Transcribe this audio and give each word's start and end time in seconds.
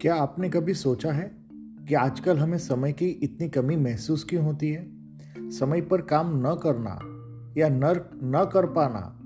क्या 0.00 0.14
आपने 0.14 0.48
कभी 0.48 0.74
सोचा 0.74 1.12
है 1.12 1.36
कि 1.88 1.94
आजकल 1.94 2.38
हमें 2.38 2.58
समय 2.58 2.92
की 2.92 3.06
इतनी 3.06 3.48
कमी 3.48 3.76
महसूस 3.76 4.24
क्यों 4.24 4.44
होती 4.44 4.70
है? 4.70 4.86
समय 5.50 5.80
पर 5.80 6.00
काम 6.00 6.40
न 6.46 6.56
करना 6.62 6.98
या 7.60 7.68
न 7.68 7.84
न 8.24 8.50
कर 8.52 8.66
पाना, 8.66 9.20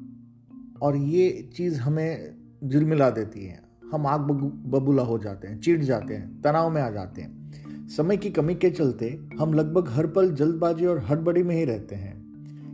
और 0.82 0.96
ये 0.96 1.51
चीज़ 1.54 1.80
हमें 1.80 2.35
झिलमिला 2.64 3.10
देती 3.10 3.46
है। 3.46 3.62
हम 3.92 4.06
आग 4.06 4.21
बबूला 4.21 5.03
हो 5.03 5.19
जाते 5.19 5.48
हैं 5.48 5.60
चिढ़ 5.60 5.82
जाते 5.82 6.14
हैं, 6.14 6.42
तनाव 6.42 6.71
में 6.71 6.82
आ 6.82 6.90
जाते 6.90 7.22
हैं। 7.22 7.53
समय 7.88 8.17
की 8.17 8.30
कमी 8.30 8.54
के 8.54 8.71
चलते 8.71 9.28
हम 9.40 9.54
लगभग 9.54 9.88
हर 9.88 10.06
पल 10.06 10.35
जल्दबाजी 10.35 10.87
और 10.87 10.98
हड़बड़ी 10.98 11.42
में 11.42 11.56
ही 11.56 11.64
रहते 11.64 11.94
हैं। 11.94 12.19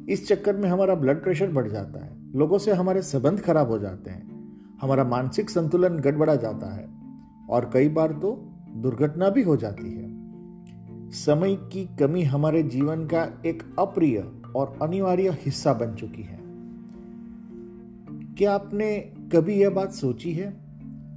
इस 0.09 0.29
चक्कर 0.29 0.57
में 0.57 0.69
हमारा 0.69 0.95
ब्लड 0.95 1.23
प्रेशर 1.23 1.51
बढ़ 1.51 1.69
जाता 1.69 2.05
है। 2.05 2.37
लोगों 2.37 2.59
से 2.59 2.73
हमारे 2.73 3.03
संबंध 3.03 3.41
खराब 3.41 3.69
हो 3.69 3.79
जाते 3.79 4.11
हैं। 4.11 4.37
हमारा 4.81 5.05
मानसिक 5.05 5.51
संतुलन 5.51 5.97
गड़बड़ा 5.97 6.35
जाता 6.35 6.75
है। 6.75 6.89
और 7.51 7.71
कई 7.75 7.89
बार 7.89 8.13
तो 8.13 8.53
दुर्घटना 8.75 9.29
भी 9.29 9.43
हो 9.43 9.57
जाती 9.57 9.93
है। 9.93 10.17
समय 11.11 11.55
की 11.55 11.89
कमी 12.01 12.23
हमारे 12.23 12.63
जीवन 12.63 13.07
का 13.07 13.43
एक 13.47 13.63
अप्रिय 13.79 14.33
और 14.57 14.79
अनिवार्य 14.83 15.31
हिस्सा 15.31 15.73
बन 15.73 15.95
चुकी 15.95 16.23
है। 16.23 16.41
क्या 18.35 18.55
आपने 18.55 18.99
कभी 19.33 19.55
यह 19.55 19.71
बात 19.71 19.93
सोची 19.93 20.33
है? 20.33 20.57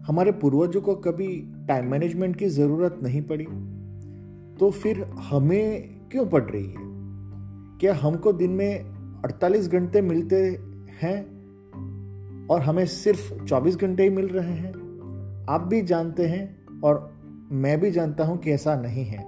हमारे 0.08 0.32
पूर्वजों 0.32 0.82
को 0.82 0.96
कभी 0.96 1.54
टाइम 1.68 1.91
मैनेजमेंट 1.91 2.35
की 2.35 2.49
ज़रूरत 2.49 2.99
नहीं 3.04 3.21
पड़ी? 3.21 3.46
तो 4.60 4.71
फिर 4.71 5.04
हमें 5.04 5.90
क्यों 6.12 6.26
पड़ 6.26 6.44
रही 6.44 6.66
है? 6.66 6.88
क्या 7.80 7.96
हमको 7.96 8.34
दिन 8.34 8.52
में 8.52 8.86
48 9.26 9.68
घंटे 9.68 10.02
मिलते 10.02 10.60
हैं 11.02 11.24
और 12.48 12.62
हमें 12.62 12.86
सिर्फ़ 12.86 13.44
24 13.44 13.76
घंटे 13.76 14.04
ही 14.04 14.10
मिल 14.10 14.28
रहे 14.28 14.54
हैं? 14.54 14.71
आप 15.49 15.62
भी 15.62 15.82
जानते 15.82 16.26
हैं 16.26 16.66
और 16.82 17.13
मैं 17.52 17.80
भी 17.80 17.91
जानता 17.91 18.24
हूँ 18.24 18.38
कि 18.38 18.52
ऐसा 18.52 18.82
नहीं 18.82 19.05
है। 19.05 19.20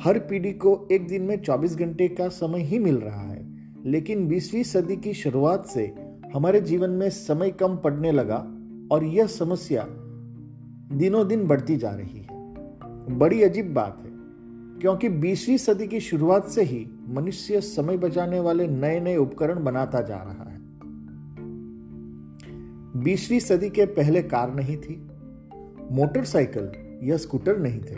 हर 0.00 0.18
पीढ़ी 0.18 0.52
को 0.52 0.88
एक 0.92 1.06
दिन 1.06 1.22
में 1.22 1.42
24 1.42 1.76
घंटे 1.76 2.08
का 2.08 2.28
समय 2.28 2.60
ही 2.60 2.78
मिल 2.78 2.96
रहा 2.96 3.30
है। 3.30 3.46
लेकिन 3.84 4.28
20वीं 4.28 4.62
सदी 4.62 4.96
की 4.96 5.14
शुरुआत 5.14 5.66
से 5.66 5.94
हमारे 6.34 6.60
जीवन 6.60 6.90
में 6.90 7.10
समय 7.10 7.50
कम 7.50 7.76
पड़ने 7.76 8.12
लगा 8.12 8.38
और 8.92 9.04
यह 9.04 9.26
समस्या 9.26 9.86
दिनों 10.96 11.28
दिन 11.28 11.46
बढ़ती 11.46 11.76
जा 11.76 11.90
रही 11.90 12.18
है। 12.18 12.28
बड़ी 13.18 13.42
अजीब 13.42 13.74
बात 13.74 14.02
है, 14.04 14.10
क्योंकि 14.80 15.08
20वीं 15.08 15.56
सदी 15.56 15.86
की 15.86 16.00
शुरुआत 16.00 16.46
से 16.46 16.62
ही 16.62 16.88
मनुष्य 17.10 17.60
समय 17.60 17.96
बचाने 17.96 18.40
वाले 18.40 18.66
नए 18.66 19.00
नए 19.00 19.16
उपकरण 19.16 19.64
बनाता 19.64 20.00
जा 20.00 20.16
रहा 20.16 20.50
है। 20.50 20.58
20वीं 23.02 23.40
सदी 23.40 23.70
के 23.70 23.84
पहले 23.86 24.22
कार 24.22 24.54
नहीं 24.54 24.76
थी, 24.76 24.94
मोटरसाइकिल 25.92 26.70
या 27.08 27.16
स्कूटर 27.16 27.58
नहीं 27.58 27.80
थे, 27.80 27.96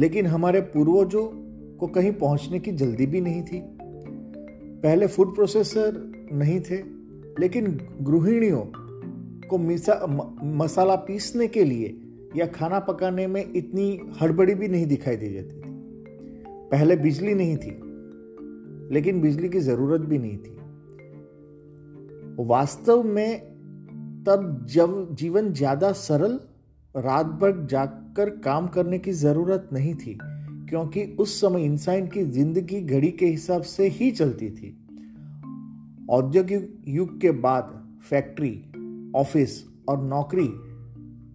लेकिन 0.00 0.26
हमारे 0.26 0.60
पूर्वजों 0.60 1.26
को 1.76 1.86
कहीं 1.86 2.12
पहुँचने 2.12 2.58
की 2.58 2.72
जल्दी 2.72 3.06
भी 3.06 3.20
नहीं 3.20 3.42
थी। 3.42 3.60
पहले 4.82 5.06
फ़ूड 5.06 5.34
प्रोसेसर 5.34 6.12
नहीं 6.32 6.60
थे, 6.60 6.82
लेकिन 7.40 7.80
गृहिणियों 8.02 8.64
को 9.48 9.58
मिसा 9.58 10.06
मसाला 10.44 10.96
पीसने 10.96 11.48
के 11.48 11.64
लिए 11.64 12.00
या 12.36 12.46
खाना 12.46 12.78
पकाने 12.78 13.26
में 13.26 13.52
इतनी 13.56 14.00
हड़बड़ी 14.20 14.54
भी 14.54 14.68
नहीं 14.68 14.86
दिखाई 14.86 15.16
दे 15.16 15.32
जाती 15.32 15.56
थी। 15.56 15.74
पहले 16.70 16.96
बिजली 16.96 17.34
नहीं 17.34 17.56
थी 17.56 17.80
लेकिन 18.92 19.20
बिजली 19.20 19.48
की 19.48 19.60
ज़रूरत 19.60 20.00
भी 20.00 20.18
नहीं 20.18 20.36
थी। 20.38 20.56
वास्तव 22.40 23.02
में 23.02 23.40
तब 24.26 24.66
जब 24.70 25.14
जीवन 25.14 25.52
ज़्यादा 25.52 25.92
सरल, 25.92 26.38
रात 26.94 27.26
भर 27.40 27.66
जाकर 27.66 28.30
काम 28.40 28.66
करने 28.68 28.98
की 28.98 29.12
ज़रूरत 29.12 29.68
नहीं 29.72 29.94
थी, 29.94 30.18
क्योंकि 30.68 31.04
उस 31.20 31.40
समय 31.40 31.64
इंसान 31.64 32.06
की 32.06 32.24
ज़िंदगी 32.24 32.80
घड़ी 32.80 33.10
के 33.10 33.26
हिसाब 33.26 33.62
से 33.62 33.88
ही 33.88 34.10
चलती 34.10 34.50
थी। 34.50 34.70
औद्योगिक 36.10 36.82
युग 36.88 37.20
के 37.20 37.30
बाद 37.30 37.72
फैक्ट्री, 38.02 38.52
ऑफ़िस 39.16 39.64
और 39.88 40.02
नौकरी 40.02 40.48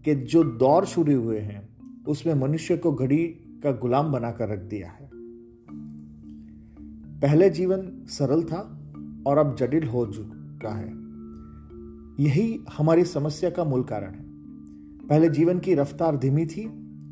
के 0.06 0.16
जो 0.16 0.44
दौर 0.44 0.86
शुरू 0.86 1.20
हुए 1.22 1.40
हैं, 1.40 1.68
उसमें 2.08 2.34
मनुष्य 2.34 2.78
को 2.78 2.92
घड़ी 2.92 3.26
का 3.64 3.72
गुलाम 3.72 4.12
बनाकर 4.12 4.50
रख 4.50 4.60
दिया 4.60 4.90
है। 4.90 4.99
पहले 7.22 7.50
जीवन 7.50 8.06
सरल 8.08 8.44
था 8.44 8.80
और 9.28 9.38
अब 9.38 9.56
जटिल 9.56 9.84
हो 9.84 10.06
चुका 10.06 10.70
है। 10.70 10.88
यही 12.26 12.60
हमारी 12.78 13.04
समस्या 13.04 13.50
का 13.50 13.64
मूल 13.64 13.84
कारण 13.84 14.12
है। 14.12 14.26
पहले 15.08 15.30
जीवन 15.30 15.60
की 15.60 15.74
रफ्तार 15.76 16.18
धीमी 16.18 16.46
थी, 16.46 16.70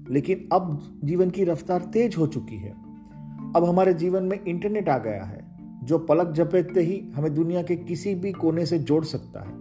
लेकिन 0.09 0.49
अब 0.53 0.83
जीवन 1.03 1.29
की 1.29 1.43
रफ्तार 1.43 1.81
तेज 1.81 2.17
हो 2.17 2.27
चुकी 2.27 2.55
है। 2.55 2.71
अब 3.55 3.65
हमारे 3.69 3.93
जीवन 3.93 4.23
में 4.23 4.45
इंटरनेट 4.45 4.89
आ 4.89 4.97
गया 4.97 5.23
है, 5.23 5.47
जो 5.83 5.99
पलक 5.99 6.33
झपेटते 6.33 6.81
ही 6.81 7.09
हमें 7.15 7.33
दुनिया 7.35 7.63
के 7.63 7.75
किसी 7.75 8.15
भी 8.15 8.31
कोने 8.31 8.65
से 8.65 8.79
जोड़ 8.79 9.05
सकता 9.05 9.39
है। 9.39 9.53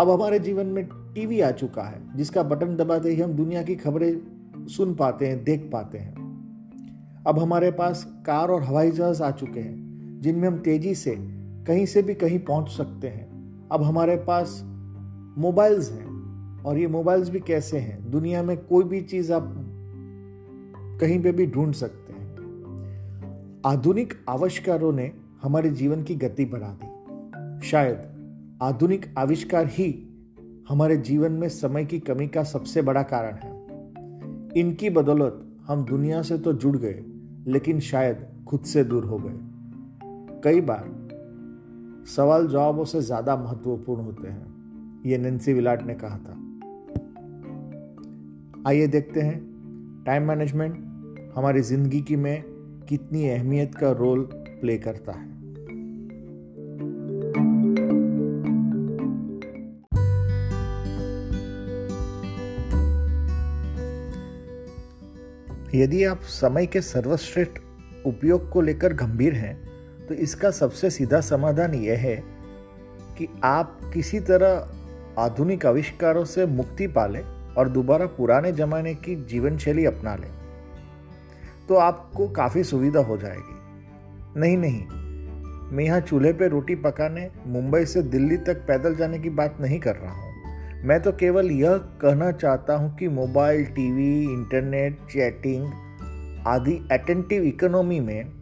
अब 0.00 0.10
हमारे 0.10 0.38
जीवन 0.38 0.66
में 0.66 0.88
टीवी 0.94 1.40
आ 1.40 1.50
चुका 1.50 1.82
है, 1.82 2.16
जिसका 2.16 2.42
बटन 2.42 2.76
दबाते 2.76 3.08
ही 3.08 3.20
हम 3.20 3.32
दुनिया 3.32 3.62
की 3.62 3.74
खबरें 3.74 4.20
सुन 4.66 4.94
पाते 4.94 5.26
हैं, 5.26 5.44
देख 5.44 5.70
पाते 5.72 5.98
हैं। 5.98 6.21
अब 7.26 7.38
हमारे 7.38 7.70
पास 7.70 8.22
कार 8.26 8.48
और 8.48 8.62
हवाई 8.62 8.90
जहाज़ 8.90 9.22
आ 9.22 9.30
चुके 9.30 9.60
हैं, 9.60 9.92
जिनमें 10.20 10.48
हम 10.48 10.58
तेज़ी 10.58 10.94
से 10.94 11.16
कहीं 11.66 11.86
से 11.86 12.02
भी 12.02 12.14
कहीं 12.14 12.38
पहुँच 12.38 12.68
सकते 12.68 13.08
हैं। 13.08 13.32
अब 13.72 13.82
हमारे 13.82 14.16
पास 14.16 14.62
मोबाइल्स 15.38 15.92
हैं, 15.92 16.12
और 16.62 16.78
ये 16.78 16.86
मोबाइल्स 16.86 17.28
भी 17.28 17.40
कैसे 17.40 17.78
हैं? 17.78 18.10
दुनिया 18.10 18.42
में 18.42 18.56
कोई 18.56 18.84
भी 18.84 19.00
चीज़ 19.00 19.32
आप 19.32 19.54
कहीं 21.00 21.22
पे 21.22 21.32
भी 21.32 21.46
ढूंढ 21.46 21.72
सकते 21.72 22.12
हैं। 22.12 22.36
आधुनिक 23.66 24.14
आविष्कारों 24.28 24.92
ने 24.92 25.12
हमारे 25.42 25.70
जीवन 25.70 26.02
की 26.02 26.14
गति 26.14 26.44
बढ़ा 26.44 26.76
दी। 26.82 27.66
शायद 27.66 27.98
आधुनिक 28.62 29.14
आविष्कार 29.18 29.66
ही 29.66 30.08
हमारे 30.68 30.96
जीवन 30.96 31.32
में 31.32 31.48
समय 31.48 31.84
की 31.84 31.98
कमी 31.98 32.28
का 32.28 32.42
सबसे 32.42 32.82
बड़ा 32.82 33.02
कारण 33.02 33.34
है। 33.34 33.50
इनकी 34.60 34.90
बदौलत 34.90 35.48
हम 35.66 35.84
दुनिया 35.84 36.22
से 36.22 36.38
तो 36.38 36.52
जुड़ 36.52 36.76
गए 36.76 37.04
लेकिन 37.46 37.80
शायद 37.80 38.44
खुद 38.48 38.60
से 38.60 38.84
दूर 38.84 39.04
हो 39.04 39.18
गए। 39.18 40.40
कई 40.44 40.60
बार 40.60 40.84
सवाल 42.06 42.46
जवाबों 42.46 42.84
से 42.84 43.00
ज़्यादा 43.00 43.36
महत्वपूर्ण 43.36 44.02
होते 44.02 44.28
हैं 44.28 45.02
यह 45.06 45.18
नेंसी 45.18 45.52
विलाट 45.52 45.82
ने 45.82 45.94
कहा 45.94 46.18
था। 46.18 46.38
आइए 48.66 48.86
देखते 48.86 49.20
हैं, 49.20 49.38
टाइम 50.06 50.28
मैनेजमेंट 50.28 51.32
हमारी 51.36 51.60
ज़िंदगी 51.60 52.00
की 52.00 52.16
में 52.16 52.42
कितनी 52.88 53.28
अहमियत 53.28 53.74
का 53.74 53.90
रोल 53.90 54.20
प्ले 54.32 54.78
करता 54.78 55.12
है। 55.12 55.41
यदि 65.74 66.04
आप 66.04 66.20
समय 66.20 66.66
के 66.66 66.80
सर्वश्रेष्ठ 66.80 67.58
उपयोग 68.06 68.50
को 68.50 68.60
लेकर 68.60 68.92
गंभीर 68.92 69.34
हैं 69.34 69.54
तो 70.06 70.14
इसका 70.14 70.50
सबसे 70.50 70.90
सीधा 70.90 71.20
समाधान 71.20 71.74
यह 71.74 71.98
है 71.98 72.16
कि 73.18 73.28
आप 73.44 73.80
किसी 73.94 74.20
तरह 74.20 75.22
आधुनिक 75.22 75.66
आविष्कारों 75.66 76.24
से 76.24 76.46
मुक्ति 76.46 76.86
पा 76.86 77.06
लें 77.06 77.22
और 77.54 77.68
दोबारा 77.68 78.06
पुराने 78.06 78.52
जमाने 78.52 78.94
की 78.94 79.14
जीवन 79.24 79.58
शैली 79.58 79.84
अपना 79.84 80.14
लें 80.16 80.30
तो 81.68 81.74
आपको 81.74 82.28
काफ़ी 82.28 82.64
सुविधा 82.64 83.00
हो 83.00 83.16
जाएगी। 83.16 84.40
नहीं 84.40 84.56
नहीं, 84.56 84.86
मैं 85.72 85.84
यहाँ 85.84 86.00
चूल्हे 86.00 86.32
पे 86.32 86.48
रोटी 86.48 86.74
पकाने, 86.74 87.28
मुंबई 87.46 87.84
से 87.84 88.02
दिल्ली 88.02 88.36
तक 88.36 88.66
पैदल 88.68 88.94
जाने 88.94 89.18
की 89.18 89.30
बात 89.30 89.56
नहीं 89.60 89.78
कर 89.80 89.96
रहा 89.96 90.12
हूँ। 90.12 90.31
मैं 90.84 91.00
तो 91.02 91.12
केवल 91.12 91.50
यह 91.50 91.76
कहना 92.00 92.30
चाहता 92.32 92.74
हूँ 92.74 92.96
कि 92.96 93.08
मोबाइल, 93.08 93.64
टीवी, 93.64 94.22
इंटरनेट, 94.22 94.98
चैटिंग 95.12 95.72
आदि 96.46 96.88
अटेंटिव 96.92 97.42
इकोनॉमी 97.42 98.00
में 98.00 98.32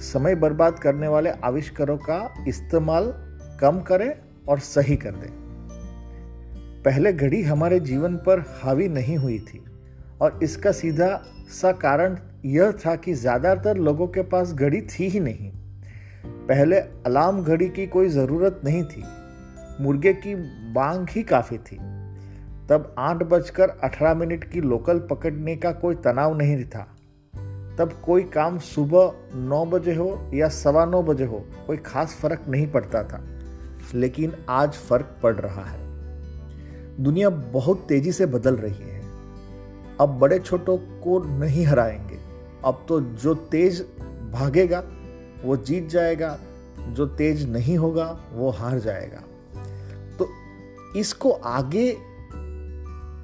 समय 0.00 0.34
बर्बाद 0.34 0.78
करने 0.78 1.08
वाले 1.08 1.30
आविष्कारों 1.44 1.96
का 1.96 2.34
इस्तेमाल 2.48 3.12
कम 3.60 3.80
करें 3.80 4.12
और 4.48 4.58
सही 4.58 4.96
कर 4.96 5.10
दें। 5.10 5.30
पहले 6.82 7.12
घड़ी 7.12 7.42
हमारे 7.42 7.80
जीवन 7.80 8.16
पर 8.16 8.44
हावी 8.62 8.88
नहीं 8.88 9.16
हुई 9.16 9.38
थी 9.38 9.64
और 10.20 10.38
इसका 10.42 10.72
सीधा 10.72 11.08
सा 11.50 11.72
कारण 11.72 12.18
यह 12.44 12.72
था 12.72 12.96
कि 12.96 13.14
ज़्यादातर 13.14 13.76
लोगों 13.76 14.08
के 14.08 14.22
पास 14.22 14.52
घड़ी 14.52 14.80
थी 14.80 15.08
ही 15.08 15.20
नहीं। 15.20 15.50
पहले 16.48 16.76
अलार्म 16.76 17.42
घड़ी 17.42 17.68
की 17.68 17.86
कोई 17.86 18.08
ज़रूरत 18.08 18.60
नहीं 18.64 18.84
थी। 18.84 19.04
मुर्गे 19.80 20.12
की 20.12 20.34
बांग 20.72 21.06
ही 21.10 21.22
काफ़ी 21.22 21.58
थी। 21.58 21.76
तब 22.68 22.94
आठ 22.98 23.16
बजकर 23.16 23.68
अठारह 23.68 24.14
मिनट 24.14 24.44
की 24.44 24.60
लोकल 24.60 24.98
पकड़ने 24.98 25.56
का 25.56 25.72
कोई 25.72 25.94
तनाव 25.94 26.38
नहीं 26.38 26.64
था। 26.64 26.96
तब 27.78 27.92
कोई 28.04 28.22
काम 28.22 28.58
सुबह 28.58 29.12
नौ 29.34 29.66
बजे 29.66 29.94
हो 29.94 30.30
या 30.34 30.48
सवा 30.48 30.84
नौ 30.84 31.02
बजे 31.02 31.24
हो, 31.24 31.44
कोई 31.66 31.76
खास 31.76 32.18
फ़र्क 32.22 32.42
नहीं 32.48 32.66
पड़ता 32.66 33.02
था। 33.02 33.24
लेकिन 33.94 34.32
आज 34.48 34.72
फ़र्क 34.72 35.16
पड़ 35.22 35.34
रहा 35.34 35.64
है। 35.64 35.84
दुनिया 37.02 37.30
बहुत 37.30 37.86
तेज़ी 37.88 38.12
से 38.12 38.26
बदल 38.26 38.56
रही 38.56 38.90
है। 38.90 39.02
अब 40.00 40.08
बड़े 40.08 40.38
छोटों 40.38 40.76
को 40.76 41.38
नहीं 41.38 41.66
हराएँगे। 41.66 42.18
अब 42.64 42.86
तो 42.88 43.00
जो 43.00 43.34
तेज 43.34 43.80
भागेगा, 44.32 44.84
वो 45.44 45.56
जीत 45.56 45.88
जाएगा। 45.88 46.38
जो 46.80 47.06
तेज 47.06 47.50
नहीं 47.50 47.78
होगा, 47.78 48.20
वो 48.32 48.50
हार 48.50 48.78
जाएगा। 48.78 49.22
इसको 50.96 51.30
आगे 51.30 51.96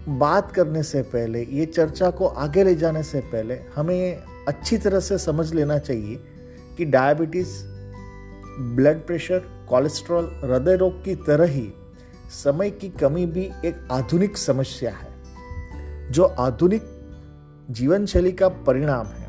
बात 0.09 0.53
करने 0.53 0.83
से 0.83 1.03
पहले, 1.03 1.43
ये 1.43 1.67
चर्चा 1.67 2.11
को 2.11 2.27
आगे 2.27 2.65
ले 2.65 2.75
जाने 2.75 3.03
से 3.03 3.21
पहले 3.21 3.59
हमें 3.77 4.23
अच्छी 4.49 4.79
तरह 4.79 5.01
से 5.01 5.19
समझ 5.19 5.53
लेना 5.55 5.79
चाहिए 5.79 6.17
कि 6.77 6.85
डायबिटीज़ 6.85 7.63
ब्लड 8.77 9.07
प्रेशर 9.07 9.39
कोलेस्ट्रॉल 9.69 10.31
हृदय 10.45 10.77
रोग 10.77 11.05
की 11.05 11.15
तरह 11.15 11.47
ही 11.47 11.73
समय 12.33 12.71
की 12.71 12.89
कमी 12.89 13.27
भी 13.27 13.51
एक 13.65 13.89
आधुनिक 13.93 14.37
समस्या 14.37 14.91
है, 14.91 16.13
जो 16.13 16.25
आधुनिक 16.25 16.83
जीवन 17.71 18.07
शैली 18.07 18.33
का 18.33 18.49
परिणाम 18.49 19.07
है। 19.07 19.29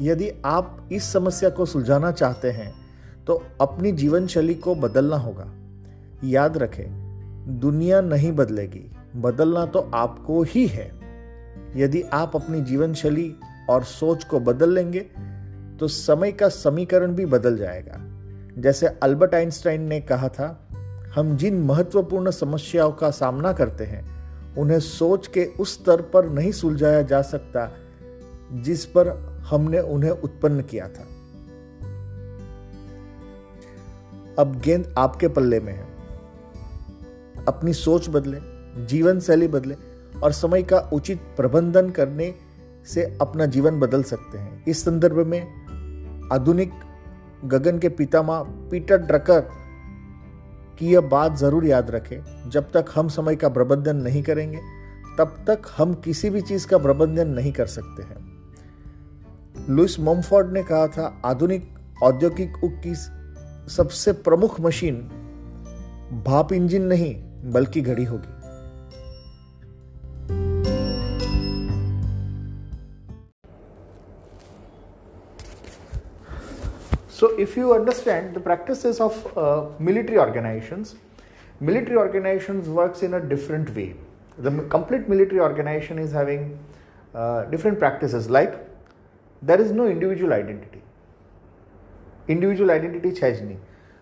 यदि 0.00 0.30
आप 0.44 0.88
इस 0.92 1.12
समस्या 1.12 1.50
को 1.50 1.66
सुलझाना 1.66 2.10
चाहते 2.12 2.50
हैं 2.50 2.72
तो 3.26 3.42
अपनी 3.60 3.92
जीवन 3.92 4.26
शैली 4.26 4.54
को 4.54 4.74
बदलना 4.74 5.16
होगा। 5.16 5.52
याद 6.24 6.56
रखें 6.58 7.01
दुनिया 7.48 8.00
नहीं 8.00 8.32
बदलेगी। 8.32 8.90
बदलना 9.16 9.66
तो 9.66 9.90
आपको 9.94 10.42
ही 10.42 10.66
है। 10.66 10.90
यदि 11.76 12.02
आप 12.02 12.36
अपनी 12.36 12.60
जीवन 12.60 12.94
शैली 12.94 13.34
और 13.70 13.84
सोच 13.84 14.24
को 14.24 14.40
बदल 14.40 14.72
लेंगे 14.72 15.00
तो 15.80 15.88
समय 15.88 16.32
का 16.32 16.48
समीकरण 16.48 17.14
भी 17.14 17.26
बदल 17.26 17.56
जाएगा। 17.56 17.98
जैसे 18.58 18.86
अल्बर्ट 18.86 19.34
आइंस्टाइन 19.34 19.82
ने 19.82 20.00
कहा 20.00 20.28
था, 20.28 20.68
हम 21.14 21.36
जिन 21.36 21.62
महत्वपूर्ण 21.62 22.30
समस्याओं 22.30 22.92
का 22.92 23.10
सामना 23.10 23.52
करते 23.52 23.84
हैं, 23.84 24.04
उन्हें 24.56 24.80
सोच 24.80 25.26
के 25.26 25.44
उस 25.44 25.74
स्तर 25.74 26.00
पर 26.02 26.28
नहीं 26.28 26.52
सुलझाया 26.52 27.02
जा 27.02 27.22
सकता, 27.22 27.72
जिस 28.52 28.86
पर 28.86 29.08
हमने 29.50 29.80
उन्हें 29.80 30.10
उत्पन्न 30.10 30.62
किया 30.62 30.88
था। 30.88 31.02
अब 34.38 34.60
गेंद 34.64 34.94
आपके 34.98 35.28
पल्ले 35.28 35.60
में 35.60 35.72
है। 35.72 35.91
अपनी 37.48 37.72
सोच 37.72 38.08
बदले, 38.08 38.38
जीवन 38.86 39.20
शैली 39.20 39.48
बदले 39.48 39.74
और 40.22 40.32
समय 40.32 40.62
का 40.62 40.78
उचित 40.92 41.18
प्रबंधन 41.36 41.90
करने 41.90 42.34
से 42.86 43.18
अपना 43.20 43.46
जीवन 43.46 43.80
बदल 43.80 44.02
सकते 44.02 44.38
हैं। 44.38 44.64
इस 44.64 44.84
संदर्भ 44.84 45.26
में 45.26 45.40
आधुनिक 46.32 46.72
गगन 47.44 47.78
के 47.78 47.88
पितामह 47.88 48.42
पीटर 48.70 48.96
ड्रकर 48.96 49.40
की 50.78 50.92
यह 50.92 51.00
बात 51.00 51.36
ज़रूर 51.36 51.64
याद 51.64 51.90
रखें। 51.90 52.50
जब 52.50 52.70
तक 52.70 52.84
हम 52.94 53.08
समय 53.08 53.36
का 53.36 53.48
प्रबंधन 53.48 53.96
नहीं 53.96 54.22
करेंगे, 54.22 54.58
तब 55.18 55.44
तक 55.46 55.62
हम 55.78 55.94
किसी 55.94 56.30
भी 56.30 56.40
चीज़ 56.40 56.66
का 56.66 56.78
प्रबंधन 56.78 57.28
नहीं 57.28 57.52
कर 57.52 57.66
सकते 57.66 58.02
हैं। 58.02 58.32
लुइस 59.70 59.98
मोमफोर्ड 60.00 60.52
ने 60.52 60.62
कहा 60.62 60.86
था, 60.86 61.20
आधुनिक 61.24 61.68
औद्योगिक 62.02 62.64
उग 62.64 62.80
की 62.86 62.94
सबसे 63.74 64.12
प्रमुख 64.12 64.60
मशीन 64.60 64.96
भाप 66.26 66.52
इंजन 66.52 66.82
नहीं 66.82 67.31
बल्कि 67.55 67.81
घड़ी 67.81 68.03
होगी 68.03 68.35
So, 77.17 77.27
if 77.39 77.57
you 77.57 77.73
understand 77.73 78.35
the 78.35 78.39
practices 78.39 78.99
of 78.99 79.13
uh, 79.35 79.69
military 79.79 80.19
organizations, 80.19 80.95
military 81.59 81.97
organizations 81.97 82.69
works 82.69 83.01
in 83.01 83.15
a 83.15 83.19
different 83.19 83.75
way. 83.75 83.95
The 84.37 84.51
complete 84.65 85.09
military 85.09 85.39
organization 85.39 85.97
is 85.97 86.11
having 86.11 86.59
uh, 87.15 87.45
different 87.45 87.79
practices. 87.79 88.29
Like 88.29 88.53
there 89.41 89.59
is 89.59 89.71
no 89.71 89.87
individual 89.87 90.33
identity. 90.33 90.81
Individual 92.29 92.71
identity 92.71 93.11
છે 93.11 93.29
જ 93.33 93.43
નહીં 93.43 93.59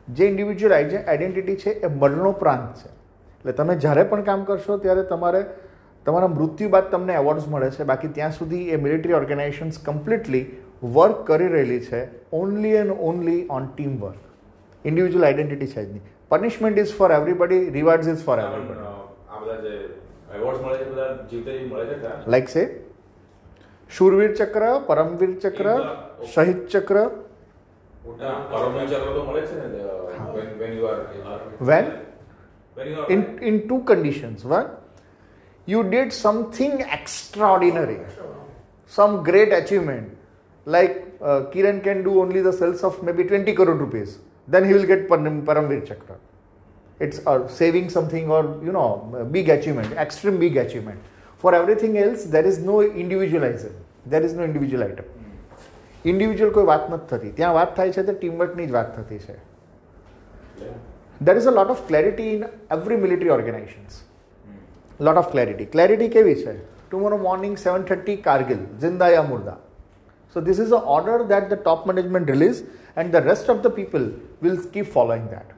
જે 0.07 0.28
individual 0.28 0.74
identity 0.75 1.56
છે 1.63 1.72
એ 1.88 1.92
મરણોપરાંત 2.04 2.80
છે 2.81 2.90
એટલે 3.41 3.53
તમે 3.59 3.75
જ્યારે 3.85 4.03
પણ 4.13 4.23
કામ 4.23 4.41
કરશો 4.45 4.79
ત્યારે 4.87 5.03
તમારે 5.13 5.43
તમારા 6.07 6.31
મૃત્યુ 6.37 6.69
બાદ 6.75 6.91
તમને 6.91 7.15
એવોર્ડ્સ 7.21 7.47
મળે 7.49 7.69
છે. 7.71 7.85
બાકી 7.91 8.11
ત્યાં 8.19 8.33
સુધી 8.33 8.65
એ 8.69 8.77
મિલિટરી 8.87 9.17
ઓર્ગેનાઇઝેશન્સ 9.21 9.79
કમ્પ્લીટલી 9.87 10.45
વર્ક 10.97 11.19
કરી 11.29 11.51
રહેલી 11.55 11.81
છે. 11.81 12.01
Only 12.33 12.75
and 12.83 12.93
only 13.11 13.41
on 13.57 13.65
team 13.77 13.95
work 14.05 14.21
individual 14.85 15.25
identity 15.27 15.71
છે 15.75 15.85
જ 15.85 15.89
નહીં. 15.93 16.05
Punishment 16.29 16.79
is 16.85 16.93
for 16.99 17.11
everybody 17.13 17.63
rewards 17.79 18.09
is 18.13 18.23
for 18.29 18.39
everybody 18.45 18.79
like 22.35 22.49
say 22.49 22.63
Shurveer 23.91 24.33
Chakra 24.35 24.65
Paramvir 24.87 25.33
Chakra 25.45 25.67
શહીદ 26.35 26.61
ચક્ર. 26.75 26.97
When 31.71 31.87
in 33.10 33.22
in 33.50 33.56
two 33.69 33.80
conditions 33.92 34.44
one 34.57 34.69
you 35.74 35.81
did 35.96 36.12
something 36.25 36.74
extraordinary 36.98 38.00
some 38.98 39.24
great 39.30 39.52
achievement 39.62 40.16
like 40.66 41.06
uh, 41.22 41.46
Kiran 41.52 41.84
can 41.84 42.04
do 42.04 42.22
only 42.22 42.42
the 42.42 42.52
sales 42.52 42.84
of 42.84 43.02
maybe 43.04 43.24
20 43.24 43.54
crore 43.54 43.74
rupees, 43.74 44.19
then 44.48 44.66
he 44.66 44.74
will 44.74 44.86
get 44.86 45.07
Paramvir 45.07 45.88
Chakra. 45.88 46.18
It's 47.00 47.25
uh, 47.25 47.48
saving 47.48 47.90
something 47.90 48.30
or 48.30 48.60
you 48.63 48.72
know 48.72 49.28
big 49.31 49.50
achievement, 49.50 49.92
extreme 49.94 50.40
big 50.40 50.57
achievement. 50.57 51.00
For 51.38 51.54
everything 51.54 51.98
else, 51.98 52.24
there 52.24 52.46
is 52.46 52.60
no 52.60 52.81
individualism. 52.81 53.74
There 54.06 54.22
is 54.22 54.34
no 54.34 54.44
individual 54.44 54.84
item. 54.84 55.06
Individual 56.06 56.52
કોઈ 56.54 56.66
વાત 56.69 56.90
નથી 56.94 57.07
થતી 57.10 57.30
ત્યાં 57.38 57.54
વાત 57.54 57.72
થાય 57.78 57.94
છે 57.94 58.02
તો 58.07 58.13
ટીમવર્કની 58.18 58.66
જ 58.68 58.72
વાત 58.72 58.90
થતી 58.98 59.18
છે 59.19 59.36
there 61.30 61.36
is 61.42 61.50
a 61.52 61.56
lot 61.60 61.75
of 61.75 61.84
clarity 61.92 62.31
in 62.38 62.48
every 62.78 63.02
military 63.04 63.36
organisations 63.38 64.00
lot 65.10 65.22
of 65.24 65.30
clarity 65.36 65.69
clarity 65.75 66.10
કેવી 66.18 66.40
છે 66.42 66.56
tomorrow 66.90 67.22
morning 67.30 67.56
seven 67.68 67.88
thirty 67.92 68.18
Kargil 68.28 68.62
જિંદા 68.84 69.13
yeah 69.16 69.30
મુર્દા 69.31 69.56
So 70.36 70.42
this 70.42 70.60
is 70.60 70.74
an 70.74 70.81
order 70.81 71.24
that 71.24 71.50
the 71.50 71.56
top 71.56 71.86
management 71.88 72.30
release 72.30 72.63
and 72.98 73.13
the 73.13 73.22
rest 73.22 73.48
of 73.48 73.63
the 73.63 73.69
people 73.69 74.12
will 74.42 74.57
keep 74.74 74.88
following 74.88 75.30
that. 75.30 75.52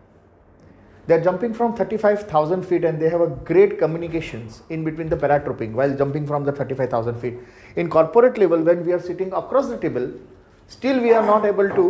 They 1.08 1.16
are 1.16 1.24
jumping 1.24 1.54
from 1.56 1.76
35,000 1.76 2.62
feet 2.62 2.84
and 2.84 3.02
they 3.02 3.10
have 3.10 3.22
a 3.22 3.28
great 3.28 3.80
communications 3.80 4.62
in 4.70 4.84
between 4.84 5.10
the 5.10 5.18
paratrooping 5.18 5.72
while 5.72 5.96
jumping 5.96 6.28
from 6.28 6.44
the 6.44 6.52
35,000 6.52 7.16
feet. 7.16 7.40
In 7.76 7.90
corporate 7.90 8.38
level, 8.38 8.60
when 8.60 8.86
we 8.86 8.94
are 8.94 9.00
sitting 9.00 9.34
across 9.34 9.68
the 9.68 9.78
table, 9.78 10.12
still 10.68 11.02
we 11.02 11.12
are 11.12 11.26
not 11.26 11.44
able 11.46 11.70
to 11.70 11.86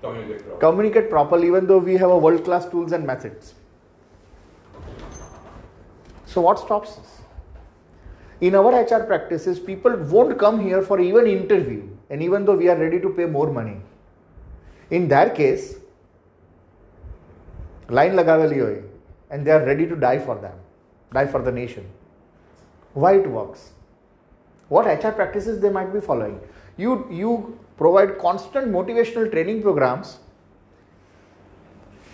communicate, 0.00 0.38
properly. 0.46 0.60
communicate 0.60 1.10
properly 1.10 1.46
even 1.48 1.66
though 1.66 1.78
we 1.78 1.96
have 1.96 2.10
a 2.10 2.18
world 2.18 2.44
class 2.44 2.68
tools 2.68 2.92
and 2.92 3.06
methods. 3.06 3.54
So 6.26 6.40
what 6.40 6.58
stops 6.58 6.98
us? 6.98 7.16
in 8.40 8.54
our 8.54 8.82
HR 8.82 9.04
practices, 9.04 9.58
people 9.58 9.96
won't 9.96 10.38
come 10.38 10.60
here 10.60 10.82
for 10.82 11.00
even 11.00 11.26
interview, 11.26 11.88
and 12.10 12.22
even 12.22 12.44
though 12.44 12.56
we 12.56 12.68
are 12.68 12.76
ready 12.76 13.00
to 13.00 13.08
pay 13.10 13.24
more 13.24 13.50
money, 13.50 13.76
in 14.90 15.08
that 15.08 15.34
case, 15.34 15.76
line 17.88 18.12
lagaveli 18.12 18.60
hoy, 18.60 18.82
and 19.30 19.46
they 19.46 19.50
are 19.50 19.64
ready 19.64 19.86
to 19.86 19.96
die 19.96 20.18
for 20.18 20.36
them, 20.36 20.58
die 21.12 21.26
for 21.26 21.40
the 21.40 21.52
nation. 21.52 21.86
Why 22.92 23.14
it 23.14 23.28
works? 23.28 23.72
What 24.68 24.86
HR 24.86 25.12
practices 25.12 25.60
they 25.60 25.70
might 25.70 25.92
be 25.92 26.00
following? 26.00 26.40
You 26.76 27.06
you 27.10 27.58
provide 27.76 28.18
constant 28.18 28.72
motivational 28.72 29.30
training 29.30 29.62
programs, 29.62 30.18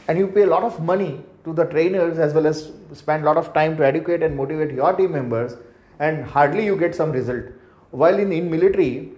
and 0.08 0.18
you 0.18 0.26
pay 0.26 0.42
a 0.42 0.46
lot 0.46 0.62
of 0.62 0.80
money 0.82 1.22
to 1.44 1.52
the 1.52 1.64
trainers 1.64 2.18
as 2.18 2.34
well 2.34 2.46
as 2.46 2.70
spend 2.92 3.22
a 3.22 3.26
lot 3.26 3.36
of 3.36 3.52
time 3.52 3.76
to 3.76 3.86
educate 3.86 4.22
and 4.22 4.36
motivate 4.36 4.72
your 4.72 4.92
team 4.92 5.12
members 5.12 5.56
and 5.98 6.24
hardly 6.24 6.64
you 6.64 6.76
get 6.76 6.94
some 6.94 7.12
result. 7.12 7.44
While 7.90 8.18
in, 8.18 8.32
in 8.32 8.50
military, 8.50 9.12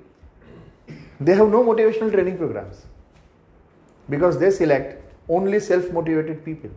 they 1.21 1.35
have 1.35 1.49
no 1.49 1.63
motivational 1.63 2.13
training 2.13 2.39
programs 2.39 2.87
because 4.11 4.39
they 4.39 4.51
select 4.51 5.03
only 5.29 5.61
self 5.61 5.91
motivated 5.91 6.45
people. 6.45 6.71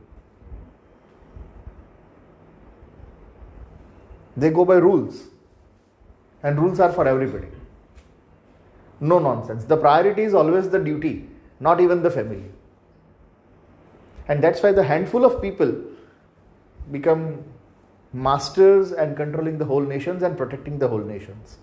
They 4.37 4.51
go 4.51 4.63
by 4.65 4.75
rules, 4.75 5.23
and 6.43 6.59
rules 6.59 6.79
are 6.79 6.91
for 6.91 7.07
everybody. 7.07 7.47
No 9.00 9.18
nonsense. 9.18 9.64
The 9.64 9.76
priority 9.76 10.22
is 10.22 10.34
always 10.34 10.68
the 10.68 10.78
duty, 10.78 11.28
not 11.60 11.80
even 11.80 12.02
the 12.02 12.10
family. 12.10 12.44
And 14.28 14.42
that's 14.42 14.62
why 14.62 14.72
the 14.72 14.84
handful 14.84 15.24
of 15.24 15.42
people 15.42 15.74
become 16.78 17.44
masters 18.14 18.92
and 18.92 19.16
controlling 19.16 19.58
the 19.58 19.64
whole 19.64 19.80
nations 19.80 20.22
and 20.22 20.36
protecting 20.36 20.78
the 20.78 20.88
whole 20.88 21.06
nations 21.12 21.58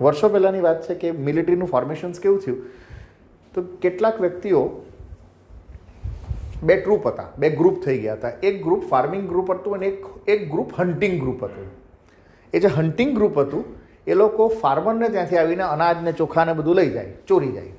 વર્ષો 0.00 0.28
પહેલાંની 0.34 0.60
વાત 0.66 0.86
છે 0.86 0.94
કે 1.00 1.08
મિલિટરીનું 1.24 1.68
ફોર્મેશન્સ 1.72 2.20
કેવું 2.26 2.38
થયું 2.44 2.60
તો 3.54 3.64
કેટલાક 3.82 4.22
વ્યક્તિઓ 4.24 4.62
બે 6.62 6.76
ટ્રુપ 6.78 7.08
હતા 7.10 7.26
બે 7.42 7.50
ગ્રુપ 7.58 7.82
થઈ 7.84 7.98
ગયા 8.04 8.16
હતા 8.16 8.32
એક 8.50 8.62
ગ્રુપ 8.66 8.86
ફાર્મિંગ 8.92 9.26
ગ્રુપ 9.32 9.52
હતું 9.56 9.76
અને 9.78 9.86
એક 9.90 10.08
એક 10.36 10.48
ગ્રુપ 10.54 10.72
હન્ટિંગ 10.78 11.16
ગ્રુપ 11.24 11.44
હતું 11.48 11.68
એ 12.54 12.64
જે 12.64 12.72
હન્ટિંગ 12.78 13.12
ગ્રુપ 13.18 13.38
હતું 13.42 13.64
એ 14.07 14.13
લોકો 14.13 14.47
ફાર્મરને 14.61 15.07
ત્યાંથી 15.09 15.37
આવીને 15.37 15.65
અનાજને 15.65 16.11
ચોખાને 16.13 16.53
બધું 16.53 16.75
લઈ 16.75 16.91
જાય, 16.95 17.13
ચોરી 17.27 17.51
જાય. 17.51 17.73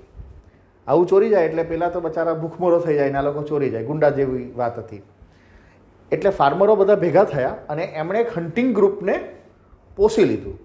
આવું 0.86 1.06
ચોરી 1.06 1.30
જાય 1.30 1.48
એટલે 1.50 1.64
પહેલાં 1.64 1.92
તો 1.92 2.00
બચારા 2.00 2.36
ભૂખમરો 2.42 2.78
થઈ 2.80 2.96
જાય 2.96 3.10
ને 3.10 3.18
આ 3.18 3.26
લોકો 3.28 3.42
ચોરી 3.42 3.70
જાય, 3.70 3.86
ગુંડા 3.86 4.10
જેવી 4.10 4.46
વાત 4.56 4.78
હતી. 4.78 5.02
એટલે 6.12 6.30
ફાર્મરો 6.30 6.76
બધા 6.76 7.00
ભેગા 7.04 7.26
થયા 7.32 7.56
અને 7.68 7.84
એમણે 7.94 8.20
એક 8.20 8.30
હન્ટિંગ 8.36 8.70
ગ્રુપને 8.74 9.14
પોષી 9.98 10.26
લીધું 10.30 10.58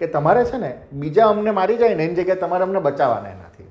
કે 0.00 0.06
તમારે 0.16 0.42
છે 0.50 0.58
ને 0.58 0.72
બીજા 1.02 1.28
અમને 1.34 1.52
મારી 1.58 1.78
જાય 1.82 1.96
ને 2.00 2.04
એની 2.04 2.18
જગ્યાએ 2.18 2.40
તમારે 2.42 2.64
અમને 2.68 2.80
બચાવવાના 2.80 3.32
એનાથી. 3.36 3.68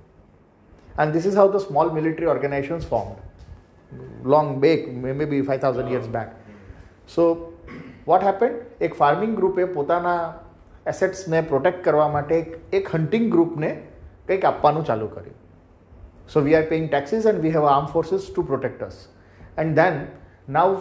And 1.02 1.12
this 1.14 1.26
is 1.26 1.38
how 1.42 1.52
the 1.54 1.66
small 1.68 1.92
military 1.98 2.32
organizations 2.34 2.88
form 2.88 3.10
long 4.34 4.56
back 4.60 4.88
may 5.04 5.26
be 5.26 5.42
five 5.42 5.62
thousand 5.62 5.94
years 5.96 6.10
back 6.10 6.30
so 7.16 7.28
what 8.08 8.24
happen 8.24 8.58
એક 8.82 8.96
ફાર્મિંગ 8.96 9.36
ગ્રુપે 9.36 9.64
પોતાના 9.78 10.20
એસેટ્સને 10.93 11.43
પ્રોટેક્ટ 11.53 11.83
કરવા 11.85 12.09
માટે 12.17 12.37
એક 12.73 12.95
હન્ટિંગ 12.95 13.29
ગ્રુપને 13.35 13.71
કંઈક 14.29 14.45
આપવાનું 14.45 14.85
ચાલુ 14.85 15.11
કર્યું 15.17 15.37
so 16.29 16.45
we 16.47 16.57
are 16.57 16.71
paying 16.73 16.89
taxes 16.89 17.29
and 17.33 17.43
we 17.43 17.55
have 17.59 17.69
arm 17.75 17.91
forces 17.93 18.31
to 18.31 18.47
protect 18.53 18.89
us 18.89 19.03
and 19.57 19.77
then 19.77 20.01
now 20.49 20.81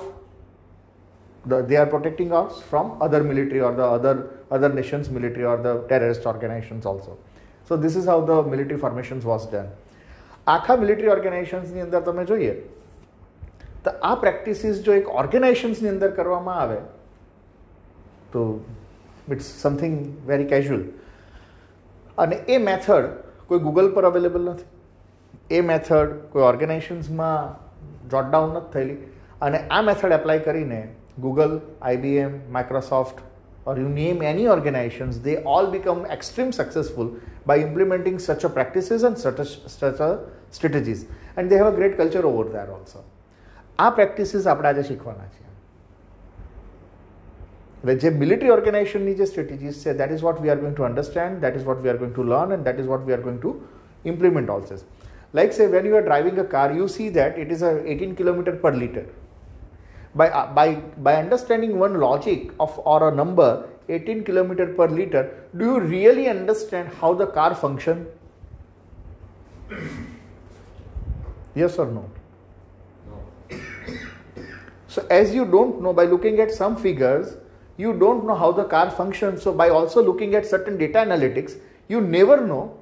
the, 1.45 1.61
they 1.61 1.77
are 1.77 1.85
protecting 1.87 2.31
us 2.33 2.61
from 2.61 2.97
other 3.01 3.23
military 3.23 3.61
or 3.61 3.73
the 3.73 3.83
other 3.83 4.15
other 4.51 4.69
nations 4.69 5.09
military 5.09 5.45
or 5.45 5.57
the 5.57 5.73
terrorist 5.87 6.25
organizations 6.25 6.85
also 6.85 7.17
so 7.65 7.77
this 7.77 7.95
is 7.95 8.05
how 8.05 8.19
the 8.21 8.41
military 8.45 8.79
formations 8.79 9.25
was 9.25 9.45
done 9.47 9.69
આખા 10.47 10.75
military 10.77 11.09
ઓર્ગેનાઇઝેશન્સની 11.09 11.81
અંદર 11.81 11.99
તમે 12.01 12.23
જોઈએ 12.25 12.53
તો 13.83 13.91
આ 14.03 14.13
practices 14.23 14.79
જો 14.85 14.93
એક 14.93 15.09
ઓર્ગેનાઇઝેશન્સની 15.21 15.89
અંદર 15.89 16.09
કરવામાં 16.19 16.61
આવે 16.61 16.77
તો 18.33 18.45
ઇટ્સ 19.32 19.44
સમથિંંગ 19.44 19.98
વેરી 20.26 20.44
કેઝ્યુઅલ 20.44 20.84
અને 22.18 22.36
એ 22.48 22.58
મેથડ 22.58 23.04
કોઈ 23.46 23.58
ગૂગલ 23.58 23.92
પર 23.92 24.04
અવેલેબલ 24.04 24.50
નથી 24.50 24.64
એ 25.50 25.60
મેથડ 25.60 26.16
કોઈ 26.32 26.42
ઓર્ગેનાઇઝેશન્સમાં 26.42 27.54
જોટ 28.08 28.30
ડાઉન 28.30 28.56
નથી 28.56 28.72
થયેલી 28.72 28.98
અને 29.40 29.58
આ 29.70 29.82
મેથડ 29.82 30.12
એપ્લાય 30.12 30.38
કરીને 30.38 30.88
Google 31.18 31.60
IBM 31.82 32.40
Microsoft 32.50 33.24
name 33.66 34.22
any 34.22 34.46
organizations, 34.46 35.20
they 35.20 35.42
all 35.42 35.66
become 35.66 36.04
extreme 36.06 36.52
successful 36.52 37.12
by 37.46 37.58
implementing 37.58 38.18
such 38.18 38.44
a 38.44 38.48
practices 38.48 39.02
and 39.02 39.16
such 39.16 39.38
a, 39.38 39.44
such 39.44 40.00
a 40.00 40.18
strategies. 40.50 41.06
And 41.36 41.50
they 41.50 41.56
have 41.56 41.66
a 41.66 41.72
great 41.72 41.96
culture 41.96 42.26
over 42.26 42.44
there 42.44 42.70
also. 42.70 42.98
આ 43.78 43.90
practices 43.90 44.46
આપણે 44.46 44.68
આજે 44.68 44.82
શીખવાના 44.82 45.26
છે 45.26 45.43
Rajab 47.84 48.16
military 48.16 48.50
organization 48.50 49.04
needs 49.04 49.20
a 49.20 49.26
strategies 49.26 49.78
say 49.78 49.92
that 49.92 50.10
is 50.10 50.22
what 50.22 50.40
we 50.40 50.48
are 50.48 50.56
going 50.56 50.74
to 50.74 50.84
understand, 50.84 51.42
that 51.42 51.54
is 51.54 51.64
what 51.64 51.82
we 51.82 51.90
are 51.90 51.98
going 51.98 52.14
to 52.14 52.22
learn 52.22 52.52
and 52.52 52.64
that 52.64 52.80
is 52.80 52.86
what 52.86 53.04
we 53.04 53.12
are 53.12 53.20
going 53.20 53.40
to 53.42 53.62
implement 54.04 54.48
also. 54.48 54.78
Like 55.34 55.52
say 55.52 55.66
when 55.66 55.84
you 55.84 55.94
are 55.96 56.02
driving 56.02 56.38
a 56.38 56.44
car, 56.44 56.72
you 56.72 56.88
see 56.88 57.10
that 57.10 57.38
it 57.38 57.52
is 57.52 57.60
a 57.60 57.86
18 57.86 58.16
kilometer 58.16 58.52
per 58.52 58.72
liter. 58.72 59.06
By, 60.14 60.30
uh, 60.30 60.54
by, 60.54 60.76
by 60.76 61.16
understanding 61.16 61.78
one 61.78 62.00
logic 62.00 62.52
of 62.58 62.80
or 62.86 63.08
a 63.08 63.14
number 63.14 63.68
18 63.90 64.24
kilometer 64.24 64.68
per 64.68 64.86
liter, 64.88 65.44
do 65.54 65.64
you 65.66 65.80
really 65.80 66.28
understand 66.28 66.88
how 66.88 67.12
the 67.12 67.26
car 67.26 67.54
function? 67.54 68.06
yes 71.54 71.78
or 71.78 71.86
no? 71.86 72.10
So, 74.86 75.04
as 75.10 75.34
you 75.34 75.44
don't 75.44 75.82
know 75.82 75.92
by 75.92 76.04
looking 76.04 76.38
at 76.38 76.52
some 76.52 76.76
figures, 76.76 77.36
you 77.76 77.92
don't 77.92 78.26
know 78.26 78.34
how 78.34 78.52
the 78.52 78.64
car 78.64 78.90
functions. 78.90 79.42
So 79.42 79.52
by 79.52 79.68
also 79.68 80.02
looking 80.02 80.34
at 80.34 80.46
certain 80.46 80.78
data 80.78 80.98
analytics, 80.98 81.58
you 81.88 82.00
never 82.00 82.46
know 82.46 82.76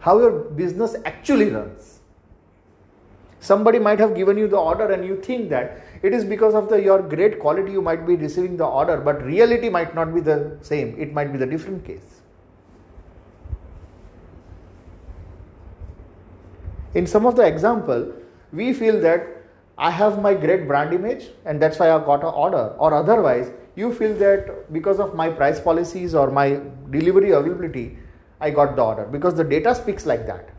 how 0.00 0.18
your 0.18 0.30
business 0.30 0.96
actually 1.04 1.50
runs. 1.50 2.00
Somebody 3.40 3.78
might 3.78 4.00
have 4.00 4.14
given 4.14 4.36
you 4.36 4.48
the 4.48 4.56
order 4.56 4.90
and 4.90 5.04
you 5.04 5.20
think 5.20 5.48
that 5.50 5.82
it 6.02 6.12
is 6.12 6.24
because 6.24 6.54
of 6.54 6.68
the 6.68 6.82
your 6.82 7.00
great 7.00 7.38
quality 7.38 7.72
you 7.72 7.82
might 7.82 8.06
be 8.06 8.16
receiving 8.16 8.56
the 8.56 8.66
order, 8.66 8.96
but 8.96 9.22
reality 9.22 9.68
might 9.68 9.94
not 9.94 10.14
be 10.14 10.20
the 10.20 10.56
same. 10.60 10.96
It 10.98 11.12
might 11.12 11.32
be 11.32 11.38
the 11.38 11.46
different 11.46 11.84
case. 11.84 12.20
In 16.94 17.06
some 17.06 17.26
of 17.26 17.36
the 17.36 17.46
example, 17.46 18.12
we 18.52 18.72
feel 18.72 19.00
that 19.00 19.37
I 19.78 19.90
have 19.92 20.20
my 20.20 20.34
great 20.34 20.66
brand 20.66 20.92
image 20.92 21.28
and 21.44 21.62
that's 21.62 21.78
why 21.78 21.92
I 21.92 21.98
got 22.04 22.24
an 22.24 22.34
order. 22.34 22.74
Or 22.78 22.92
otherwise, 22.92 23.52
you 23.76 23.94
feel 23.94 24.12
that 24.14 24.72
because 24.72 24.98
of 24.98 25.14
my 25.14 25.30
price 25.30 25.60
policies 25.60 26.14
or 26.14 26.30
my 26.32 26.60
delivery 26.90 27.30
availability, 27.30 27.96
I 28.40 28.50
got 28.50 28.74
the 28.74 28.82
order 28.82 29.04
because 29.04 29.34
the 29.34 29.44
data 29.44 29.74
speaks 29.74 30.04
like 30.04 30.26
that. 30.26 30.50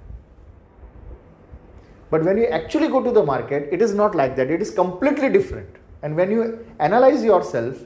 But 2.09 2.23
when 2.23 2.37
you 2.37 2.45
actually 2.45 2.87
go 2.87 3.03
to 3.03 3.11
the 3.11 3.23
market, 3.23 3.67
it 3.71 3.81
is 3.81 3.93
not 3.93 4.15
like 4.15 4.35
that. 4.37 4.49
It 4.49 4.61
is 4.61 4.71
completely 4.71 5.29
different. 5.29 5.69
And 6.01 6.15
when 6.15 6.31
you 6.31 6.65
analyze 6.79 7.23
yourself, 7.23 7.77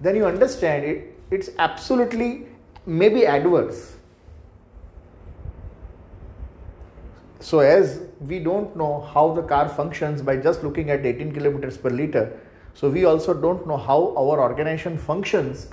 then 0.00 0.14
you 0.14 0.26
understand 0.26 0.84
it, 0.84 1.18
it's 1.32 1.50
absolutely 1.58 2.46
maybe 2.86 3.26
adverse. 3.26 3.97
So, 7.39 7.59
as 7.59 8.01
we 8.21 8.39
don't 8.39 8.75
know 8.75 9.01
how 9.13 9.33
the 9.33 9.41
car 9.43 9.67
functions 9.69 10.21
by 10.21 10.37
just 10.37 10.63
looking 10.63 10.89
at 10.89 11.05
18 11.05 11.33
kilometers 11.33 11.77
per 11.77 11.89
liter, 11.89 12.39
so 12.73 12.89
we 12.89 13.05
also 13.05 13.33
don't 13.33 13.67
know 13.67 13.77
how 13.77 14.13
our 14.15 14.39
organization 14.39 14.97
functions. 14.97 15.67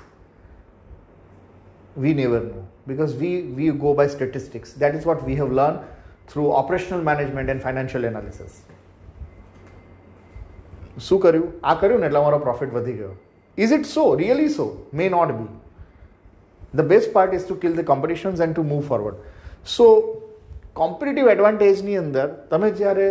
We 1.97 2.15
never 2.15 2.41
know 2.41 2.67
because 2.87 3.15
we, 3.15 3.43
we 3.43 3.71
go 3.71 3.95
by 3.95 4.07
statistics. 4.09 4.73
That 4.75 4.95
is 4.95 5.07
what 5.07 5.23
we 5.25 5.37
have 5.37 5.53
learned 5.53 5.81
through 6.27 6.53
operational 6.53 7.03
management 7.03 7.50
and 7.50 7.62
financial 7.62 8.05
analysis. 8.05 8.62
શું 10.99 11.19
કર્યું 11.25 11.43
આ 11.71 11.75
કર્યું 11.81 12.00
ને 12.03 12.07
એટલે 12.09 12.21
અમારો 12.21 12.39
profit 12.47 12.73
વધી 12.77 12.95
ગયો 13.00 13.12
is 13.65 13.75
it 13.77 13.87
so 13.91 14.05
really 14.21 14.49
so 14.57 14.67
May 15.00 15.07
not 15.15 15.33
be 15.37 15.47
the 16.81 16.89
best 16.93 17.12
part 17.17 17.37
is 17.39 17.45
two 17.49 17.57
kill 17.62 17.77
the 17.79 17.87
competitions 17.93 18.43
and 18.47 18.57
to 18.57 18.65
move 18.73 18.83
forward 18.91 19.23
so 19.77 19.87
competitive 20.75 21.27
એડવાન્ટેજની 21.32 21.94
અંદર 21.98 22.27
તમે 22.51 22.70
જ્યારે 22.79 23.10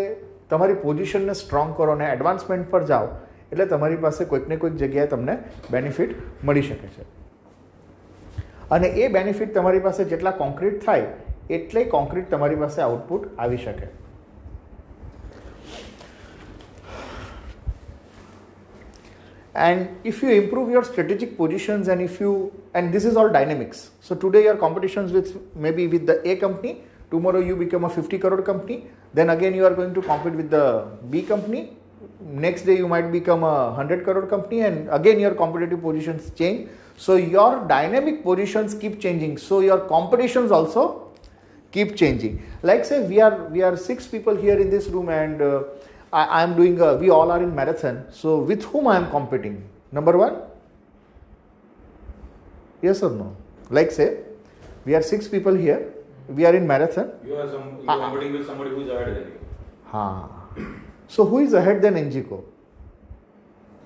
તમારી 0.51 0.75
પોઝિશનને 0.83 1.35
સ્ટ્રોંગ 1.41 1.71
કરો 1.77 1.93
અને 1.93 2.07
એડવાન્સમેન્ટ 2.07 2.71
પર 2.71 2.83
જાઓ, 2.91 3.09
એટલે 3.53 3.67
તમારી 3.67 4.01
પાસે 4.05 4.25
કોઈક 4.33 4.49
ને 4.49 4.57
કોઈક 4.65 4.77
જગ્યાએ 4.83 5.07
તમને 5.13 5.37
બેનિફિટ 5.71 6.13
મળી 6.45 6.67
શકે 6.69 6.93
છે. 6.97 7.07
અને 8.71 8.89
એ 8.89 9.09
બેનિફિટ 9.17 9.55
તમારી 9.59 9.85
પાસે 9.89 10.05
જેટલા 10.13 10.35
કોન્ક્રીટ 10.45 10.79
થાય, 10.87 11.09
એટલે 11.51 11.85
કોન્ક્રીટ 11.97 12.31
તમારી 12.37 12.63
પાસે 12.67 12.81
આઉટપુટ 12.83 13.29
આવી 13.39 13.63
શકે. 13.67 13.89
And 19.65 20.07
if 20.11 20.17
you 20.23 20.31
improve 20.37 20.71
your 20.75 20.81
strategic 20.87 21.37
positions 21.41 21.89
and 21.93 22.03
if 22.05 22.15
you, 22.21 22.31
and 22.79 22.93
this 22.93 23.05
is 23.11 23.19
all 23.21 23.29
dynamics. 23.37 23.91
So 24.01 24.17
today 24.17 24.43
your 24.45 24.57
competitions 24.57 25.13
with, 25.13 25.29
maybe 25.55 25.87
with 25.93 26.07
the 26.09 26.17
a 26.31 26.35
company 26.41 26.73
tomorrow 27.15 27.41
you 27.49 27.57
become 27.65 27.85
a 27.85 27.91
50 27.91 28.19
crore 28.19 28.43
company 28.51 28.79
then 29.15 29.31
again 29.31 29.55
you 29.55 29.65
are 29.69 29.75
going 29.81 29.95
to 29.95 30.03
compete 30.03 30.35
with 30.35 30.51
the 30.51 30.67
b 31.11 31.23
company. 31.23 31.77
Next 32.21 32.63
day 32.63 32.77
you 32.77 32.89
might 32.89 33.13
become 33.13 33.45
a 33.45 33.71
100 33.71 34.05
crore 34.05 34.27
company 34.27 34.61
and 34.63 34.89
again 34.91 35.21
your 35.21 35.35
competitive 35.35 35.81
positions 35.81 36.31
change. 36.31 36.69
So 36.97 37.17
your 37.17 37.65
dynamic 37.69 38.23
positions 38.25 38.75
keep 38.75 39.01
changing. 39.01 39.39
So 39.39 39.61
your 39.61 39.81
competitions 39.95 40.51
also 40.51 41.13
keep 41.71 41.97
changing. 41.97 42.43
Like 42.63 42.85
say 42.85 43.07
we 43.07 43.21
are 43.21 43.45
we 43.55 43.63
are 43.63 43.77
six 43.77 44.07
people 44.07 44.37
here 44.37 44.59
in 44.59 44.69
this 44.69 44.89
room 44.89 45.09
and 45.09 45.41
uh, 45.41 45.63
I, 46.13 46.43
am 46.43 46.57
doing 46.57 46.81
a, 46.81 46.97
we 46.97 47.11
all 47.11 47.31
are 47.31 47.43
in 47.43 47.55
marathon. 47.55 48.05
So 48.11 48.39
with 48.39 48.65
whom 48.65 48.89
i 48.89 48.97
am 48.97 49.11
competing? 49.11 49.65
Number 49.93 50.17
one? 50.19 50.37
Yes 52.83 53.03
or 53.03 53.11
no? 53.11 53.37
Like 53.71 53.93
say 53.93 54.19
we 54.85 54.95
are 54.95 55.03
six 55.03 55.29
people 55.29 55.55
here 55.55 55.94
we 56.29 56.45
are 56.47 56.55
in 56.55 56.67
marathon 56.67 57.11
You 57.27 57.37
are 57.37 57.49
some 57.51 57.67
you 57.83 57.89
are 57.89 58.01
Ah. 58.01 58.11
competing 58.11 58.33
with 58.39 58.47
somebody 58.47 58.71
who 58.71 58.81
is 58.83 58.89
ahead 58.89 59.15
than 59.17 59.27
you. 59.33 59.39
ha. 59.93 60.05
so 61.09 61.25
who 61.25 61.39
is 61.41 61.53
ahead 61.63 61.83
than 61.83 61.95
NGCO? 62.05 62.43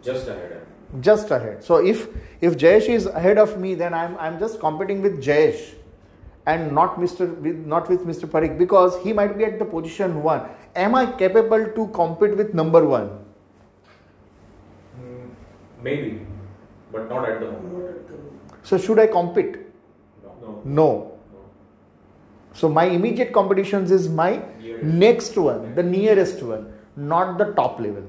Just 0.02 0.28
ahead. 0.28 0.54
just 1.06 1.30
ahead 1.36 1.64
so 1.64 1.76
if 1.92 2.04
if 2.48 2.54
jayesh 2.60 2.86
is 2.98 3.06
ahead 3.20 3.38
of 3.40 3.50
me 3.64 3.70
then 3.80 3.94
i'm 3.96 4.12
i'm 4.26 4.36
just 4.42 4.60
competing 4.60 5.02
with 5.06 5.16
jayesh 5.26 5.58
and 6.52 6.70
not 6.78 6.94
mr 7.02 7.26
with 7.46 7.58
not 7.72 7.90
with 7.94 8.06
mr 8.10 8.28
parik 8.36 8.54
because 8.60 8.96
he 9.02 9.12
might 9.18 9.34
be 9.40 9.44
at 9.48 9.58
the 9.62 9.66
position 9.74 10.14
1 10.22 10.46
am 10.84 10.94
i 11.00 11.02
capable 11.24 11.66
to 11.74 11.86
compete 11.98 12.38
with 12.42 12.54
number 12.62 12.82
1 13.00 13.10
Mm, 15.00 15.28
Maybe, 15.82 16.26
but 16.92 17.08
not 17.10 17.28
at 17.32 17.40
the 17.40 17.50
moment. 17.50 18.16
so 18.70 18.78
should 18.86 18.98
i 18.98 19.06
compete. 19.18 19.58
No. 20.24 20.32
no 20.46 20.54
no. 20.80 20.88
So 22.60 22.68
my 22.68 22.84
immediate 22.84 23.32
competitions 23.32 23.90
is 23.96 24.08
my 24.08 24.30
Nearest. 24.60 24.84
next 25.02 25.36
one 25.48 25.74
the 25.74 25.82
nearest 25.82 26.42
one 26.42 26.64
not 27.10 27.38
the 27.38 27.46
top 27.58 27.78
level. 27.78 28.04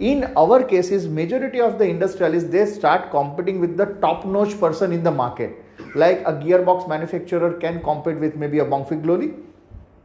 In 0.00 0.24
our 0.42 0.62
cases, 0.64 1.06
majority 1.06 1.60
of 1.60 1.78
the 1.78 1.84
industrialists 1.84 2.48
they 2.50 2.64
start 2.66 3.10
competing 3.10 3.60
with 3.60 3.76
the 3.76 3.86
top-notch 4.04 4.58
person 4.58 4.92
in 4.92 5.02
the 5.02 5.10
market. 5.10 5.52
Like 5.94 6.22
a 6.30 6.32
gearbox 6.32 6.88
manufacturer 6.88 7.52
can 7.64 7.82
compete 7.82 8.18
with 8.18 8.36
maybe 8.36 8.58
a 8.60 8.64
Bonfiglioli. 8.64 9.28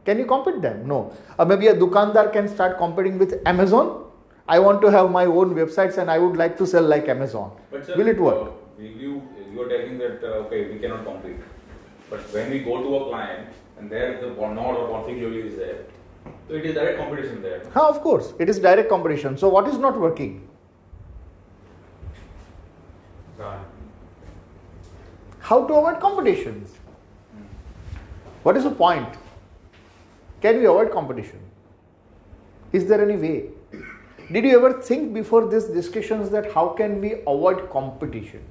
Can 0.04 0.18
you 0.18 0.26
compete 0.26 0.60
them? 0.62 0.86
No. 0.86 1.12
Or 1.38 1.46
maybe 1.46 1.68
a 1.68 1.74
dukandar 1.74 2.32
can 2.32 2.48
start 2.48 2.76
competing 2.76 3.18
with 3.18 3.34
Amazon. 3.46 4.04
I 4.46 4.58
want 4.58 4.82
to 4.82 4.90
have 4.90 5.10
my 5.10 5.24
own 5.24 5.54
websites 5.54 5.96
and 5.96 6.10
I 6.10 6.18
would 6.18 6.36
like 6.36 6.58
to 6.58 6.66
sell 6.66 6.82
like 6.82 7.08
Amazon. 7.08 7.50
But 7.70 7.86
sir, 7.86 7.96
Will 7.96 8.08
it 8.08 8.20
work? 8.20 8.48
Uh, 8.48 8.82
you 8.82 9.22
you 9.52 9.62
are 9.62 9.68
telling 9.68 9.98
that 10.04 10.22
uh, 10.22 10.44
okay 10.44 10.70
we 10.70 10.78
cannot 10.78 11.04
compete, 11.04 11.40
but 12.10 12.20
when 12.36 12.50
we 12.50 12.60
go 12.60 12.82
to 12.84 12.96
a 13.00 13.08
client 13.08 13.48
and 13.80 13.90
there 13.90 14.20
the 14.20 14.28
node 14.28 14.76
or 14.76 14.88
config 14.88 15.46
is 15.46 15.56
there, 15.56 15.84
so 16.46 16.54
it 16.54 16.66
is 16.66 16.74
direct 16.74 16.98
competition 16.98 17.42
there. 17.42 17.62
Huh, 17.72 17.88
of 17.88 18.00
course, 18.02 18.34
it 18.38 18.48
is 18.48 18.58
direct 18.58 18.90
competition. 18.90 19.38
So 19.38 19.48
what 19.48 19.66
is 19.68 19.78
not 19.78 19.98
working? 19.98 20.46
How 25.38 25.66
to 25.66 25.74
avoid 25.74 25.98
competitions? 26.00 26.74
What 28.42 28.56
is 28.58 28.64
the 28.64 28.70
point? 28.70 29.16
Can 30.42 30.58
we 30.58 30.66
avoid 30.66 30.92
competition? 30.92 31.40
Is 32.72 32.86
there 32.86 33.02
any 33.02 33.16
way? 33.16 33.50
Did 34.30 34.44
you 34.44 34.56
ever 34.58 34.80
think 34.80 35.12
before 35.14 35.48
these 35.48 35.64
discussions 35.64 36.30
that 36.30 36.52
how 36.52 36.68
can 36.68 37.00
we 37.00 37.14
avoid 37.22 37.68
competition? 37.70 38.44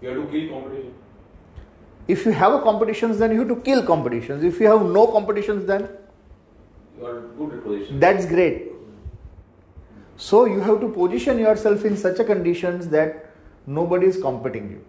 You 0.00 0.08
have 0.08 0.16
to 0.16 0.32
kill 0.32 0.48
competition. 0.50 0.94
If 2.08 2.24
you 2.26 2.32
have 2.32 2.52
a 2.52 2.60
competitions, 2.60 3.18
then 3.18 3.32
you 3.32 3.38
have 3.40 3.48
to 3.48 3.56
kill 3.56 3.84
competitions. 3.86 4.44
If 4.44 4.60
you 4.60 4.66
have 4.66 4.84
no 4.84 5.06
competitions, 5.06 5.66
then 5.66 5.88
You 6.98 7.06
are 7.06 7.20
good 7.38 7.54
at 7.54 7.64
position. 7.64 8.00
that's 8.00 8.26
great. 8.26 8.72
So 10.16 10.44
you 10.44 10.60
have 10.60 10.80
to 10.80 10.88
position 10.88 11.38
yourself 11.38 11.84
in 11.84 11.96
such 11.96 12.18
a 12.18 12.24
conditions 12.24 12.88
that 12.88 13.30
nobody 13.66 14.06
is 14.06 14.20
competing 14.20 14.70
you. 14.70 14.84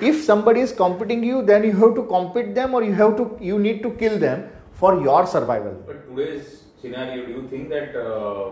If 0.00 0.22
somebody 0.24 0.60
is 0.60 0.72
competing 0.72 1.22
you, 1.24 1.42
then 1.42 1.64
you 1.64 1.72
have 1.72 1.94
to 1.94 2.02
compete 2.04 2.54
them 2.54 2.74
or 2.74 2.82
you 2.82 2.92
have 2.92 3.16
to 3.16 3.38
you 3.40 3.58
need 3.58 3.82
to 3.82 3.90
kill 3.92 4.18
them 4.18 4.48
for 4.72 5.00
your 5.00 5.26
survival. 5.26 5.72
But 5.86 6.02
today's 6.08 6.64
scenario, 6.80 7.24
do 7.26 7.32
you 7.32 7.48
think 7.48 7.70
that 7.70 7.96
uh, 7.96 8.50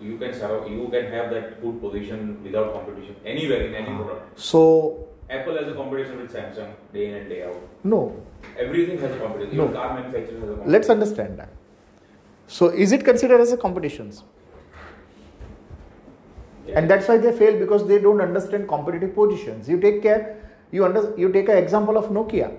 you 0.00 0.18
can 0.18 0.32
have 0.40 0.68
you 0.68 0.88
can 0.90 1.06
have 1.12 1.30
that 1.30 1.62
good 1.62 1.80
position 1.80 2.42
without 2.42 2.72
competition 2.72 3.14
anywhere 3.24 3.62
in 3.68 3.74
any 3.74 3.94
product? 3.94 4.40
So 4.40 5.01
Apple 5.38 5.56
has 5.56 5.68
a 5.68 5.74
competition 5.74 6.18
with 6.20 6.32
Samsung 6.34 6.70
day 6.92 7.08
in 7.08 7.14
and 7.14 7.28
day 7.28 7.42
out. 7.44 7.56
no, 7.84 8.00
Everything 8.58 8.98
has 8.98 9.12
a 9.16 9.18
competition. 9.18 9.56
No. 9.56 9.64
Even 9.64 9.74
car 9.74 9.94
manufacturer 9.94 10.40
has 10.40 10.48
a 10.48 10.52
competition. 10.52 10.72
let's 10.72 10.90
understand 10.90 11.38
that. 11.38 11.48
So 12.46 12.68
is 12.68 12.92
it 12.92 13.04
considered 13.04 13.40
as 13.40 13.52
a 13.52 13.56
competition? 13.56 14.12
Yeah. 16.66 16.78
And 16.78 16.90
that's 16.90 17.08
why 17.08 17.18
they 17.18 17.32
fail 17.32 17.58
because 17.58 17.86
they 17.88 17.98
don't 17.98 18.20
understand 18.20 18.68
competitive 18.68 19.14
positions. 19.14 19.68
You 19.68 19.80
take 19.80 20.02
care, 20.02 20.52
you 20.70 20.84
under, 20.84 21.14
you 21.16 21.32
take 21.32 21.48
an 21.48 21.56
example 21.56 21.96
of 21.96 22.10
Nokia. 22.10 22.52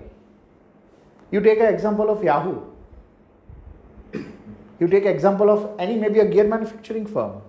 You 1.30 1.40
take 1.40 1.60
an 1.60 1.72
example 1.72 2.10
of 2.10 2.22
Yahoo. 2.22 2.60
You 4.80 4.88
take 4.88 5.06
example 5.06 5.50
of 5.50 5.70
any 5.78 5.96
maybe 5.96 6.18
a 6.20 6.28
gear 6.28 6.44
manufacturing 6.44 7.06
firm 7.06 7.40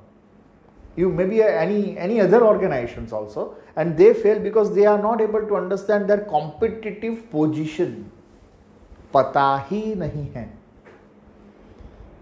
you 0.96 1.10
maybe 1.10 1.42
any 1.44 1.98
any 1.98 2.22
other 2.22 2.44
organizations 2.46 3.12
also 3.12 3.56
and 3.76 3.98
they 3.98 4.14
fail 4.14 4.40
because 4.40 4.74
they 4.74 4.86
are 4.86 5.02
not 5.02 5.22
able 5.22 5.46
to 5.48 5.56
understand 5.56 6.10
their 6.10 6.22
competitive 6.22 7.30
position. 7.32 8.12
Pata 9.12 9.66
hi 9.70 9.82
nahi 10.04 10.34
hai. 10.34 10.48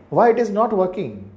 Why 0.09 0.29
it 0.31 0.39
is 0.39 0.49
not 0.49 0.73
working? 0.73 1.29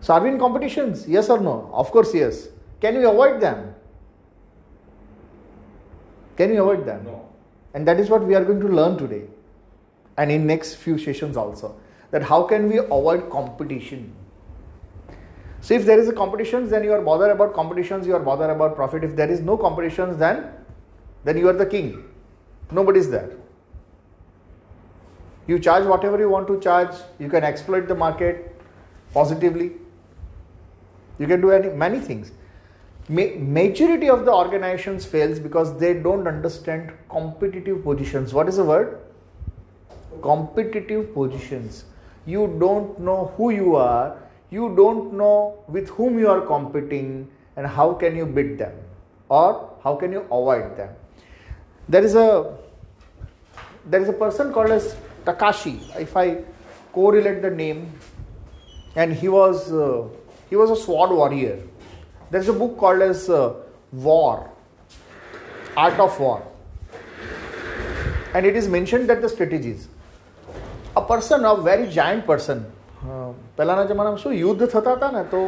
So 0.00 0.14
are 0.14 0.20
we 0.20 0.28
in 0.28 0.38
competitions? 0.38 1.08
Yes 1.08 1.28
or 1.28 1.40
no? 1.40 1.70
Of 1.72 1.90
course 1.90 2.14
yes. 2.14 2.48
Can 2.80 2.98
we 2.98 3.04
avoid 3.04 3.40
them? 3.40 3.74
Can 6.36 6.50
we 6.50 6.56
avoid 6.56 6.84
them? 6.86 7.04
No. 7.04 7.28
And 7.74 7.88
that 7.88 7.98
is 7.98 8.08
what 8.08 8.22
we 8.24 8.34
are 8.34 8.44
going 8.44 8.60
to 8.60 8.68
learn 8.68 8.98
today. 8.98 9.24
And 10.16 10.30
in 10.30 10.46
next 10.46 10.74
few 10.74 10.98
sessions 10.98 11.36
also. 11.36 11.76
That 12.10 12.22
how 12.22 12.44
can 12.44 12.68
we 12.68 12.78
avoid 12.78 13.28
competition? 13.30 14.14
So 15.60 15.74
if 15.74 15.84
there 15.84 15.98
is 15.98 16.08
a 16.08 16.12
competition, 16.12 16.68
then 16.68 16.84
you 16.84 16.92
are 16.92 17.00
bothered 17.02 17.30
about 17.30 17.54
competitions, 17.54 18.06
you 18.06 18.14
are 18.14 18.20
bothered 18.20 18.50
about 18.50 18.76
profit. 18.76 19.02
If 19.02 19.16
there 19.16 19.30
is 19.30 19.40
no 19.40 19.56
competitions, 19.56 20.16
then 20.18 20.52
then 21.24 21.36
you 21.36 21.48
are 21.48 21.52
the 21.52 21.66
king. 21.66 22.04
Nobody 22.70 23.00
is 23.00 23.10
there. 23.10 23.30
You 25.48 25.58
charge 25.58 25.84
whatever 25.84 26.18
you 26.18 26.28
want 26.28 26.46
to 26.48 26.60
charge, 26.60 26.94
you 27.18 27.28
can 27.28 27.44
exploit 27.44 27.88
the 27.88 27.94
market 27.94 28.54
positively. 29.12 29.72
You 31.18 31.26
can 31.26 31.40
do 31.40 31.50
any, 31.50 31.68
many 31.68 32.00
things. 32.00 32.32
Ma- 33.08 33.34
majority 33.38 34.08
of 34.10 34.24
the 34.24 34.32
organizations 34.32 35.04
fails 35.04 35.38
because 35.38 35.78
they 35.78 35.94
don't 35.94 36.26
understand 36.26 36.92
competitive 37.08 37.82
positions. 37.84 38.34
What 38.34 38.48
is 38.48 38.56
the 38.56 38.64
word? 38.64 39.00
Competitive 40.22 41.14
positions. 41.14 41.84
You 42.26 42.56
don't 42.58 42.98
know 42.98 43.32
who 43.36 43.50
you 43.50 43.76
are. 43.76 44.16
You 44.50 44.74
don't 44.76 45.14
know 45.14 45.64
with 45.68 45.88
whom 45.90 46.18
you 46.18 46.28
are 46.28 46.40
competing 46.40 47.28
and 47.56 47.66
how 47.66 47.92
can 47.94 48.16
you 48.16 48.26
beat 48.26 48.58
them 48.58 48.74
or 49.28 49.70
how 49.82 49.96
can 49.96 50.12
you 50.12 50.20
avoid 50.20 50.76
them. 50.76 50.90
There 51.88 52.04
is 52.04 52.14
a 52.14 52.56
there 53.84 54.00
is 54.00 54.08
a 54.08 54.12
person 54.12 54.52
called 54.52 54.70
as 54.70 54.96
Takashi. 55.24 55.78
If 56.00 56.16
I 56.16 56.42
correlate 56.92 57.42
the 57.42 57.50
name, 57.50 57.92
and 58.96 59.12
he 59.12 59.28
was 59.28 59.72
uh, 59.72 60.08
he 60.50 60.56
was 60.56 60.70
a 60.70 60.76
sword 60.76 61.10
warrior. 61.10 61.58
There 62.30 62.40
is 62.40 62.48
a 62.48 62.52
book 62.52 62.76
called 62.78 63.02
as 63.02 63.28
uh, 63.30 63.54
War, 63.92 64.50
Art 65.76 66.00
of 66.00 66.18
War, 66.18 66.42
and 68.34 68.44
it 68.46 68.56
is 68.56 68.68
mentioned 68.68 69.08
that 69.08 69.22
the 69.22 69.28
strategies. 69.28 69.88
A 70.96 71.02
person, 71.04 71.44
a 71.44 71.54
very 71.56 71.88
giant 71.90 72.26
person. 72.26 72.64
પહેલાના 73.56 73.88
જમાનામાં 73.90 74.22
શું 74.24 74.34
યુદ્ધ 74.34 74.64
થતા 74.74 74.94
હતા 74.96 75.10
ને, 75.16 75.24
તો 75.24 75.40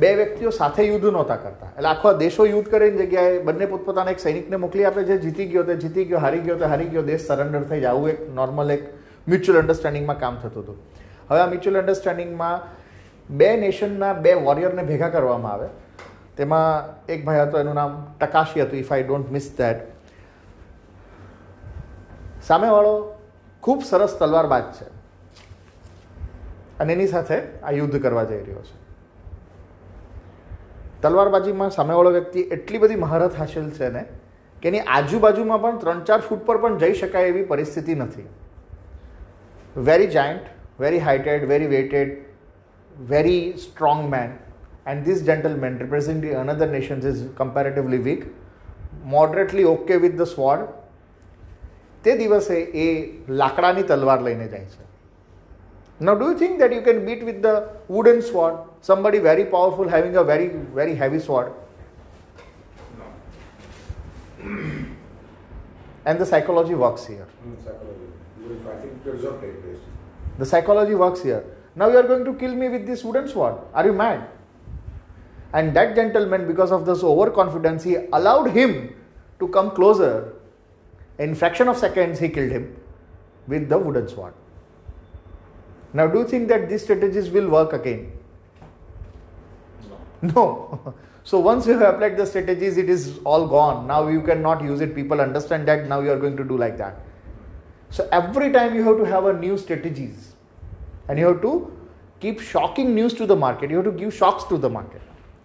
બે 0.00 0.10
વ્યક્તિઓ 0.20 0.50
સાથે 0.50 0.82
યુદ્ધ 0.86 1.06
નહોતા 1.16 1.38
કરતા. 1.44 1.70
એટલે 1.76 1.88
આખો 1.88 2.12
દેશો 2.22 2.46
યુદ્ધ 2.46 2.68
કરેલી 2.72 2.98
જગ્યાએ 3.00 3.38
બંને 3.48 3.66
પોતપોતાના 3.72 4.14
એક 4.16 4.20
સૈનિકને 4.24 4.56
મોકલી 4.64 4.86
આપે 4.88 5.04
છે 5.10 5.18
જીતી 5.24 5.46
ગયો 5.52 5.64
તે 5.70 5.76
જીતી 5.84 6.04
ગયો, 6.10 6.20
હારી 6.24 6.42
ગયો 6.46 6.58
તે 6.62 6.66
હારી 6.72 6.90
ગયો, 6.94 7.04
દેશ 7.10 7.24
સરેન્ડર 7.28 7.62
થઈ 7.70 7.80
જાય. 7.80 7.94
આવું 7.94 8.10
એક 8.14 8.20
નોર્મલ 8.38 8.70
એક 8.76 8.84
મ્યુચ્યુઅલ 9.28 9.60
અન્ડરસ્ટેન્ડિંગમાં 9.62 10.18
કામ 10.24 10.36
થતું 10.42 10.62
હતું. 10.62 10.78
હવે 11.30 11.40
આ 11.40 11.48
મ્યુચ્યુઅલ 11.52 11.80
અન્ડરસ્ટેન્ડિંગમાં 11.82 12.58
બે 13.30 13.50
નેશનના 13.56 14.12
બે 14.24 14.32
વોરિયરને 14.46 14.82
ભેગા 14.90 15.10
કરવામાં 15.16 15.52
આવે. 15.52 15.68
તેમાં 16.36 16.72
એક 17.08 17.20
ભાઈ 17.26 17.44
હતો, 17.46 17.56
એનું 17.64 17.76
નામ 17.80 17.92
ટકાશી 18.20 18.62
હતું 18.66 18.78
if 18.78 18.92
I 18.92 19.06
don't 19.10 19.30
miss 19.36 19.46
that 19.58 19.80
સામેવાળો 22.48 22.94
ખૂબ 23.62 23.80
સરસ 23.90 24.18
તલવારબાજ 24.18 24.66
છે. 24.78 24.93
અને 26.80 26.92
એની 26.92 27.06
સાથે 27.06 27.38
આ 27.38 27.72
યુદ્ધ 27.72 27.98
કરવા 27.98 28.24
જઈ 28.24 28.42
રહ્યો 28.42 28.62
છે 28.62 28.76
તલવારબાજીમાં 31.02 31.70
સામેવાળો 31.70 32.12
વ્યક્તિ 32.12 32.46
એટલી 32.50 32.78
બધી 32.78 33.02
મહારત 33.02 33.34
હાંસલ 33.34 33.68
છે 33.72 33.90
ને 33.90 34.06
કે 34.62 34.72
એની 34.72 34.86
આજુબાજુમાં 34.92 35.60
પણ 35.60 35.78
ત્રણ 35.78 36.00
ચાર 36.04 36.20
ફૂટ 36.20 36.46
પર 36.46 36.58
પણ 36.58 36.78
જઈ 36.78 36.94
શકાય 36.94 37.34
એવી 37.34 37.46
પરિસ્થિતિ 37.52 38.00
નથી 38.00 38.26
very 39.76 40.06
giant, 40.06 40.42
very 40.78 40.98
heighted, 40.98 41.48
very 41.48 41.66
weighted, 41.66 42.24
very 42.92 43.56
strong 43.56 44.08
man. 44.08 44.38
And 44.86 45.04
this 45.04 45.22
gentleman 45.22 45.78
representing 45.78 46.34
another 46.34 46.66
nation 46.66 47.00
is 47.00 47.28
comparatively 47.34 47.98
weak, 47.98 48.24
moderately 49.04 49.64
okay 49.64 49.96
with 49.96 50.16
the 50.16 50.26
sword. 50.26 50.66
તે 52.04 52.16
દિવસે 52.16 52.56
એ 52.76 52.86
લાકડાની 53.32 53.82
તલવાર 53.82 54.18
લઈને 54.22 54.48
જાય 54.48 54.66
છે 54.66 54.83
Now, 56.04 56.14
do 56.14 56.26
you 56.30 56.38
think 56.38 56.58
that 56.58 56.72
you 56.72 56.82
can 56.82 57.06
beat 57.06 57.24
with 57.24 57.40
the 57.40 57.70
wooden 57.88 58.20
sword 58.20 58.56
somebody 58.82 59.20
very 59.26 59.46
powerful 59.46 59.88
having 59.88 60.16
a 60.16 60.24
very, 60.24 60.48
very 60.78 60.94
heavy 60.94 61.18
sword? 61.18 61.52
No. 62.98 63.04
And 66.04 66.18
the 66.18 66.26
psychology 66.26 66.74
works 66.74 67.06
here. 67.06 67.26
Mm, 67.46 67.56
psychology. 67.64 68.08
Even 68.44 68.56
if 68.58 68.66
I 68.66 68.76
think 68.82 69.02
the 69.04 69.12
result 69.12 69.40
take 69.40 69.62
place. 69.62 69.78
The 70.38 70.44
psychology 70.44 70.94
works 70.94 71.22
here. 71.22 71.42
Now 71.74 71.88
you 71.88 71.96
are 71.96 72.06
going 72.12 72.26
to 72.26 72.34
kill 72.34 72.54
me 72.54 72.68
with 72.68 72.86
this 72.86 73.02
wooden 73.02 73.26
sword. 73.26 73.56
Are 73.72 73.86
you 73.86 73.94
mad? 73.94 74.28
And 75.54 75.74
that 75.74 75.94
gentleman, 75.94 76.46
because 76.46 76.70
of 76.70 76.84
this 76.84 77.02
overconfidence, 77.02 77.82
he 77.82 77.96
allowed 78.12 78.50
him 78.50 78.94
to 79.38 79.48
come 79.48 79.70
closer. 79.70 80.34
In 81.18 81.34
fraction 81.34 81.68
of 81.68 81.78
seconds, 81.78 82.18
he 82.18 82.28
killed 82.28 82.50
him 82.50 82.76
with 83.46 83.70
the 83.70 83.78
wooden 83.78 84.06
sword. 84.06 84.34
Now, 85.94 86.08
do 86.08 86.18
you 86.18 86.28
think 86.28 86.48
that 86.48 86.68
these 86.68 86.82
strategies 86.82 87.30
will 87.30 87.48
work 87.48 87.72
again? 87.72 88.12
No. 90.22 90.34
No. 90.34 90.94
so 91.24 91.38
once 91.38 91.66
you 91.66 91.78
have 91.78 91.94
applied 91.94 92.16
the 92.16 92.26
strategies, 92.26 92.76
it 92.76 92.90
is 92.90 93.18
all 93.24 93.46
gone. 93.46 93.86
Now 93.86 94.08
you 94.08 94.20
cannot 94.20 94.62
use 94.62 94.80
it. 94.80 94.94
People 94.94 95.20
understand 95.20 95.68
that. 95.68 95.86
Now 95.86 96.00
you 96.00 96.10
are 96.10 96.18
going 96.18 96.36
to 96.36 96.44
do 96.44 96.58
like 96.58 96.76
that. 96.78 97.00
So 97.90 98.08
every 98.10 98.50
time 98.50 98.74
you 98.74 98.82
have 98.82 98.98
to 98.98 99.04
have 99.04 99.24
a 99.26 99.32
new 99.32 99.56
strategies 99.56 100.34
and 101.08 101.16
you 101.16 101.26
have 101.26 101.40
to 101.42 101.72
keep 102.18 102.40
shocking 102.40 102.92
news 102.92 103.14
to 103.14 103.26
the 103.26 103.36
market. 103.36 103.70
You 103.70 103.76
have 103.76 103.84
to 103.84 103.92
give 103.92 104.12
shocks 104.12 104.42
to 104.44 104.58
the 104.58 104.68
market. 104.68 105.00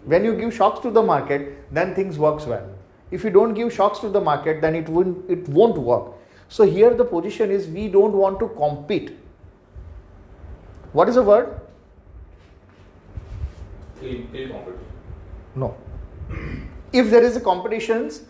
When 0.06 0.24
you 0.24 0.36
give 0.36 0.56
shocks 0.56 0.80
to 0.80 0.90
the 0.90 1.04
market, 1.04 1.72
then 1.72 1.94
things 1.94 2.18
works 2.18 2.48
well. 2.48 2.68
If 3.12 3.24
you 3.24 3.30
don't 3.30 3.54
give 3.54 3.72
shocks 3.72 4.00
to 4.00 4.10
the 4.10 4.22
market, 4.22 4.62
then 4.62 4.76
it 4.76 4.90
won't 4.90 5.30
it 5.30 5.48
won't 5.50 5.78
work. 5.78 6.14
So 6.48 6.64
here 6.64 6.94
the 6.96 7.06
position 7.06 7.52
is 7.52 7.68
we 7.68 7.88
don't 7.88 8.14
want 8.14 8.40
to 8.40 8.48
compete. 8.50 9.19
What 10.94 11.10
is 11.10 11.16
the 11.16 11.24
word? 11.24 11.60
Kill, 14.02 14.22
kill. 14.32 14.64
No. 15.56 15.76
If 16.94 17.10
there 17.10 17.24
is 17.24 17.36
a 17.38 17.42
competitions, 17.42 18.22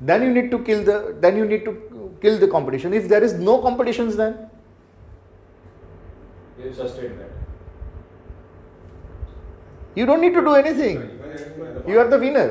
then 0.00 0.22
you 0.22 0.30
need 0.32 0.50
to 0.50 0.58
kill 0.60 0.84
the 0.84 1.16
then 1.20 1.36
you 1.36 1.46
need 1.46 1.64
to 1.64 2.16
kill 2.20 2.38
the 2.38 2.48
competition. 2.48 2.92
If 2.92 3.08
there 3.08 3.22
is 3.22 3.34
no 3.34 3.58
competitions, 3.58 4.16
then 4.16 4.50
You 6.58 6.72
sustain 6.72 7.18
that. 7.18 7.30
you 9.94 10.06
don't 10.06 10.20
need 10.20 10.34
to 10.34 10.40
do 10.46 10.54
anything. 10.54 10.96
You 11.86 11.98
are 12.00 12.08
the 12.08 12.18
winner. 12.18 12.46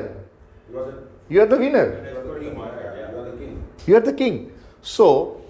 You 0.70 0.78
are 0.78 0.84
the, 0.90 1.02
You 1.28 1.42
are 1.42 1.46
the 1.46 1.58
winner. 1.58 1.86
you 2.08 2.18
are 2.18 2.34
the 2.34 2.40
king. 2.40 2.56
Yeah, 2.56 3.10
you 3.10 3.18
are 3.18 3.30
the 3.30 3.36
king. 3.36 3.64
You 3.86 3.96
are 3.96 4.00
the 4.00 4.12
king. 4.12 4.52
So, 4.82 5.40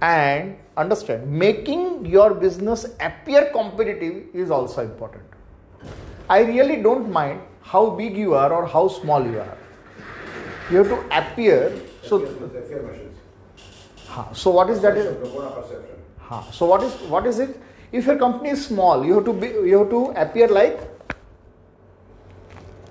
and 0.00 0.56
understand, 0.76 1.30
making 1.30 2.06
your 2.06 2.34
business 2.34 2.86
appear 3.00 3.50
competitive 3.52 4.34
is 4.34 4.50
also 4.50 4.82
important. 4.82 5.24
I 6.28 6.40
really 6.40 6.82
don't 6.82 7.10
mind 7.10 7.40
how 7.62 7.90
big 7.90 8.16
you 8.16 8.34
are 8.34 8.52
or 8.52 8.66
how 8.66 8.88
small 8.88 9.24
you 9.24 9.40
are. 9.40 9.58
You 10.70 10.78
have 10.78 10.88
to 10.88 11.18
appear. 11.18 11.78
So, 12.02 12.18
so 14.32 14.50
what 14.50 14.70
is 14.70 14.80
that? 14.80 14.94
Perception, 14.94 15.22
the 15.22 15.28
word 15.30 15.44
of 15.44 15.54
perception. 15.62 15.96
Huh, 16.18 16.42
so 16.50 16.66
what 16.66 16.82
is 16.82 16.92
what 17.08 17.26
is 17.26 17.38
it? 17.38 17.60
If 17.92 18.06
your 18.06 18.18
company 18.18 18.50
is 18.50 18.66
small, 18.66 19.04
you 19.04 19.14
have 19.14 19.24
to 19.26 19.32
be, 19.32 19.48
you 19.48 19.78
have 19.78 19.90
to 19.90 20.12
appear 20.16 20.48
like 20.48 20.80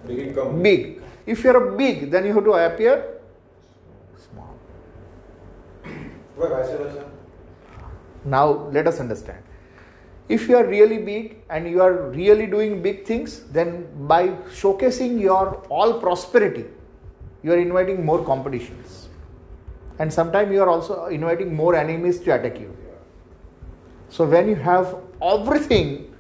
Big 0.07 0.35
big. 0.63 1.01
If 1.25 1.43
you 1.43 1.51
are 1.51 1.71
big, 1.71 2.09
then 2.09 2.25
you 2.25 2.33
have 2.33 2.43
to 2.43 2.53
appear 2.53 3.19
small. 4.17 4.55
Why 8.23 8.39
vice 8.39 8.57
versa? 8.57 8.65
Now 8.65 8.69
let 8.71 8.88
us 8.88 8.99
understand. 8.99 9.43
If 10.29 10.47
you 10.47 10.57
are 10.57 10.65
really 10.65 10.97
big 10.97 11.38
and 11.49 11.69
you 11.69 11.81
are 11.81 12.10
really 12.10 12.47
doing 12.47 12.81
big 12.81 13.05
things, 13.05 13.41
then 13.51 13.88
by 14.07 14.27
showcasing 14.27 15.19
your 15.19 15.65
all 15.69 15.99
prosperity, 15.99 16.65
you 17.43 17.53
are 17.53 17.60
inviting 17.60 18.05
more 18.05 18.25
competitions. 18.25 19.10
And 19.99 20.13
sometimes 20.13 20.51
you 20.51 20.62
are 20.62 20.69
also 20.69 21.05
inviting 21.05 21.55
more 21.55 21.75
enemies 21.75 22.19
to 22.19 22.36
attack 22.36 22.60
you. 22.60 22.77
So 24.10 24.25
when 24.25 24.49
you 24.49 24.55
have 24.55 24.97
everything, 25.21 26.13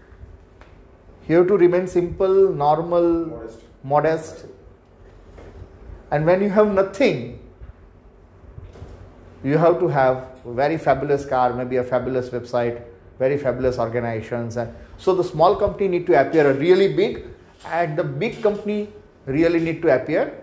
you 1.27 1.37
have 1.37 1.47
to 1.47 1.57
remain 1.57 1.87
simple, 1.87 2.53
normal, 2.53 3.25
Modest. 3.25 3.59
modest. 3.83 4.45
And 6.11 6.25
when 6.25 6.41
you 6.41 6.49
have 6.49 6.67
nothing, 6.67 7.39
you 9.43 9.57
have 9.57 9.79
to 9.79 9.87
have 9.87 10.30
very 10.45 10.77
fabulous 10.77 11.25
car, 11.25 11.53
maybe 11.53 11.77
a 11.77 11.83
fabulous 11.83 12.29
website, 12.29 12.81
very 13.19 13.37
fabulous 13.37 13.77
organizations. 13.77 14.57
And 14.57 14.73
so 14.97 15.15
the 15.15 15.23
small 15.23 15.55
company 15.55 15.87
need 15.87 16.07
to 16.07 16.19
appear 16.19 16.53
really 16.53 16.93
big, 16.93 17.25
and 17.65 17.97
the 17.97 18.03
big 18.03 18.41
company 18.41 18.89
really 19.25 19.59
need 19.59 19.81
to 19.81 19.95
appear 19.95 20.41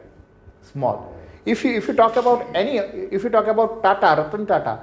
small. 0.63 1.15
If 1.45 1.65
you 1.65 1.77
if 1.77 1.89
you 1.89 1.95
talk 1.95 2.17
about 2.17 2.47
any, 2.55 2.79
if 2.79 3.25
you 3.25 3.31
talk 3.31 3.47
about 3.47 3.83
Tata, 3.83 4.23
Ratan 4.23 4.47
Tata, 4.47 4.81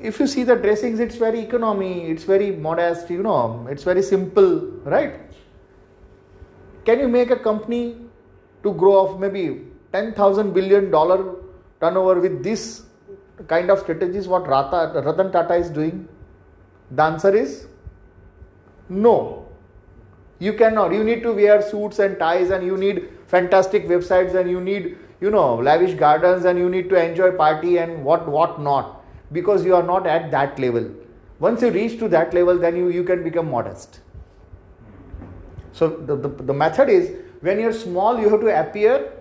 if 0.00 0.18
you 0.20 0.26
see 0.26 0.42
the 0.44 0.56
dressings, 0.56 1.00
it's 1.00 1.16
very 1.16 1.40
economy, 1.40 2.10
it's 2.10 2.24
very 2.24 2.50
modest, 2.50 3.10
you 3.10 3.22
know, 3.22 3.66
it's 3.70 3.82
very 3.82 4.02
simple, 4.02 4.58
right? 4.84 5.20
Can 6.84 7.00
you 7.00 7.08
make 7.08 7.30
a 7.30 7.36
company 7.36 7.96
to 8.62 8.72
grow 8.72 9.06
of 9.06 9.20
maybe 9.20 9.66
10,000 9.92 10.52
billion 10.52 10.90
dollar 10.90 11.34
turnover 11.80 12.20
with 12.20 12.42
this 12.42 12.85
kind 13.48 13.70
of 13.70 13.80
strategies 13.80 14.28
what 14.28 14.46
Rata, 14.46 15.00
Ratan 15.00 15.32
Tata 15.32 15.54
is 15.54 15.70
doing? 15.70 16.08
The 16.90 17.02
answer 17.02 17.34
is 17.34 17.66
no. 18.88 19.48
You 20.38 20.52
cannot. 20.52 20.92
You 20.92 21.02
need 21.02 21.22
to 21.22 21.32
wear 21.32 21.62
suits 21.62 21.98
and 21.98 22.18
ties 22.18 22.50
and 22.50 22.64
you 22.64 22.76
need 22.76 23.08
fantastic 23.26 23.86
websites 23.86 24.34
and 24.34 24.50
you 24.50 24.60
need, 24.60 24.98
you 25.20 25.30
know, 25.30 25.56
lavish 25.56 25.94
gardens 25.94 26.44
and 26.44 26.58
you 26.58 26.68
need 26.68 26.88
to 26.90 27.02
enjoy 27.02 27.32
party 27.32 27.78
and 27.78 28.04
what 28.04 28.28
what 28.28 28.60
not 28.60 29.02
because 29.32 29.64
you 29.64 29.74
are 29.74 29.82
not 29.82 30.06
at 30.06 30.30
that 30.30 30.58
level. 30.58 30.90
Once 31.38 31.62
you 31.62 31.70
reach 31.70 31.98
to 31.98 32.08
that 32.08 32.32
level, 32.32 32.58
then 32.58 32.76
you, 32.76 32.88
you 32.88 33.04
can 33.04 33.22
become 33.22 33.50
modest. 33.50 34.00
So 35.72 35.88
the, 35.88 36.16
the, 36.16 36.28
the 36.28 36.54
method 36.54 36.88
is 36.88 37.12
when 37.40 37.60
you're 37.60 37.72
small, 37.72 38.18
you 38.18 38.28
have 38.30 38.40
to 38.40 38.60
appear 38.60 39.12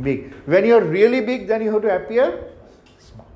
big. 0.00 0.32
When 0.46 0.64
you're 0.64 0.84
really 0.84 1.20
big, 1.20 1.48
then 1.48 1.62
you 1.62 1.72
have 1.72 1.82
to 1.82 1.96
appear 1.96 2.44
small. 2.98 3.26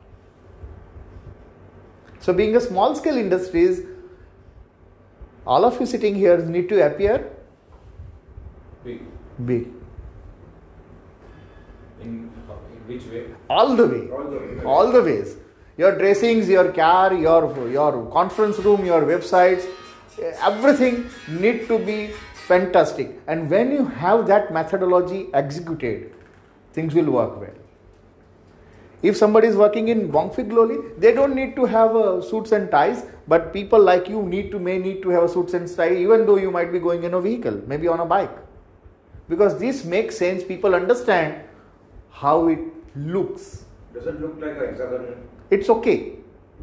So 2.29 2.35
being 2.35 2.55
a 2.57 2.61
small 2.61 2.95
scale 2.95 3.17
industries, 3.17 3.81
all 5.47 5.65
of 5.65 5.81
you 5.81 5.87
sitting 5.87 6.15
here 6.15 6.37
need 6.37 6.69
to 6.69 6.87
appear 6.87 7.31
Big. 8.85 9.01
big. 9.47 9.69
In, 12.03 12.29
which 12.87 13.07
way? 13.07 13.23
All 13.49 13.75
the 13.75 13.87
way. 13.87 14.11
All 14.11 14.25
the 14.25 14.37
way. 14.41 14.65
All 14.73 14.93
the 14.93 15.03
ways. 15.03 15.37
Your 15.79 15.97
dressings, 15.97 16.51
your 16.51 16.71
car, 16.71 17.15
your 17.15 17.71
your 17.71 18.05
conference 18.19 18.59
room, 18.59 18.85
your 18.85 19.01
websites, 19.13 19.67
everything 20.51 21.01
need 21.29 21.67
to 21.69 21.79
be 21.79 22.09
fantastic. 22.51 23.19
And 23.27 23.49
when 23.49 23.73
you 23.73 23.87
have 23.87 24.27
that 24.27 24.53
methodology 24.53 25.29
executed, 25.33 26.13
things 26.75 26.95
will 26.95 27.11
work 27.11 27.41
well. 27.41 27.68
If 29.01 29.17
somebody 29.17 29.47
is 29.47 29.57
working 29.57 29.89
in 29.89 30.11
Bonfiglioli, 30.11 30.99
they 30.99 31.15
don't 31.15 31.35
need 31.35 31.55
to 31.55 31.65
have 31.65 31.95
uh, 31.95 32.21
suits 32.21 32.51
and 32.51 32.69
ties, 32.71 33.05
but 33.29 33.53
people 33.53 33.81
like 33.81 34.09
you 34.09 34.23
need 34.23 34.51
to 34.51 34.59
may 34.59 34.79
need 34.79 35.03
to 35.03 35.09
have 35.11 35.23
a 35.23 35.29
suits 35.29 35.55
and 35.55 35.69
tie, 35.69 35.95
even 35.95 36.27
though 36.27 36.37
you 36.37 36.51
might 36.51 36.73
be 36.73 36.81
going 36.81 37.05
in 37.05 37.15
a 37.15 37.21
vehicle, 37.21 37.63
maybe 37.69 37.87
on 37.87 38.01
a 38.01 38.05
bike, 38.05 38.37
because 39.29 39.57
this 39.59 39.85
makes 39.85 40.17
sense. 40.17 40.43
People 40.43 40.75
understand 40.75 41.43
how 42.11 42.49
it 42.49 42.59
looks. 42.97 43.65
Doesn't 43.95 44.21
look 44.21 44.35
like 44.41 44.57
an 44.57 44.65
exaggeration. 44.65 45.29
It's 45.51 45.69
okay. 45.71 46.15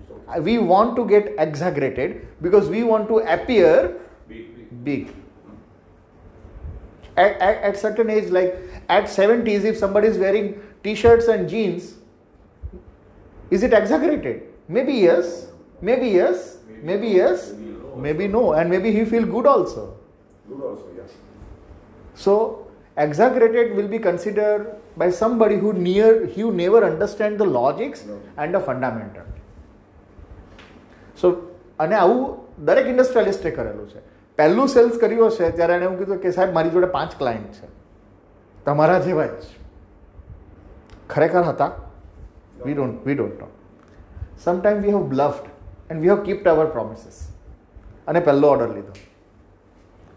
It's 0.02 0.12
okay. 0.12 0.40
We 0.42 0.58
want 0.58 0.98
to 0.98 1.08
get 1.08 1.34
exaggerated 1.38 2.28
because 2.42 2.68
we 2.68 2.84
want 2.84 3.08
to 3.08 3.20
appear 3.20 3.96
Big, 4.28 4.84
big. 4.84 4.84
big. 4.84 5.16
At, 7.16 7.38
at, 7.40 7.64
at 7.64 7.80
certain 7.80 8.10
age, 8.10 8.30
like 8.30 8.60
at 8.90 9.06
70s, 9.06 9.64
if 9.64 9.78
somebody 9.78 10.10
is 10.10 10.18
wearing 10.18 10.62
t-shirts 10.84 11.28
and 11.28 11.48
jeans, 11.48 11.94
is 13.52 13.64
it 13.64 13.74
exaggerated? 13.74 14.44
Maybe 14.68 14.94
yes, 14.94 15.48
maybe 15.82 16.08
yes, 16.08 16.58
maybe 16.84 17.08
yes, 17.10 17.54
maybe 17.98 18.28
no, 18.28 18.54
and 18.54 18.70
maybe 18.70 18.92
he 18.92 19.06
feel 19.06 19.26
good 19.26 19.46
also. 19.46 19.98
Good 20.48 20.62
also, 20.62 20.86
yes. 20.96 21.12
So 22.16 22.68
exaggerated 22.98 23.76
will 23.76 23.88
be 23.88 24.00
considered 24.00 24.76
by 24.98 25.10
somebody 25.12 25.58
who 25.58 25.74
near 25.74 26.26
who 26.28 26.52
never 26.54 26.84
understand 26.84 27.38
the 27.38 27.46
logics 27.46 28.06
No. 28.06 28.20
and 28.38 28.54
the 28.54 28.60
fundamental. 28.60 29.24
સો 31.18 31.30
અને 31.80 31.96
આવું 31.96 32.18
દરેક 32.66 32.88
ઇન્ડસ્ટ્રીયાલિસ્ટે 32.88 33.52
કરેલું 33.52 33.88
છે 33.90 34.02
પહેલું 34.38 34.68
cells 34.68 34.98
કર્યું 34.98 35.30
હશે 35.30 35.50
ત્યારે 35.50 35.74
એણે 35.74 35.86
એવું 35.86 35.98
કીધું 35.98 36.18
કે 36.18 36.32
સાહેબ 36.32 36.54
મારી 36.54 36.70
જોડે 36.70 36.90
પાંચ 36.96 37.16
ક્લાયન્ટ 37.18 37.60
છે 37.60 37.68
તમારા 38.66 39.00
જેવા 39.00 39.28
જ 39.28 39.46
ખરેખર 41.10 41.44
હતા 41.44 41.70
we 42.65 42.75
don't 42.75 43.07
we 43.07 43.15
don't 43.15 43.41
know 43.41 43.49
sometime 44.45 44.83
we 44.87 44.97
have 44.97 45.07
બ્લફડ 45.15 45.47
and 45.91 46.01
we 46.01 46.13
have 46.15 46.25
કીપ્ડ 46.27 46.51
hour 46.55 46.67
promises 46.67 47.21
અને 48.07 48.21
પહેલો 48.21 48.51
ઓર્ડર 48.55 48.75
લીધો 48.75 48.99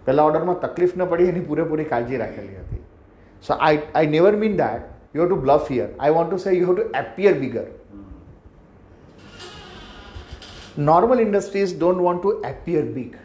પહેલા 0.08 0.26
ઓર્ડરમાં 0.32 0.60
તકલીફ 0.66 0.98
ન 0.98 1.06
પડી 1.06 1.30
એની 1.30 1.46
પૂરેપૂરી 1.52 1.86
કાળજી 1.86 2.24
રાખેલી 2.24 2.66
હતી 2.66 2.84
so 3.44 3.60
I 3.60 3.86
I 3.94 4.12
never 4.18 4.42
mean 4.44 4.58
that 4.58 4.84
you 5.14 5.24
have 5.24 5.32
to 5.32 5.40
bluff 5.48 5.72
here 5.76 5.90
I 5.94 6.18
want 6.20 6.30
to 6.30 6.44
say 6.46 6.58
you 6.58 6.68
have 6.68 6.76
to 6.76 6.90
appear 7.04 7.40
bigger 7.46 7.66
normal 10.78 11.20
industries 11.20 11.74
don't 11.74 12.02
want 12.02 12.22
to 12.22 12.42
appear 12.44 12.82
big 12.84 13.18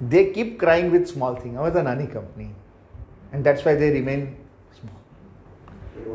they 0.00 0.32
keep 0.32 0.58
crying 0.58 0.90
with 0.90 1.06
small 1.06 1.34
thing 1.34 1.56
હવે 1.56 1.70
તો 1.70 1.82
નાની 1.82 2.06
company 2.06 2.50
and 3.32 3.44
that's 3.44 3.64
why 3.64 3.74
they 3.74 3.90
remain 3.90 4.22
small 4.22 4.43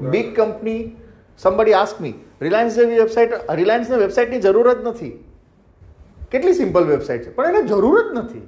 big 0.09 0.23
company 0.23 0.97
somebody 1.45 1.73
ask 1.73 2.01
me 2.01 2.15
Reliance 2.41 2.75
જેવી 2.75 2.99
website 2.99 3.31
રિલાયન્સને 3.51 3.97
વેબસાઇટની 3.97 4.41
જરૂર 4.41 4.75
જ 4.75 4.77
નથી. 4.87 5.25
કેટલી 6.31 6.55
સિમ્પલ 6.55 6.85
વેબસાઇટ 6.85 7.23
છે? 7.23 7.35
પણ 7.35 7.47
એને 7.47 7.63
જરૂર 7.63 8.15
જ 8.15 8.19
નથી. 8.19 8.43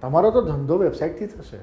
તમારો 0.00 0.30
તો 0.30 0.42
ધંધો 0.42 0.76
વેબસાઇટથી 0.78 1.26
થશે. 1.26 1.58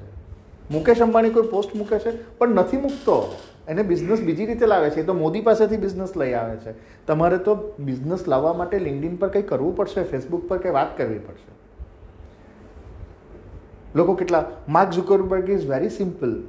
મુકેશ 0.70 1.02
અંબાણી 1.02 1.30
કોઈ 1.30 1.42
પોસ્ટ 1.42 1.76
મૂકે 1.76 1.98
છે? 1.98 2.38
પણ 2.38 2.48
નથી 2.48 2.76
મૂકતો. 2.76 3.36
એને 3.68 3.82
બિઝનેસ 3.82 4.20
બીજી 4.20 4.46
રીતે 4.46 4.66
લાવે 4.66 4.90
છે. 4.90 5.00
એ 5.00 5.02
તો 5.02 5.14
મોદી 5.14 5.40
પાસેથી 5.40 5.76
બિઝનેસ 5.76 6.16
લઈ 6.16 6.32
આવે 6.32 6.56
છે. 6.56 6.74
તમારે 7.06 7.38
તો 7.38 7.74
બિઝનેસ 7.78 8.28
લાવવા 8.28 8.52
માટે 8.52 8.78
લિંકડિન 8.78 9.16
પર 9.16 9.28
કંઈ 9.28 9.42
કરવું 9.42 9.76
પડશે? 9.76 10.02
ફેસબુક 10.02 10.48
પર 10.48 10.58
કંઈ 10.58 10.72
વાત 10.72 10.98
કરવી 10.98 11.18
પડશે? 11.18 11.52
લોકો 13.94 14.14
કેટલા? 14.14 14.50
Mark 14.68 14.90
Zuckerberg 14.90 15.50
is 15.50 15.70
very 15.70 15.88
simple 15.88 16.42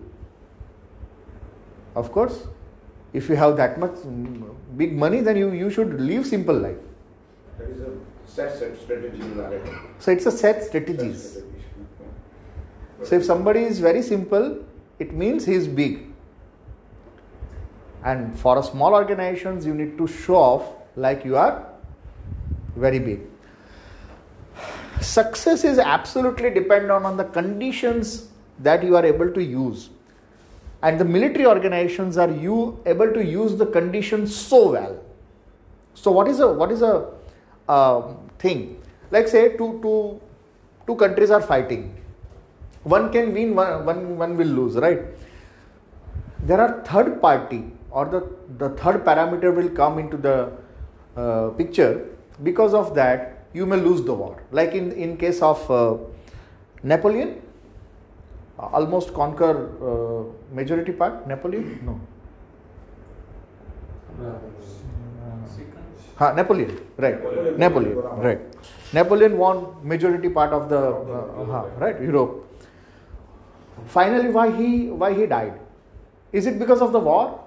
Of 1.95 2.11
course, 2.11 2.47
if 3.13 3.27
you 3.29 3.35
have 3.35 3.57
that 3.57 3.79
much 3.79 3.95
big 4.77 4.97
money, 4.97 5.21
then 5.21 5.37
you, 5.37 5.51
you 5.51 5.69
should 5.69 5.99
live 5.99 6.25
simple 6.25 6.55
life. 6.55 6.77
That 7.57 7.69
is 7.69 7.81
a 7.81 7.91
set, 8.25 8.81
strategy. 8.81 9.21
So 9.99 10.11
it's 10.11 10.25
a 10.25 10.31
set 10.31 10.63
strategies. 10.63 11.31
Strategy. 11.31 11.47
So 13.03 13.15
if 13.15 13.25
somebody 13.25 13.63
is 13.63 13.79
very 13.79 14.01
simple, 14.01 14.63
it 14.99 15.13
means 15.13 15.45
he 15.45 15.53
is 15.53 15.67
big. 15.67 16.07
And 18.03 18.37
for 18.39 18.57
a 18.57 18.63
small 18.63 18.93
organizations, 18.93 19.65
you 19.65 19.73
need 19.73 19.97
to 19.97 20.07
show 20.07 20.35
off 20.35 20.63
like 20.95 21.25
you 21.25 21.35
are 21.35 21.67
very 22.75 22.99
big. 22.99 23.21
Success 25.01 25.63
is 25.63 25.77
absolutely 25.79 26.51
dependent 26.51 27.05
on 27.05 27.17
the 27.17 27.23
conditions 27.25 28.29
that 28.59 28.83
you 28.83 28.95
are 28.95 29.05
able 29.05 29.31
to 29.31 29.43
use 29.43 29.89
and 30.83 30.99
the 30.99 31.05
military 31.05 31.45
organizations 31.45 32.17
are 32.17 32.31
you 32.31 32.81
able 32.85 33.11
to 33.13 33.23
use 33.23 33.55
the 33.55 33.65
conditions 33.65 34.35
so 34.35 34.71
well. 34.71 34.99
So 35.93 36.11
what 36.11 36.27
is 36.27 36.39
a 36.39 36.51
what 36.51 36.71
is 36.71 36.81
a 36.81 37.07
uh, 37.69 38.13
thing? 38.39 38.81
Like 39.11 39.27
say 39.27 39.55
two 39.57 39.79
two 39.81 40.19
two 40.87 40.95
countries 40.95 41.29
are 41.31 41.41
fighting. 41.41 41.95
One 42.83 43.11
can 43.11 43.33
win 43.33 43.55
one, 43.55 43.85
one 43.85 44.17
one 44.17 44.37
will 44.37 44.47
lose 44.47 44.75
right? 44.75 45.01
There 46.43 46.59
are 46.59 46.83
third 46.83 47.21
party 47.21 47.71
or 47.91 48.05
the 48.05 48.21
the 48.57 48.69
third 48.81 49.05
parameter 49.05 49.53
will 49.55 49.69
come 49.69 49.99
into 49.99 50.17
the 50.17 50.51
uh, 51.15 51.49
picture. 51.49 52.07
Because 52.41 52.73
of 52.73 52.95
that 52.95 53.45
you 53.53 53.67
may 53.67 53.77
lose 53.77 54.01
the 54.01 54.13
war. 54.13 54.41
Like 54.51 54.73
in 54.73 54.91
in 54.93 55.17
case 55.17 55.41
of 55.43 55.69
uh, 55.69 55.97
napoleon 56.81 57.39
almost 58.61 59.13
conquer 59.13 59.53
uh, 59.89 60.23
majority 60.53 60.91
part 60.91 61.27
napoleon 61.27 61.79
no 61.85 61.99
Ha, 66.21 66.33
Napoleon, 66.33 66.77
right? 66.97 67.15
Napoleon. 67.17 67.57
Napoleon, 67.57 67.97
right? 68.23 68.39
Napoleon 68.93 69.37
won 69.37 69.75
majority 69.81 70.29
part 70.29 70.51
of 70.53 70.69
the 70.69 70.77
uh, 70.77 71.69
right 71.79 71.99
Europe. 71.99 72.45
Finally, 73.87 74.29
why 74.29 74.51
he 74.55 74.89
why 75.03 75.13
he 75.13 75.25
died? 75.25 75.55
Is 76.31 76.45
it 76.45 76.59
because 76.59 76.81
of 76.81 76.91
the 76.91 76.99
war? 76.99 77.39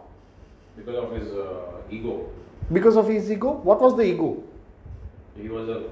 Because 0.77 0.96
of 1.05 1.12
his 1.12 1.31
uh, 1.31 1.94
ego. 1.98 2.29
Because 2.72 2.96
of 2.96 3.07
his 3.07 3.31
ego? 3.31 3.53
What 3.70 3.81
was 3.81 3.96
the 3.96 4.03
ego? 4.03 4.42
He 5.40 5.48
was 5.48 5.68
a 5.68 5.85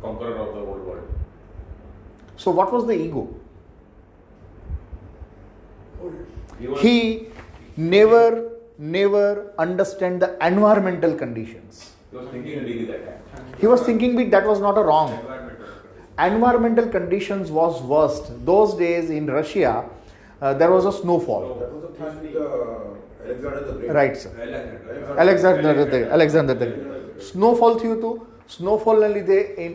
conqueror 0.00 0.36
of 0.36 0.54
the 0.54 0.60
whole 0.60 0.84
world. 0.90 1.08
So 2.36 2.52
what 2.52 2.72
was 2.72 2.86
the 2.86 2.94
ego? 2.94 3.28
He 6.59 6.67
was 6.67 6.81
He 6.81 6.97
never 7.77 8.27
never 8.95 9.27
understand 9.57 10.21
the 10.21 10.29
environmental 10.43 11.13
conditions. 11.15 11.73
he 12.11 12.17
was 12.17 12.29
thinking 12.31 12.63
big 12.65 12.87
that 12.89 13.01
time. 13.05 13.45
He 13.61 13.67
was 13.67 13.81
thinking 13.81 14.11
big. 14.15 14.31
That 14.31 14.45
was 14.45 14.59
not 14.59 14.77
a 14.77 14.85
wrong. 14.89 15.11
Environmental. 15.13 15.51
environmental 16.25 16.85
conditions 16.89 17.51
was 17.51 17.81
worst 17.83 18.25
those 18.45 18.73
days 18.75 19.09
in 19.09 19.25
russia 19.29 19.71
uh, 20.41 20.53
there 20.53 20.71
was 20.71 20.85
a 20.85 20.93
snowfall 20.93 21.43
That 21.53 21.73
was 21.73 21.81
the 21.87 21.93
time 21.97 22.15
with 22.21 22.35
uh, 22.37 23.25
Alexander 23.25 23.61
the 23.67 23.73
Great. 23.79 23.91
right 23.97 24.15
sir 24.21 24.31
alexander 25.23 25.73
the 25.85 25.99
alexander 26.17 26.55
the 26.61 26.69
snowfall 27.29 27.73
થયું 27.81 27.97
હતું 27.97 28.13
સ્નોફોલને 28.55 29.09
લીધે 29.15 29.39
એ 29.63 29.67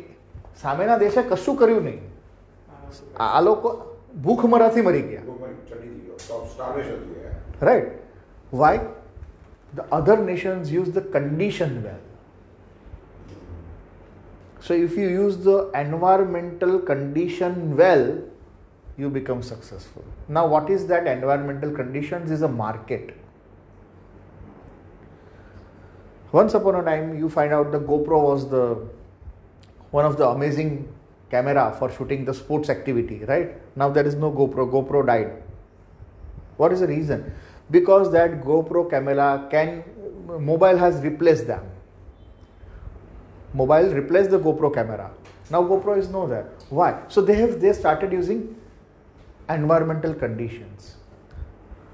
સામેના 0.62 0.96
દેશે 1.04 1.22
કશું 1.30 1.54
કર્યું 1.60 1.84
નહીં 1.88 2.00
આ 3.24 3.28
આ 3.36 3.40
લોકો 3.48 3.68
ભૂખમરાથી 4.26 4.82
મરી 4.88 5.04
ગયા 5.10 5.24
Right? 7.59 7.87
Why? 8.51 8.87
The 9.73 9.83
other 9.93 10.17
nations 10.17 10.71
use 10.71 10.91
the 10.91 11.01
condition 11.01 11.83
well. 11.83 11.99
So 14.59 14.73
if 14.73 14.97
you 14.97 15.09
use 15.09 15.37
the 15.37 15.69
environmental 15.75 16.79
condition 16.79 17.77
well, 17.77 18.23
you 18.97 19.09
become 19.09 19.43
successful. 19.43 20.03
Now, 20.27 20.47
what 20.47 20.69
is 20.69 20.87
that 20.87 21.05
environmental 21.05 21.71
conditions 21.71 22.31
is 22.31 22.41
a 22.41 22.47
market. 22.47 23.15
Once 26.31 26.53
upon 26.53 26.75
a 26.75 26.83
time, 26.83 27.17
you 27.17 27.29
find 27.29 27.53
out 27.53 27.71
the 27.71 27.79
GoPro 27.79 28.21
was 28.21 28.49
the 28.49 28.87
one 29.91 30.05
of 30.05 30.17
the 30.17 30.27
amazing 30.27 30.93
camera 31.29 31.75
for 31.77 31.91
shooting 31.91 32.25
the 32.25 32.33
sports 32.33 32.69
activity, 32.69 33.23
right? 33.25 33.55
Now 33.77 33.89
there 33.89 34.05
is 34.05 34.15
no 34.15 34.31
GoPro. 34.31 34.69
GoPro 34.69 35.05
died 35.05 35.43
what 36.57 36.71
is 36.71 36.79
the 36.79 36.87
reason? 36.87 37.33
Because 37.71 38.11
that 38.11 38.41
GoPro 38.41 38.89
camera 38.89 39.47
can 39.49 39.83
mobile 40.39 40.77
has 40.77 41.01
replaced 41.01 41.47
them. 41.47 41.63
Mobile 43.53 43.93
replaced 43.93 44.31
the 44.31 44.39
GoPro 44.39 44.73
camera. 44.73 45.11
Now 45.49 45.63
GoPro 45.63 45.97
is 45.97 46.09
no 46.09 46.27
there. 46.27 46.49
Why? 46.69 47.01
So 47.07 47.21
they 47.21 47.35
have 47.35 47.59
they 47.61 47.73
started 47.73 48.11
using 48.11 48.55
environmental 49.49 50.13
conditions. 50.13 50.95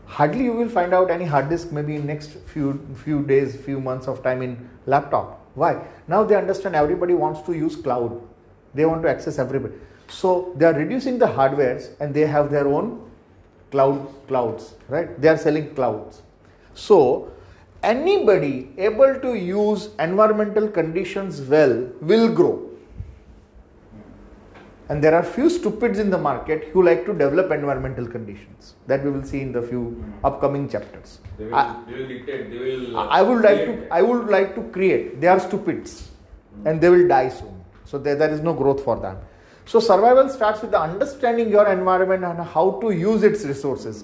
Hardly 0.06 0.44
you 0.44 0.54
will 0.54 0.70
find 0.70 0.94
out 0.94 1.10
any 1.10 1.26
hard 1.26 1.50
disk 1.50 1.72
maybe 1.72 1.96
in 1.96 2.06
next 2.06 2.32
few 2.54 2.80
few 3.04 3.24
days, 3.24 3.56
few 3.56 3.80
months 3.80 4.08
of 4.08 4.24
time 4.24 4.42
in 4.42 4.70
laptop. 4.86 5.46
Why? 5.56 5.86
Now 6.08 6.24
they 6.24 6.36
understand 6.36 6.76
everybody 6.76 7.14
wants 7.14 7.42
to 7.44 7.54
use 7.54 7.76
cloud. 7.76 8.22
They 8.74 8.86
want 8.86 9.04
to 9.04 9.10
access 9.10 9.40
everybody. 9.40 9.76
So 10.08 10.54
they 10.58 10.66
are 10.66 10.74
reducing 10.74 11.18
the 11.18 11.26
hardwares 11.26 11.90
and 12.00 12.14
they 12.14 12.26
have 12.26 12.52
their 12.52 12.68
own 12.68 13.11
cloud 13.72 14.08
clouds 14.28 14.74
right? 14.90 15.20
They 15.22 15.30
are 15.30 15.38
selling 15.38 15.74
clouds. 15.76 16.22
So 16.74 17.32
anybody 17.84 18.72
able 18.78 19.20
to 19.20 19.36
use 19.36 19.90
environmental 20.00 20.68
conditions 20.68 21.42
well 21.42 21.90
will 22.02 22.34
grow. 22.34 22.68
And 24.90 25.02
there 25.02 25.16
are 25.16 25.24
few 25.24 25.50
stupids 25.50 26.00
in 26.00 26.10
the 26.10 26.18
market 26.18 26.66
who 26.74 26.84
like 26.84 27.06
to 27.06 27.14
develop 27.14 27.50
environmental 27.52 28.06
conditions. 28.06 28.76
That 28.88 29.06
we 29.06 29.12
will 29.12 29.24
see 29.24 29.40
in 29.40 29.54
the 29.54 29.62
few 29.62 30.04
upcoming 30.22 30.68
chapters. 30.68 31.20
They 31.38 31.46
will, 31.46 31.56
I, 31.56 31.82
they 31.88 31.94
will 31.94 32.08
dictate, 32.10 32.52
they 32.52 32.58
will. 32.58 33.00
I 33.00 33.22
would 33.22 33.42
like 33.42 33.66
to. 33.68 33.88
I 33.90 34.02
would 34.02 34.28
like 34.28 34.54
to 34.56 34.64
create. 34.64 35.22
They 35.22 35.28
are 35.28 35.40
stupids. 35.40 36.10
And 36.66 36.82
they 36.82 36.90
will 36.90 37.08
die 37.08 37.30
soon. 37.30 37.64
So 37.86 37.98
there, 37.98 38.16
there 38.16 38.32
is 38.32 38.42
no 38.42 38.54
growth 38.54 38.84
for 38.84 39.00
them 39.00 39.18
so 39.72 39.80
survival 39.80 40.28
starts 40.28 40.62
with 40.62 40.72
the 40.72 40.80
understanding 40.82 41.50
your 41.50 41.66
environment 41.66 42.26
and 42.26 42.40
how 42.46 42.72
to 42.82 42.92
use 42.92 43.24
its 43.24 43.46
resources. 43.46 44.04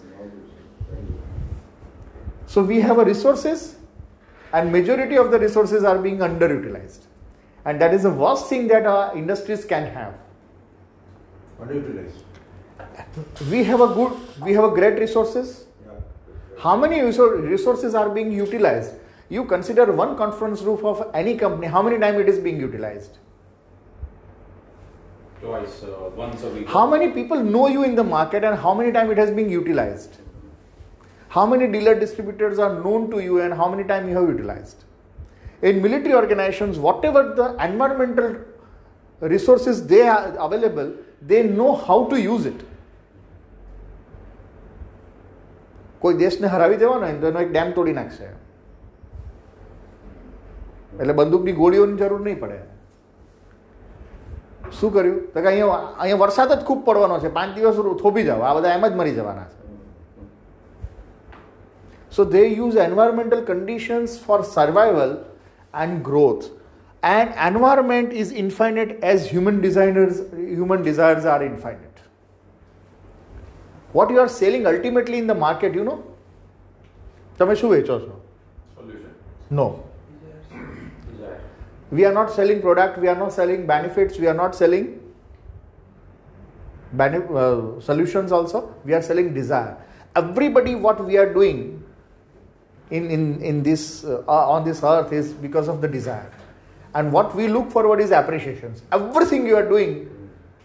So 2.46 2.64
we 2.64 2.80
have 2.80 3.00
a 3.00 3.04
resources 3.04 3.76
and 4.54 4.72
majority 4.72 5.18
of 5.18 5.30
the 5.30 5.38
resources 5.38 5.84
are 5.84 5.98
being 5.98 6.20
underutilized. 6.20 7.00
And 7.66 7.82
that 7.82 7.94
is 7.94 8.04
the 8.04 8.12
worst 8.12 8.48
thing 8.48 8.70
that 8.70 8.86
our 8.86 9.14
industries 9.18 9.66
can 9.66 9.92
have. 9.92 10.14
Underutilized. 11.60 12.24
we 13.52 13.66
have 13.66 13.82
a 13.82 13.88
good 13.88 14.42
we 14.42 14.54
have 14.54 14.64
a 14.64 14.74
great 14.74 14.98
resources. 15.02 15.66
How 16.58 16.78
many 16.78 17.02
resources 17.02 17.94
are 17.94 18.10
being 18.10 18.32
utilized? 18.32 18.94
You 19.28 19.44
consider 19.44 19.92
one 19.92 20.16
conference 20.16 20.62
room 20.62 20.86
of 20.86 21.08
any 21.14 21.38
company 21.38 21.68
how 21.68 21.82
many 21.82 22.00
time 22.00 22.22
it 22.22 22.30
is 22.30 22.40
being 22.40 22.58
utilized 22.58 23.18
Twice, 25.41 25.83
uh, 25.85 26.11
once 26.17 26.43
a 26.43 26.51
week. 26.51 26.69
how 26.69 26.85
many 26.87 27.09
people 27.11 27.41
know 27.55 27.67
you 27.69 27.83
in 27.85 27.95
the 27.97 28.05
market 28.05 28.45
and 28.45 28.59
how 28.59 28.75
many 28.75 28.93
time 28.93 29.11
it 29.11 29.19
has 29.19 29.31
been 29.31 29.51
utilized 29.51 30.19
how 31.31 31.45
many 31.47 31.67
dealer 31.67 31.95
distributors 31.99 32.59
are 32.59 32.75
known 32.79 33.11
to 33.11 33.21
you 33.21 33.41
and 33.41 33.55
how 33.55 33.69
many 33.69 33.85
time 33.85 34.09
you 34.09 34.15
have 34.15 34.29
utilized 34.29 34.85
in 35.63 35.81
military 35.83 36.15
organizations 36.15 36.79
whatever 36.79 37.23
the 37.41 37.49
environmental 37.69 38.29
resources 39.21 39.87
they 39.87 40.03
are 40.17 40.29
available 40.47 40.93
they 41.23 41.43
know 41.43 41.73
how 41.89 41.99
to 42.13 42.21
use 42.35 42.47
it 42.53 42.61
કોઈ 46.03 46.15
દેશને 46.23 46.49
હરાવી 46.53 46.77
દેવાનો 46.77 47.05
હોય 47.07 47.13
ને 47.13 47.21
તો 47.23 47.27
એનો 47.33 47.41
એક 47.41 47.51
dam 47.51 47.69
તોડી 47.75 47.93
નાખશે 47.99 48.29
એટલે 51.01 51.15
બંદૂકની 51.19 51.53
ગોળીઓની 51.61 52.01
જરૂર 52.01 52.23
નહીં 52.29 52.41
પડે 52.41 52.59
શું 54.80 54.94
કર્યું? 54.94 55.22
તો 55.34 55.42
કે 55.42 55.48
અહીંયા 55.48 55.78
અહીંયા 56.00 56.18
વરસાદ 56.18 56.54
જ 56.54 56.60
ખૂબ 56.66 56.86
પડવાનો 56.86 57.20
છે. 57.20 57.30
પાંચ 57.34 57.56
દિવસ 57.56 57.76
થોભી 58.02 58.24
જાવ. 58.24 58.42
આ 58.42 58.54
બધા 58.54 58.74
એમ 58.74 58.88
જ 58.88 58.94
મરી 58.96 59.16
જવાના 59.16 59.44
છે. 59.44 59.58
So 62.12 62.26
they 62.26 62.44
use 62.48 62.78
environmental 62.78 63.42
conditions 63.46 64.20
for 64.26 64.42
survival 64.42 65.18
and 65.74 66.04
growth 66.04 66.44
and 67.04 67.32
environment 67.46 68.14
is 68.14 68.34
infinite 68.34 69.04
as 69.04 69.28
human 69.32 69.60
designers 69.62 70.22
human 70.34 70.84
desires 70.84 71.26
are 71.26 71.44
infinite 71.44 72.06
what 73.96 74.12
you 74.12 74.22
are 74.22 74.28
selling 74.28 74.66
ultimately 74.66 75.18
in 75.18 75.34
the 75.34 75.38
market 75.38 75.76
you 75.76 75.84
know 75.84 75.98
તમે 77.38 77.56
શું 77.56 77.72
વેચો 77.72 78.00
છો? 78.00 78.22
નો 79.52 79.68
we 81.92 82.06
are 82.06 82.14
not 82.14 82.32
selling 82.32 82.62
product 82.62 82.98
we 83.00 83.08
are 83.08 83.16
not 83.16 83.32
selling 83.32 83.66
benefits 83.66 84.18
we 84.20 84.28
are 84.28 84.34
not 84.34 84.56
selling 84.56 85.00
uh, 87.00 87.80
solutions 87.80 88.32
also. 88.32 88.74
We 88.86 88.94
are 88.94 89.02
selling 89.02 89.34
desire. 89.34 89.78
Everybody 90.16 90.76
what 90.76 91.04
we 91.04 91.18
are 91.18 91.32
doing 91.34 91.84
in 92.90 93.12
in 93.12 93.42
in 93.42 93.64
this 93.64 94.04
uh, 94.06 94.24
on 94.28 94.64
this 94.64 94.84
earth 94.84 95.12
is 95.12 95.34
because 95.34 95.68
of 95.68 95.82
the 95.82 95.88
desire. 95.88 96.32
And 96.96 97.12
what 97.12 97.36
we 97.36 97.48
look 97.48 97.72
forward 97.72 98.00
is 98.00 98.12
appreciations. 98.12 98.82
Everything 98.92 99.46
you 99.46 99.56
are 99.56 99.68
doing 99.68 100.10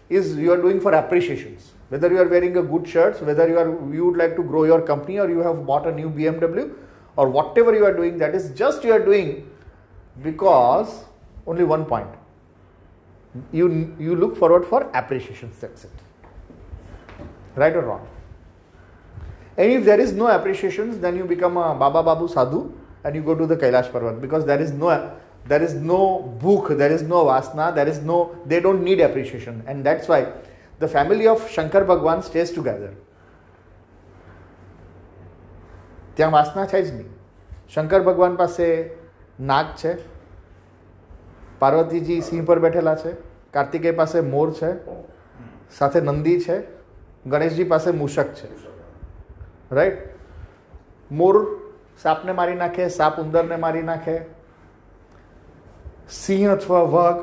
is 0.09 0.35
you 0.35 0.51
are 0.51 0.61
doing 0.61 0.79
for 0.79 0.93
appreciations. 0.93 1.71
Whether 1.89 2.09
you 2.09 2.19
are 2.19 2.27
wearing 2.27 2.57
a 2.57 2.63
good 2.63 2.87
shirts 2.87 3.21
whether 3.21 3.47
you 3.47 3.59
are 3.59 3.69
you 3.93 4.05
would 4.05 4.17
like 4.17 4.35
to 4.35 4.43
grow 4.43 4.63
your 4.63 4.81
company 4.81 5.19
or 5.19 5.29
you 5.29 5.39
have 5.39 5.63
bought 5.65 5.85
a 5.85 5.91
new 5.91 6.09
bmw 6.09 6.73
or 7.17 7.29
whatever 7.29 7.75
you 7.75 7.85
are 7.85 7.93
doing 7.93 8.17
that 8.17 8.33
is 8.33 8.49
just 8.61 8.83
you 8.83 8.91
are 8.91 9.03
doing 9.05 9.47
because 10.23 11.03
only 11.46 11.64
one 11.64 11.84
point 11.84 12.08
you 13.52 13.94
you 13.98 14.16
look 14.16 14.36
forward 14.36 14.64
for 14.64 14.82
appreciations 14.94 15.58
that's 15.60 15.84
it 15.84 15.90
right 17.56 17.76
or 17.76 17.82
wrong 17.82 18.06
and 19.56 19.72
if 19.72 19.84
there 19.84 20.00
is 20.00 20.12
no 20.12 20.28
appreciations 20.28 20.98
then 20.98 21.16
you 21.16 21.24
become 21.24 21.56
a 21.56 21.74
baba 21.74 22.02
babu 22.02 22.28
sadhu 22.28 22.72
and 23.04 23.14
you 23.14 23.22
go 23.22 23.34
to 23.34 23.46
the 23.46 23.56
kailash 23.56 23.90
parvat 23.90 24.20
because 24.20 24.44
there 24.44 24.60
is 24.60 24.72
no 24.72 24.92
there 25.46 25.62
is 25.62 25.74
no 25.74 26.20
book 26.44 26.70
there 26.76 26.92
is 26.92 27.02
no 27.02 27.24
vasana 27.24 27.74
there 27.74 27.88
is 27.88 28.00
no 28.00 28.36
they 28.46 28.60
don't 28.60 28.82
need 28.82 29.00
appreciation 29.00 29.62
and 29.66 29.84
that's 29.84 30.08
why 30.08 30.20
the 30.78 30.88
family 30.88 31.26
of 31.26 31.50
shankar 31.50 31.84
bhagwan 31.84 32.22
stays 32.22 32.50
together 32.52 32.94
ત્યાં 36.18 36.30
વાસના 36.34 36.62
છે 36.70 36.78
જ 36.84 36.92
નહીં 36.92 37.10
શંકર 37.72 38.00
ભગવાન 38.06 38.36
પાસે 38.38 38.64
નાગ 39.50 39.66
છે 39.80 39.90
પાર્વતીજી 41.62 42.20
સિંહ 42.22 42.44
પર 42.46 42.58
બેઠેલા 42.58 42.96
છે 42.96 43.12
કાર્તિકેય 43.52 43.92
પાસે 43.92 44.18
મોર 44.24 44.48
છે 44.52 44.70
સાથે 45.70 46.00
નંદી 46.00 46.38
છે 46.40 46.56
ગણેશજી 47.26 47.64
પાસે 47.64 47.90
મૂષક 47.92 48.34
છે 48.34 48.50
રાઈટ 49.70 49.98
મોર 51.12 51.34
સાપને 52.02 52.32
મારી 52.32 52.56
નાખે 52.56 52.90
સાપ 52.90 53.20
ઉંદરને 53.20 53.56
મારી 53.56 53.82
નાખે 53.82 54.16
સિંહ 56.18 56.48
અથવા 56.50 56.84
વાઘ 56.86 57.22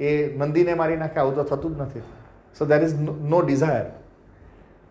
એ 0.00 0.12
નંદીને 0.38 0.74
મારી 0.74 0.96
નાખે 0.96 1.20
આવું 1.20 1.34
તો 1.34 1.44
થતું 1.44 1.74
જ 1.74 1.82
નથી 1.82 2.04
so 2.58 2.66
there 2.66 2.82
is 2.82 2.94
no 3.24 3.42
desire 3.42 3.90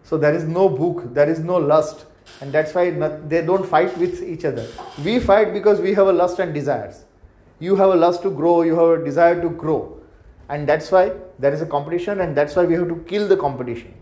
so 0.09 0.17
there 0.17 0.35
is 0.35 0.49
no 0.49 0.67
ભૂખ 0.69 1.07
there 1.13 1.29
is 1.29 1.41
no 1.45 1.59
lust 1.59 2.05
and 2.41 2.51
that's 2.51 2.73
why 2.73 2.89
not, 2.89 3.29
they 3.29 3.41
don't 3.41 3.65
fight 3.65 3.97
with 3.97 4.21
each 4.23 4.45
other 4.45 4.65
we 5.03 5.19
fight 5.19 5.53
because 5.53 5.79
we 5.79 5.93
have 5.93 6.07
a 6.07 6.13
lust 6.13 6.39
and 6.39 6.53
desires 6.53 7.05
you 7.60 7.76
have 7.76 7.90
a 7.90 7.94
lust 7.94 8.22
to 8.22 8.30
grow 8.30 8.62
you 8.62 8.74
have 8.74 9.00
a 9.00 9.04
desire 9.04 9.40
to 9.40 9.50
grow. 9.50 9.96
And 10.48 10.68
that's 10.68 10.90
why 10.90 11.12
there 11.38 11.52
is 11.52 11.62
a 11.62 11.66
competition 11.66 12.20
and 12.20 12.36
that's 12.36 12.56
why 12.56 12.64
we 12.64 12.74
have 12.74 12.88
to 12.88 12.96
kill 13.06 13.28
the 13.28 13.36
competition. 13.36 13.94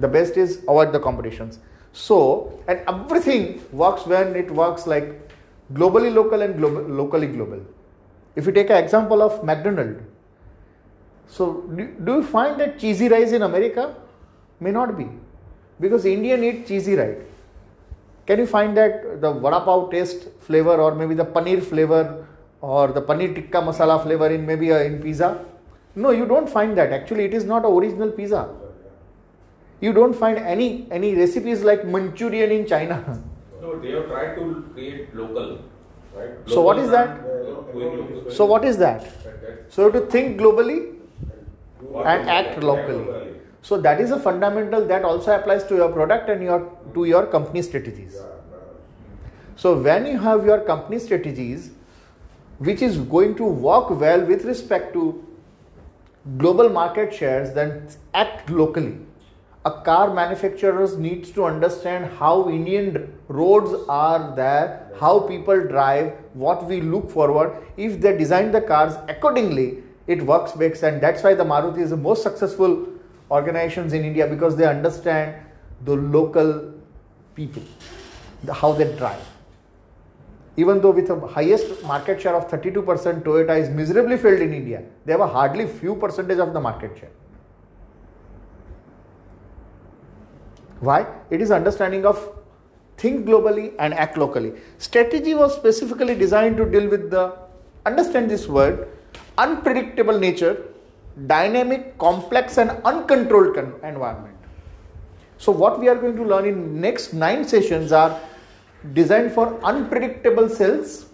The 0.00 0.08
best 0.08 0.36
is 0.36 0.58
avoid 0.62 0.92
the 0.92 0.98
competitions. 0.98 1.60
So 1.92 2.60
and 2.66 2.80
everything 2.88 3.62
works 3.72 4.06
when 4.06 4.34
it 4.34 4.50
works 4.50 4.86
like 4.86 5.30
globally 5.72 6.12
local 6.12 6.42
and 6.42 6.58
global, 6.58 6.82
locally 6.82 7.28
global. 7.28 7.60
If 8.34 8.46
you 8.46 8.52
take 8.52 8.70
an 8.70 8.82
example 8.82 9.22
of 9.22 9.44
McDonald's, 9.44 10.02
so 11.28 11.62
do, 11.74 11.86
do 12.04 12.14
you 12.16 12.22
find 12.22 12.60
that 12.60 12.78
cheesy 12.78 13.08
rice 13.08 13.32
in 13.32 13.42
america? 13.42 13.94
May 14.60 14.70
not 14.70 14.96
be. 14.96 15.08
Because 15.80 16.04
indian 16.04 16.42
eat 16.44 16.66
cheesy 16.66 16.94
rice. 16.94 17.18
Can 18.26 18.38
you 18.40 18.46
find 18.46 18.76
that 18.76 19.20
the 19.20 19.32
vada 19.32 19.60
pav 19.64 19.90
taste 19.90 20.28
flavor 20.40 20.76
or 20.76 20.94
maybe 20.94 21.14
the 21.14 21.24
paneer 21.24 21.62
flavor 21.62 22.25
or 22.60 22.88
the 22.88 23.02
paneer 23.02 23.34
tikka 23.34 23.58
masala 23.58 24.02
flavor 24.02 24.28
in 24.30 24.46
maybe 24.46 24.70
a, 24.70 24.84
in 24.84 25.00
pizza. 25.02 25.44
No 25.94 26.10
you 26.10 26.26
don't 26.26 26.48
find 26.48 26.76
that. 26.78 26.92
Actually 26.92 27.24
it 27.24 27.34
is 27.34 27.44
not 27.44 27.64
a 27.64 27.68
original 27.68 28.10
pizza. 28.10 28.48
You 29.80 29.92
don't 29.92 30.14
find 30.14 30.38
any 30.38 30.86
any 30.90 31.14
recipes 31.14 31.62
like 31.62 31.84
manchurian 31.86 32.50
in 32.50 32.66
china. 32.66 32.98
No, 33.60 33.78
they 33.80 33.90
have 33.92 34.06
tried 34.08 34.34
to 34.36 34.64
create 34.74 35.14
local, 35.16 35.58
right? 36.14 36.30
So 36.44 36.60
what 36.62 36.78
is 36.78 36.90
that? 36.90 37.08
Uh, 37.08 38.30
so 38.30 38.44
what 38.44 38.64
is 38.64 38.76
that? 38.78 39.00
That- 39.24 39.40
that- 39.42 39.72
so 39.72 39.86
you 39.86 39.90
have 39.92 40.02
to 40.02 40.06
think 40.10 40.38
globally 40.40 40.76
and 42.04 42.28
act 42.28 42.62
locally. 42.62 43.08
So 43.62 43.78
that 43.80 44.00
is 44.00 44.10
a 44.12 44.20
fundamental 44.20 44.84
that 44.86 45.04
also 45.04 45.34
applies 45.34 45.64
to 45.64 45.74
your 45.74 45.90
product 45.90 46.28
and 46.28 46.42
your 46.42 46.60
to 46.94 47.04
your 47.06 47.26
company 47.26 47.62
strategies. 47.62 48.26
So 49.56 49.76
when 49.78 50.06
you 50.06 50.18
have 50.18 50.44
your 50.44 50.60
company 50.60 50.98
strategies 50.98 51.70
which 52.58 52.82
is 52.82 52.98
going 52.98 53.34
to 53.36 53.44
work 53.44 53.90
well 53.90 54.24
with 54.24 54.44
respect 54.44 54.92
to 54.92 55.22
global 56.38 56.68
market 56.68 57.14
shares 57.14 57.52
then 57.52 57.88
act 58.14 58.50
locally. 58.50 58.98
A 59.64 59.82
car 59.82 60.14
manufacturer 60.14 60.96
needs 60.96 61.30
to 61.32 61.44
understand 61.44 62.10
how 62.18 62.48
indian 62.48 63.12
roads 63.28 63.74
are 63.88 64.34
there 64.36 64.90
how 64.98 65.20
people 65.20 65.60
drive 65.68 66.12
what 66.32 66.64
we 66.64 66.80
look 66.80 67.10
forward. 67.10 67.62
If 67.76 68.00
they 68.00 68.16
design 68.16 68.52
the 68.52 68.60
cars 68.60 68.94
accordingly 69.08 69.82
it 70.06 70.22
works 70.22 70.52
best 70.52 70.82
and 70.82 71.00
that's 71.00 71.22
why 71.22 71.34
the 71.34 71.44
maruti 71.44 71.78
is 71.78 71.90
the 71.90 71.96
most 71.96 72.22
successful 72.22 72.86
organizations 73.30 73.92
in 73.92 74.04
india 74.04 74.26
because 74.26 74.56
they 74.56 74.66
understand 74.66 75.34
the 75.84 75.96
local 75.96 76.72
people 77.34 77.62
how 78.60 78.72
they 78.72 78.86
drive 78.96 79.35
even 80.56 80.80
though 80.80 80.90
with 80.90 81.08
the 81.08 81.18
highest 81.26 81.82
market 81.84 82.20
share 82.20 82.34
of 82.34 82.48
32% 82.48 83.22
toyota 83.22 83.58
is 83.60 83.68
miserably 83.68 84.16
failed 84.16 84.40
in 84.40 84.52
india. 84.54 84.82
They 85.04 85.12
have 85.12 85.20
a 85.20 85.26
hardly 85.26 85.66
few 85.66 85.96
percentage 85.96 86.38
of 86.38 86.52
the 86.52 86.60
market 86.60 86.98
share. 86.98 87.10
Why? 90.80 91.06
It 91.30 91.40
is 91.40 91.50
understanding 91.50 92.04
of 92.04 92.32
think 92.98 93.26
globally 93.26 93.74
and 93.78 93.92
act 93.94 94.16
locally. 94.16 94.52
Strategy 94.78 95.34
was 95.34 95.54
specifically 95.54 96.14
designed 96.14 96.56
to 96.56 96.64
deal 96.64 96.88
with 96.88 97.10
the 97.10 97.34
understand 97.84 98.30
this 98.30 98.46
word 98.48 98.88
unpredictable 99.38 100.18
nature 100.18 100.62
dynamic 101.26 101.96
complex 101.98 102.58
and 102.58 102.70
uncontrolled 102.84 103.54
con- 103.54 103.74
environment. 103.82 104.36
So 105.38 105.52
what 105.52 105.78
we 105.80 105.88
are 105.88 105.94
going 105.94 106.16
to 106.16 106.24
learn 106.24 106.46
in 106.46 106.80
next 106.80 107.12
9 107.12 107.44
sessions 107.44 107.92
are 107.92 108.18
designed 108.92 109.32
for 109.32 109.58
unpredictable 109.64 110.48
sales 110.48 111.06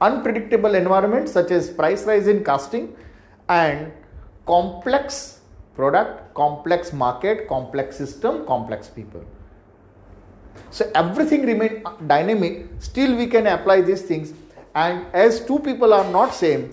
unpredictable 0.00 0.74
environments 0.74 1.32
such 1.32 1.50
as 1.50 1.70
price 1.70 2.04
rise 2.04 2.28
in 2.28 2.44
casting 2.44 2.94
and 3.48 3.92
complex 4.46 5.40
product 5.74 6.34
complex 6.34 6.92
market 6.92 7.48
complex 7.48 7.96
system 7.96 8.46
complex 8.46 8.88
people. 8.88 9.24
So 10.70 10.90
everything 10.94 11.46
remain 11.46 11.84
dynamic. 12.06 12.66
Still 12.78 13.16
we 13.16 13.26
can 13.26 13.46
apply 13.46 13.82
these 13.82 14.02
things. 14.02 14.32
And 14.74 15.06
as 15.12 15.44
two 15.44 15.58
people 15.58 15.92
are 15.92 16.10
not 16.10 16.34
same 16.34 16.72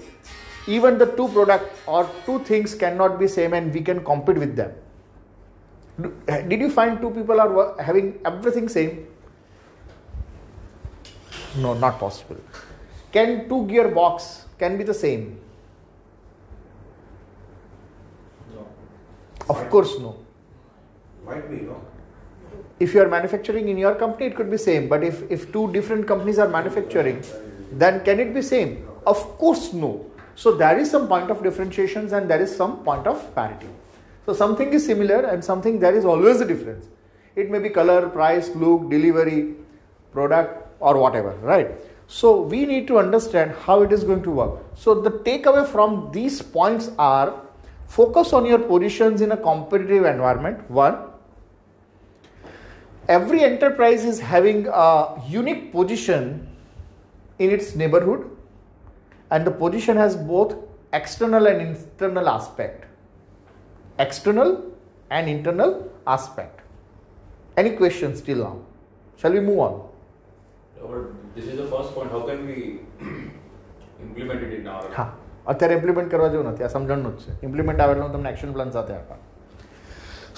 even 0.67 0.97
the 0.97 1.05
two 1.05 1.27
product 1.29 1.71
or 1.87 2.09
two 2.25 2.39
things 2.39 2.73
cannot 2.73 3.19
be 3.19 3.27
same 3.27 3.53
and 3.53 3.73
we 3.73 3.81
can 3.81 4.03
compete 4.03 4.37
with 4.37 4.55
them. 4.55 4.73
Did 6.49 6.59
you 6.59 6.69
find 6.69 6.99
two 6.99 7.11
people 7.11 7.39
are 7.39 7.81
having 7.81 8.19
everything 8.25 8.67
same 8.67 9.07
no 11.57 11.73
not 11.73 11.99
possible. 11.99 12.37
Can 13.11 13.47
two 13.49 13.65
gearbox 13.71 14.43
can 14.59 14.77
be 14.77 14.83
the 14.83 14.93
same? 14.93 15.39
No. 18.53 18.67
of 19.49 19.69
course 19.69 19.99
no. 19.99 20.17
Might 21.25 21.49
be, 21.49 21.57
no? 21.57 21.81
if 22.79 22.93
you 22.93 23.01
are 23.01 23.07
manufacturing 23.07 23.69
in 23.69 23.77
your 23.77 23.95
company 23.95 24.27
it 24.27 24.35
could 24.35 24.51
be 24.51 24.57
same. 24.57 24.87
But 24.89 25.03
if, 25.03 25.29
if 25.31 25.51
two 25.51 25.71
different 25.71 26.07
companies 26.07 26.39
are 26.39 26.49
manufacturing 26.49 27.23
then 27.71 28.03
can 28.03 28.19
it 28.19 28.33
be 28.33 28.41
same? 28.41 28.87
Of 29.05 29.37
course 29.37 29.73
no. 29.73 30.05
So 30.35 30.51
there 30.55 30.77
is 30.77 30.91
some 30.91 31.07
point 31.07 31.31
of 31.31 31.41
differentiations 31.41 32.11
and 32.11 32.29
there 32.29 32.41
is 32.41 32.53
some 32.55 32.83
point 32.83 33.07
of 33.07 33.33
parity. 33.33 33.67
So 34.25 34.33
something 34.33 34.73
is 34.73 34.85
similar 34.85 35.21
and 35.21 35.43
something 35.43 35.79
there 35.79 35.95
is 35.95 36.03
always 36.03 36.41
a 36.41 36.45
difference. 36.45 36.87
It 37.35 37.49
may 37.49 37.59
be 37.59 37.69
color 37.69 38.09
price 38.09 38.49
look 38.55 38.89
delivery 38.89 39.55
product 40.11 40.64
or 40.79 40.97
whatever 40.97 41.31
right? 41.41 41.71
So 42.07 42.41
we 42.41 42.65
need 42.65 42.87
to 42.87 42.99
understand 42.99 43.51
how 43.51 43.81
it 43.81 43.91
is 43.91 44.03
going 44.03 44.21
to 44.23 44.29
work. 44.29 44.59
So 44.75 44.93
the 44.93 45.09
takeaway 45.09 45.67
from 45.67 46.11
these 46.11 46.41
points 46.41 46.91
are 46.99 47.41
focus 47.87 48.31
on 48.33 48.45
your 48.45 48.59
positions 48.59 49.21
in 49.21 49.31
a 49.31 49.37
competitive 49.37 50.05
environment. 50.05 50.69
One 50.69 50.97
every 53.07 53.43
enterprise 53.43 54.03
is 54.03 54.19
having 54.19 54.67
a 54.67 55.21
unique 55.27 55.71
position 55.71 56.47
in 57.39 57.51
its 57.51 57.75
neighborhood 57.75 58.29
and 59.31 59.45
the 59.45 59.51
position 59.51 59.97
has 59.97 60.15
both 60.15 60.55
external 60.93 61.47
and 61.47 61.61
internal 61.61 62.29
aspect. 62.29 62.85
External 63.99 64.71
and 65.09 65.29
internal 65.29 65.91
aspect. 66.07 66.61
Any 67.57 67.71
questions 67.71 68.21
till 68.21 68.39
now? 68.39 68.59
Shall 69.17 69.31
we 69.31 69.39
move 69.39 69.59
on? 69.59 69.89
But 70.82 71.34
this 71.34 71.46
is 71.46 71.56
the 71.58 71.66
first 71.66 71.94
point. 71.94 72.10
How 72.10 72.22
can 72.22 72.46
we 72.46 72.58
implement 74.02 74.42
it 74.42 74.52
in 74.60 74.66
our 74.74 74.86
હા 74.98 75.06
અત્યારે 75.52 75.74
implement 75.78 76.10
કરવા 76.12 76.28
જેવું 76.34 76.46
નથી 76.52 76.64
આ 76.66 76.70
સમજણનું 76.76 77.12
જ 77.18 77.26
છે 77.26 77.32
implement 77.48 77.82
આવે 77.84 77.92
એટલે 77.94 78.04
હું 78.06 78.12
તમને 78.14 78.30
એક્શન 78.34 78.52
પ્લાન 78.56 78.70
સાથે 78.76 78.92
આપા 78.98 79.16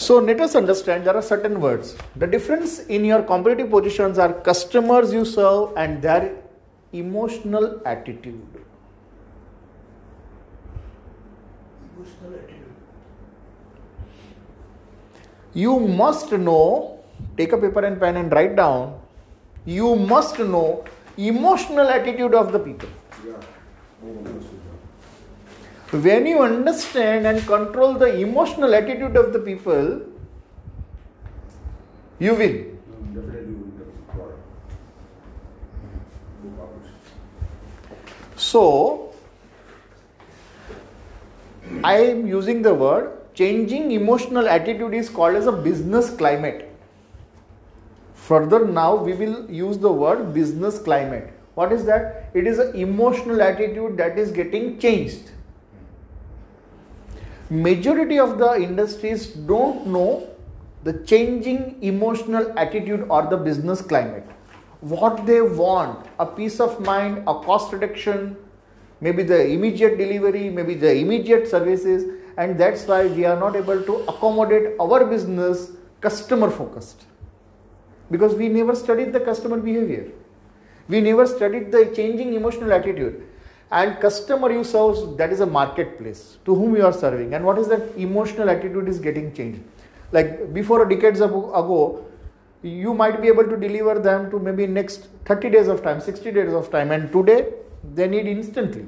સો 0.06 0.14
let 0.28 0.40
us 0.46 0.52
understand 0.60 1.00
there 1.08 1.18
are 1.20 1.26
certain 1.32 1.56
words 1.66 1.88
the 2.22 2.28
difference 2.34 2.72
in 2.96 3.02
your 3.10 3.20
competitive 3.32 3.68
positions 3.76 4.16
are 4.24 4.32
customers 4.50 5.08
you 5.18 5.24
serve 5.36 5.62
and 5.82 5.92
their 6.06 6.22
emotional 7.02 7.66
attitude 7.92 8.52
Emotional 11.90 12.32
attitude. 12.40 12.74
you 15.64 15.74
must 16.02 16.30
know 16.48 16.66
take 17.38 17.52
a 17.58 17.60
paper 17.64 17.84
and 17.90 17.98
pen 18.02 18.16
and 18.22 18.30
write 18.38 18.56
down 18.64 18.82
you 19.67 19.95
must 20.09 20.39
know 20.39 20.85
emotional 21.17 21.89
attitude 21.89 22.33
of 22.33 22.51
the 22.53 22.59
people. 22.59 22.89
When 25.91 26.25
you 26.25 26.39
understand 26.41 27.27
and 27.27 27.45
control 27.45 27.93
the 27.93 28.13
emotional 28.19 28.73
attitude 28.73 29.17
of 29.17 29.33
the 29.33 29.39
people 29.39 30.01
you 32.19 32.33
win. 32.33 32.73
So 38.35 38.63
i 41.83 41.95
am 42.01 42.25
using 42.27 42.61
the 42.65 42.73
word 42.73 43.07
changing 43.39 43.91
emotional 43.91 44.47
attitude 44.47 44.93
is 44.99 45.09
called 45.09 45.35
as 45.39 45.47
a 45.47 45.51
business 45.51 46.09
climate 46.21 46.66
further 48.27 48.65
now 48.65 48.93
we 48.95 49.13
will 49.13 49.35
use 49.49 49.77
the 49.77 49.91
word 49.91 50.33
business 50.33 50.79
climate. 50.79 51.33
What 51.55 51.71
is 51.71 51.85
that? 51.85 52.29
It 52.33 52.45
is 52.45 52.59
an 52.59 52.75
emotional 52.75 53.41
attitude 53.41 53.97
that 53.97 54.17
is 54.17 54.31
getting 54.31 54.79
changed. 54.79 55.31
Majority 57.49 58.19
of 58.19 58.37
the 58.37 58.55
industries 58.55 59.27
don't 59.27 59.87
know 59.87 60.29
the 60.83 60.93
changing 61.11 61.77
emotional 61.81 62.51
attitude 62.57 63.05
or 63.09 63.23
the 63.27 63.37
business 63.37 63.81
climate. 63.81 64.27
What 64.81 65.25
they 65.25 65.41
want 65.41 66.05
a 66.19 66.25
peace 66.25 66.59
of 66.59 66.79
mind 66.81 67.23
a 67.27 67.39
cost 67.47 67.73
reduction 67.73 68.35
maybe 69.01 69.23
the 69.23 69.39
immediate 69.55 69.97
delivery 69.97 70.49
maybe 70.49 70.75
the 70.75 70.93
immediate 70.93 71.47
services 71.47 72.05
and 72.37 72.59
that's 72.59 72.85
why 72.85 73.05
we 73.07 73.25
are 73.25 73.39
not 73.39 73.55
able 73.55 73.81
to 73.89 73.95
accommodate 74.13 74.73
our 74.79 75.05
business 75.05 75.71
customer 76.01 76.49
focused 76.49 77.05
because 78.09 78.35
we 78.35 78.47
never 78.49 78.75
studied 78.75 79.13
the 79.13 79.19
customer 79.19 79.57
behavior. 79.57 80.11
We 80.87 81.01
never 81.01 81.27
studied 81.27 81.71
the 81.71 81.85
changing 81.95 82.33
emotional 82.33 82.71
attitude. 82.71 83.23
And 83.69 83.99
customer 83.99 84.51
you 84.51 84.63
serve 84.63 85.17
that 85.17 85.33
is 85.33 85.41
a 85.41 85.45
marketplace 85.45 86.37
to 86.45 86.55
whom 86.55 86.75
you 86.75 86.85
are 86.85 86.93
serving. 86.93 87.33
And 87.33 87.43
what 87.43 87.57
is 87.57 87.67
that 87.67 87.81
emotional 87.97 88.49
attitude 88.49 88.87
is 88.87 88.99
getting 88.99 89.33
changed. 89.33 89.61
Like 90.13 90.53
before 90.53 90.85
decades 90.85 91.19
ago 91.19 92.05
you 92.63 92.93
might 92.93 93.21
be 93.21 93.27
able 93.27 93.43
to 93.43 93.57
deliver 93.57 93.99
them 93.99 94.31
to 94.31 94.39
maybe 94.39 94.65
next 94.65 95.09
30 95.25 95.49
days 95.49 95.67
of 95.67 95.83
time 95.83 95.99
60 95.99 96.31
days 96.31 96.53
of 96.53 96.71
time. 96.71 96.91
And 96.91 97.11
today 97.11 97.53
they 97.93 98.07
need 98.07 98.25
instantly. 98.27 98.85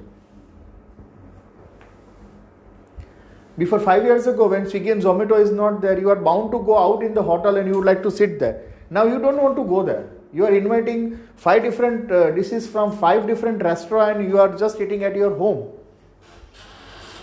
Before 3.58 3.80
5 3.82 4.06
years 4.06 4.26
ago 4.28 4.48
when 4.48 4.64
swiggy 4.64 4.94
and 4.94 5.02
zomato 5.02 5.38
is 5.38 5.52
not 5.52 5.82
there 5.82 6.00
you 6.00 6.10
are 6.10 6.16
bound 6.16 6.54
to 6.54 6.60
go 6.60 6.78
out 6.78 7.04
in 7.04 7.14
the 7.14 7.22
hotel 7.22 7.58
and 7.58 7.68
you 7.68 7.76
would 7.76 7.86
like 7.86 8.02
to 8.04 8.10
sit 8.10 8.40
there 8.40 8.64
now 8.90 9.06
you 9.06 9.20
don't 9.20 9.42
want 9.42 9.56
to 9.56 9.64
go 9.64 9.84
there. 9.84 10.10
You 10.34 10.46
are 10.46 10.56
inviting 10.56 11.20
five 11.36 11.64
different 11.64 12.12
uh, 12.12 12.32
dishes 12.32 12.68
from 12.68 12.96
five 12.98 13.26
different 13.28 13.64
restaurants 13.64 14.20
and 14.20 14.30
you 14.30 14.40
are 14.40 14.56
just 14.58 14.80
eating 14.80 15.04
at 15.04 15.16
your 15.16 15.36
home. 15.36 15.72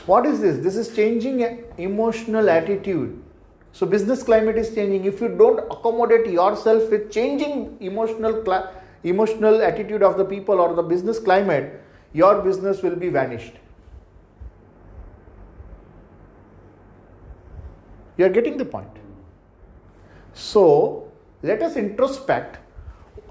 What 0.06 0.26
is 0.26 0.40
this? 0.40 0.58
This 0.58 0.76
is 0.76 0.94
changing 0.94 1.64
emotional 1.78 2.48
attitude. 2.48 3.22
So 3.72 3.86
business 3.86 4.22
climate 4.22 4.56
is 4.56 4.74
changing. 4.74 5.04
If 5.04 5.20
you 5.20 5.28
don't 5.28 5.58
accommodate 5.70 6.26
yourself 6.26 6.90
with 6.90 7.10
changing 7.10 7.76
emotional 7.80 8.42
cli- 8.42 8.68
emotional 9.04 9.62
attitude 9.62 10.02
of 10.02 10.16
the 10.16 10.24
people 10.24 10.60
or 10.60 10.74
the 10.74 10.82
business 10.82 11.18
climate 11.18 11.82
your 12.12 12.42
business 12.42 12.82
will 12.82 12.96
be 12.96 13.08
vanished. 13.08 13.52
You 18.16 18.24
are 18.24 18.30
getting 18.30 18.56
the 18.56 18.64
point. 18.64 18.88
So 20.32 21.05
let 21.45 21.61
us 21.61 21.75
introspect 21.75 22.57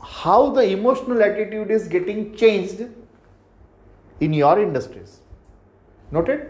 how 0.02 0.50
the 0.50 0.64
emotional 0.76 1.22
attitude 1.22 1.70
is 1.70 1.86
getting 1.88 2.34
changed 2.34 2.80
in 4.20 4.32
your 4.32 4.58
industries 4.60 5.20
noted 6.10 6.40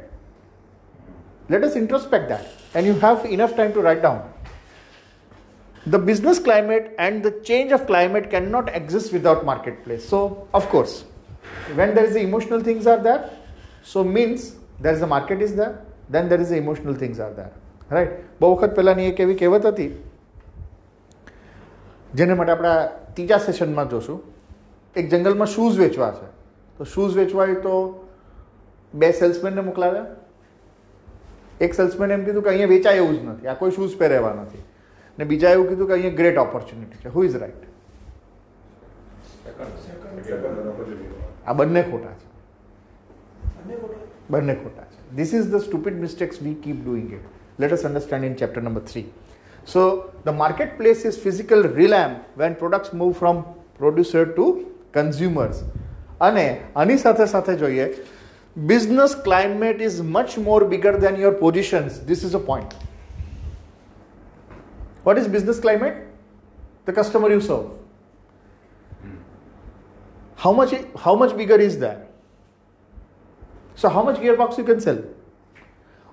let 1.48 1.64
us 1.64 1.76
introspect 1.76 2.28
that 2.28 2.46
and 2.74 2.86
you 2.86 2.94
have 3.06 3.24
enough 3.26 3.54
time 3.56 3.72
to 3.72 3.80
write 3.80 4.02
down 4.02 4.20
the 5.86 5.98
business 5.98 6.38
climate 6.38 6.94
and 6.98 7.22
the 7.22 7.32
change 7.42 7.72
of 7.72 7.86
climate 7.86 8.30
cannot 8.30 8.74
exist 8.74 9.12
without 9.12 9.44
marketplace 9.44 10.06
so 10.06 10.46
of 10.52 10.68
course 10.68 11.04
when 11.74 11.94
there 11.94 12.04
is 12.04 12.14
the 12.14 12.20
emotional 12.20 12.60
things 12.60 12.86
are 12.86 13.02
there 13.08 13.30
so 13.82 14.04
means 14.04 14.56
there 14.80 14.92
is 14.92 15.02
a 15.02 15.06
market 15.06 15.40
is 15.40 15.54
there 15.54 15.84
then 16.08 16.28
there 16.28 16.40
is 16.40 16.50
the 16.50 16.56
emotional 16.56 16.94
things 16.94 17.18
are 17.18 17.34
there 17.40 17.52
right 17.94 18.10
બહુ 18.40 18.48
વખત 18.54 18.74
પહેલાંની 18.74 19.06
એક 19.10 19.20
એવી 19.24 19.34
કહેવત 19.40 19.64
હતી 19.70 19.86
જેને 22.15 22.33
માટે 22.33 22.51
આપણે 22.51 22.69
ત્રીજા 23.13 23.37
સેશનમાં 23.37 23.89
જોશું. 23.89 24.21
એક 24.95 25.09
જંગલમાં 25.09 25.47
શૂઝ 25.47 25.79
વેચવા 25.79 26.11
છે. 26.11 26.27
તો 26.77 26.83
શૂઝ 26.83 27.17
વેચવા 27.17 27.45
હોય 27.45 27.55
તો 27.55 27.73
બે 28.93 29.11
સેલ્સમેનને 29.11 29.61
મોકલાવ્યા. 29.61 30.05
એક 31.61 31.73
સેલ્સમેન 31.73 32.11
એમ 32.11 32.25
કીધું 32.25 32.43
કે 32.43 32.49
અહીંયા 32.49 32.67
વેચાય 32.67 32.95
એવું 32.95 33.21
જ 33.21 33.25
નથી. 33.25 33.47
આ 33.47 33.53
કોઈ 33.53 33.71
શૂઝ 33.71 33.97
પહેરેવા 33.97 34.33
નથી. 34.33 34.63
ને 35.19 35.25
બીજા 35.25 35.49
એવું 35.49 35.69
કીધું 35.69 35.87
કે 35.87 35.93
અહીંયા 35.93 36.15
ગ્રેટ 36.15 36.37
ઓપોર્ચ્યુનિટી 36.37 36.97
છે. 36.97 37.09
હુ 37.09 37.23
ઇઝ 37.23 37.35
રાઈટ 37.35 37.63
આ 41.47 41.53
બંને 41.53 41.81
ખોટા 41.81 42.15
છે. 42.21 42.27
બંને 44.29 44.55
ખોટા 44.55 44.83
છે. 44.83 45.15
This 45.15 45.33
is 45.33 45.47
the 45.51 45.55
stupid 45.55 45.99
mistakes 45.99 46.41
we 46.41 46.53
keep 46.53 46.85
doing 46.85 47.13
it 47.13 47.21
let 47.59 47.73
us 47.73 47.85
understand 47.85 48.25
in 48.25 48.33
chapter 48.33 48.61
number 48.61 48.81
3 48.81 49.03
so 49.64 50.12
the 50.24 50.32
marketplace 50.32 51.04
is 51.04 51.18
physical 51.18 51.62
realm 51.62 52.16
when 52.34 52.54
products 52.54 52.92
move 52.92 53.16
from 53.16 53.44
producer 53.78 54.26
to 54.26 54.66
consumers 54.92 55.62
અને 56.20 56.46
આની 56.76 56.96
સાથે 56.96 57.26
સાથે 57.26 57.56
જોઈએ 57.56 57.86
business 58.70 59.14
climate 59.26 59.80
is 59.88 60.02
much 60.02 60.32
more 60.38 60.62
bigger 60.64 60.92
than 61.04 61.14
your 61.16 61.32
positions 61.32 62.00
this 62.00 62.24
is 62.28 62.34
a 62.34 62.40
point 62.48 62.74
what 65.04 65.18
is 65.18 65.28
business 65.28 65.60
climate 65.60 65.96
the 66.86 66.92
customer 66.92 67.30
you 67.30 67.40
serve 67.40 67.68
how 70.36 70.52
much 70.52 70.74
how 71.04 71.14
much 71.14 71.36
bigger 71.36 71.58
is 71.68 71.78
that 71.78 71.98
so 73.76 73.88
how 73.88 74.02
much 74.02 74.16
gearbox 74.16 74.58
you 74.58 74.64
can 74.64 74.80
sell 74.80 75.00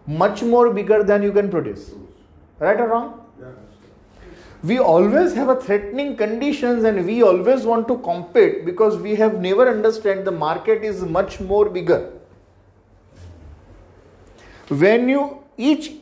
much 0.05 0.43
more 0.43 0.73
bigger 0.73 1.03
than 1.03 1.23
you 1.23 1.31
can 1.31 1.49
produce 1.49 1.91
right 2.59 2.79
or 2.79 2.87
wrong 2.87 3.07
Yeah, 3.07 3.15
that's 3.15 3.20
We 4.62 4.78
always 4.78 5.34
have 5.34 5.48
a 5.48 5.60
threatening 5.60 6.16
conditions 6.16 6.84
and 6.84 7.04
we 7.04 7.22
always 7.22 7.64
want 7.64 7.88
to 7.88 7.98
compete 7.98 8.64
because 8.64 8.96
we 8.96 9.14
have 9.16 9.40
never 9.40 9.68
understand 9.68 10.24
the 10.24 10.30
market 10.30 10.84
is 10.84 11.02
much 11.02 11.40
more 11.40 11.68
bigger. 11.68 12.12
When 14.68 15.08
you 15.08 15.42
each 15.56 15.92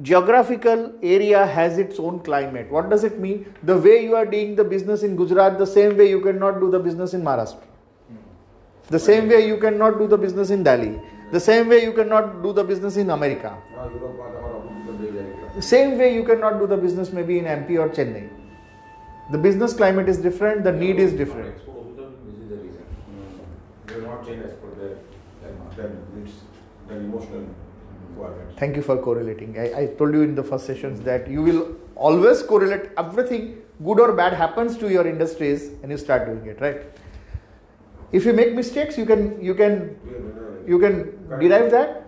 geographical 0.00 0.92
area 1.02 1.44
has 1.44 1.76
its 1.76 1.98
own 1.98 2.20
climate. 2.20 2.70
What 2.70 2.88
does 2.88 3.04
it 3.04 3.18
mean? 3.18 3.52
The 3.64 3.76
way 3.76 4.04
you 4.04 4.14
are 4.14 4.24
doing 4.24 4.54
the 4.54 4.64
business 4.64 5.02
in 5.02 5.16
gujarat 5.16 5.58
the 5.58 5.66
same 5.66 5.96
way 5.96 6.08
you 6.08 6.20
cannot 6.20 6.60
do 6.60 6.70
the 6.70 6.78
business 6.78 7.14
in 7.14 7.22
maharashtra. 7.22 7.64
The 8.88 8.98
same 8.98 9.28
way 9.28 9.46
you 9.46 9.56
cannot 9.58 9.98
do 9.98 10.06
the 10.06 10.16
business 10.16 10.50
in 10.50 10.62
delhi. 10.62 11.00
The 11.32 11.40
same 11.40 11.68
way 11.68 11.82
you 11.82 11.92
cannot 11.92 12.42
do 12.42 12.52
the 12.54 12.64
business 12.64 12.96
in 12.96 13.10
america 13.10 13.54
same 15.60 15.98
way 15.98 16.14
you 16.14 16.24
cannot 16.24 16.58
do 16.58 16.66
the 16.66 16.76
business 16.76 17.12
maybe 17.12 17.38
in 17.38 17.44
mp 17.44 17.78
or 17.84 17.88
chennai 17.88 18.28
the 19.30 19.38
business 19.38 19.74
climate 19.74 20.08
is 20.08 20.18
different 20.18 20.64
the 20.64 20.72
need 20.72 20.98
is 20.98 21.12
different 21.12 21.54
Export 21.54 21.78
also, 21.78 22.10
this 22.24 22.34
is 22.42 22.48
the 22.48 22.56
reason. 22.56 22.82
Mm. 22.82 23.88
They 23.88 23.94
will 23.96 24.02
not 24.02 24.26
change 24.26 24.44
as 24.44 24.52
per 24.52 24.70
their, 24.80 24.96
their 25.42 25.52
market. 25.58 25.76
Then 25.76 26.22
it's 26.22 26.32
the 26.88 26.96
emotional 26.96 27.46
requirements. 28.10 28.58
Thank 28.58 28.76
you 28.76 28.82
for 28.82 28.96
correlating. 28.98 29.58
I, 29.58 29.82
I 29.82 29.86
told 29.86 30.14
you 30.14 30.22
in 30.22 30.34
the 30.34 30.42
first 30.42 30.66
sessions 30.66 31.00
that 31.02 31.28
you 31.28 31.42
will 31.42 31.76
always 31.94 32.42
correlate 32.42 32.90
everything 32.96 33.62
good 33.84 34.00
or 34.00 34.12
bad 34.12 34.32
happens 34.32 34.76
to 34.78 34.90
your 34.90 35.06
industries 35.06 35.70
and 35.82 35.90
you 35.90 35.98
start 35.98 36.26
doing 36.26 36.46
it, 36.46 36.60
right? 36.60 36.82
If 38.12 38.24
you 38.24 38.32
make 38.32 38.54
mistakes, 38.54 38.96
you 38.96 39.04
can 39.04 39.42
you 39.42 39.54
can 39.54 39.96
uh, 40.08 40.66
you 40.66 40.78
can 40.78 41.38
derive 41.38 41.70
that. 41.70 42.07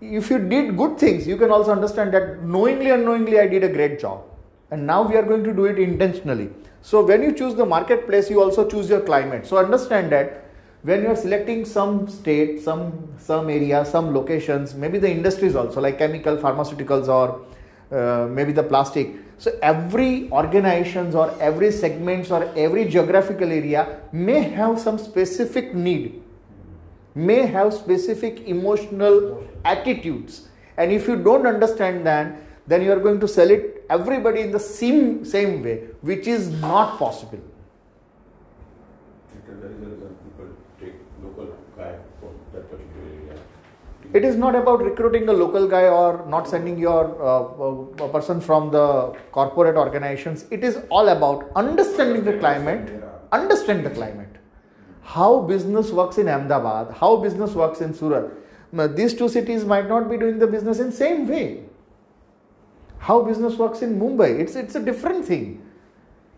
If 0.00 0.30
you 0.30 0.38
did 0.38 0.76
good 0.76 0.98
things, 0.98 1.26
you 1.26 1.36
can 1.36 1.50
also 1.50 1.72
understand 1.72 2.12
that 2.12 2.42
knowingly 2.42 2.90
unknowingly 2.90 3.40
I 3.40 3.46
did 3.46 3.64
a 3.64 3.68
great 3.68 3.98
job. 3.98 4.24
And 4.70 4.86
now 4.86 5.02
we 5.02 5.16
are 5.16 5.22
going 5.22 5.44
to 5.44 5.52
do 5.52 5.64
it 5.66 5.78
intentionally. 5.78 6.50
So 6.82 7.04
when 7.04 7.22
you 7.22 7.32
choose 7.32 7.54
the 7.54 7.64
marketplace, 7.64 8.28
you 8.28 8.42
also 8.42 8.68
choose 8.68 8.90
your 8.90 9.00
climate. 9.00 9.46
So 9.46 9.56
understand 9.56 10.12
that 10.12 10.44
when 10.82 11.02
you 11.02 11.08
are 11.08 11.16
selecting 11.16 11.64
some 11.64 12.08
state, 12.08 12.60
some 12.62 13.08
some 13.18 13.48
area, 13.48 13.84
some 13.84 14.12
locations, 14.14 14.74
maybe 14.74 14.98
the 14.98 15.10
industries 15.10 15.56
also 15.56 15.80
like 15.80 15.98
chemical, 15.98 16.36
pharmaceuticals, 16.36 17.08
or 17.08 17.46
uh, 17.90 18.26
maybe 18.28 18.52
the 18.52 18.62
plastic. 18.62 19.14
So 19.38 19.56
every 19.62 20.30
organizations 20.30 21.14
or 21.14 21.34
every 21.40 21.70
segments 21.70 22.30
or 22.30 22.44
every 22.56 22.88
geographical 22.88 23.50
area 23.50 24.00
may 24.12 24.40
have 24.40 24.78
some 24.80 24.98
specific 24.98 25.74
need, 25.74 26.22
may 27.16 27.46
have 27.46 27.72
specific 27.72 28.46
emotional 28.46 29.42
attitudes, 29.64 30.48
and 30.76 30.92
if 30.92 31.08
you 31.08 31.16
don't 31.16 31.46
understand 31.46 32.06
that, 32.06 32.38
then 32.66 32.82
you 32.82 32.92
are 32.92 33.00
going 33.00 33.18
to 33.20 33.26
sell 33.26 33.50
it 33.50 33.84
everybody 33.88 34.40
in 34.42 34.50
the 34.52 34.60
same 34.60 35.24
same 35.24 35.62
way, 35.62 35.76
which 36.02 36.26
is 36.26 36.48
not 36.60 36.98
possible. 36.98 37.40
Because 39.34 39.60
there 39.60 39.70
is 39.70 39.76
a 39.76 39.86
reason 39.86 40.16
people 40.24 40.48
take 40.80 40.94
local 41.22 41.56
guy 41.76 41.94
from 42.20 42.34
that 42.52 42.70
particular 42.70 43.08
area. 43.08 43.38
It 44.12 44.24
is 44.24 44.36
not 44.36 44.54
about 44.54 44.82
recruiting 44.82 45.28
a 45.28 45.32
local 45.32 45.66
guy 45.66 45.88
or 45.88 46.24
not 46.28 46.48
sending 46.48 46.78
your 46.78 47.04
uh, 47.22 48.04
a 48.04 48.08
person 48.08 48.40
from 48.40 48.70
the 48.70 49.16
corporate 49.32 49.76
organizations. 49.76 50.44
It 50.50 50.64
is 50.64 50.78
all 50.90 51.08
about 51.08 51.50
understanding 51.56 52.24
the 52.24 52.38
climate, 52.38 53.02
understand 53.32 53.86
the 53.86 53.90
climate, 53.90 54.35
how 55.14 55.40
business 55.48 55.90
works 55.92 56.18
in 56.18 56.28
Ahmedabad, 56.28 56.92
how 57.00 57.16
business 57.16 57.52
works 57.52 57.80
in 57.80 57.94
Surat. 57.94 58.24
These 58.96 59.14
two 59.14 59.28
cities 59.28 59.64
might 59.64 59.88
not 59.88 60.10
be 60.10 60.16
doing 60.18 60.40
the 60.40 60.46
business 60.48 60.80
in 60.80 60.90
same 60.90 61.28
way. 61.28 61.62
How 62.98 63.22
business 63.22 63.56
works 63.56 63.82
in 63.82 64.00
Mumbai, 64.00 64.40
it's 64.40 64.56
it's 64.56 64.74
a 64.74 64.82
different 64.88 65.24
thing. 65.24 65.62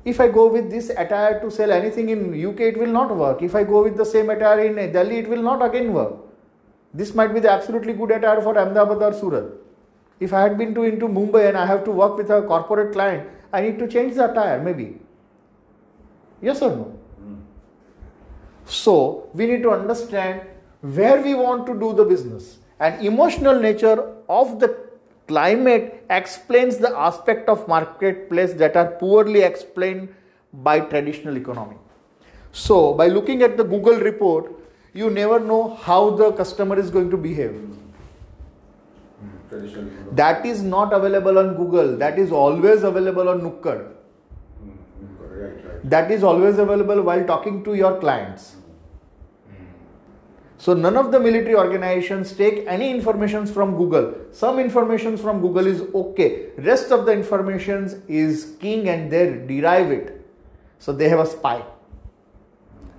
If 0.05 0.21
I 0.21 0.29
go 0.29 0.47
with 0.57 0.71
this 0.71 0.91
attire 0.91 1.41
to 1.41 1.51
sell 1.51 1.73
anything 1.73 2.11
in 2.11 2.21
UK, 2.51 2.61
it 2.73 2.79
will 2.79 2.93
not 2.99 3.16
work. 3.23 3.41
If 3.43 3.55
I 3.55 3.64
go 3.64 3.83
with 3.83 3.97
the 3.97 4.05
same 4.05 4.29
attire 4.29 4.61
in 4.66 4.93
Delhi, 4.93 5.19
it 5.23 5.29
will 5.29 5.43
not 5.43 5.64
again 5.71 5.93
work. 5.95 6.12
This 6.93 7.14
might 7.14 7.33
be 7.33 7.41
the 7.41 7.51
absolutely 7.51 7.95
good 7.95 8.11
attire 8.11 8.43
for 8.43 8.57
Ahmedabad 8.59 9.03
or 9.03 9.12
Surat. 9.14 9.51
If 10.21 10.33
I 10.35 10.43
had 10.43 10.59
been 10.59 10.75
to 10.75 10.85
into 10.85 11.09
Mumbai 11.09 11.49
and 11.49 11.57
I 11.57 11.64
have 11.64 11.85
to 11.85 11.91
work 11.91 12.16
with 12.19 12.31
a 12.31 12.43
corporate 12.43 12.93
client, 12.93 13.29
I 13.53 13.62
need 13.62 13.79
to 13.79 13.89
change 13.89 14.14
the 14.14 14.31
attire 14.31 14.62
maybe. 14.62 14.99
Yes 16.43 16.61
or 16.62 16.71
no? 16.71 16.97
So 18.69 19.29
we 19.35 19.47
need 19.47 19.62
to 19.62 19.71
understand 19.71 20.43
where 20.83 21.21
we 21.23 21.35
want 21.35 21.66
to 21.66 21.75
do 21.75 21.95
the 21.95 22.05
business. 22.05 22.59
And 22.79 23.05
emotional 23.05 23.59
nature 23.59 24.14
of 24.29 24.61
the 24.61 24.77
climate 25.27 26.05
explains 26.11 26.77
the 26.79 26.97
aspect 26.97 27.49
of 27.49 27.66
marketplace 27.66 28.53
that 28.55 28.77
are 28.77 28.93
poorly 28.93 29.41
explained 29.41 30.14
by 30.53 30.81
traditional 30.81 31.37
economy. 31.37 31.77
So 32.53 32.95
by 32.95 33.09
looking 33.09 33.43
at 33.43 33.57
the 33.57 33.64
Google 33.64 33.99
report, 33.99 34.53
you 34.93 35.11
never 35.11 35.41
know 35.41 35.75
how 35.75 36.11
the 36.11 36.33
customer 36.33 36.79
is 36.79 36.91
going 36.91 37.11
to 37.11 37.16
behave. 37.16 37.55
That 40.12 40.45
is 40.45 40.62
not 40.62 40.93
available 40.93 41.39
on 41.39 41.57
Google. 41.57 41.97
That 41.97 42.19
is 42.19 42.33
always 42.33 42.83
available 42.83 43.29
on 43.29 43.41
Nukkad. 43.41 43.93
Mm, 44.62 44.77
mm. 45.03 45.81
That 45.85 46.11
is 46.11 46.23
always 46.23 46.59
available 46.59 47.03
while 47.03 47.25
talking 47.27 47.64
to 47.64 47.75
your 47.75 47.99
clients. 47.99 48.58
So 50.59 50.75
none 50.75 50.97
of 50.97 51.13
the 51.13 51.21
military 51.21 51.55
organizations 51.55 52.33
take 52.33 52.67
any 52.67 52.91
informations 52.91 53.49
from 53.49 53.77
Google. 53.77 54.15
Some 54.33 54.59
informations 54.59 55.21
from 55.21 55.41
Google 55.41 55.69
is 55.69 55.83
okay. 55.95 56.49
Rest 56.59 56.91
of 56.91 57.07
the 57.07 57.13
informations 57.13 57.95
is 58.09 58.57
king 58.61 58.89
and 58.89 59.11
they 59.11 59.45
derive 59.47 59.93
it. 59.93 60.27
So 60.81 60.93
they 60.93 61.09
have 61.09 61.21
a 61.21 61.27
spy. 61.27 61.65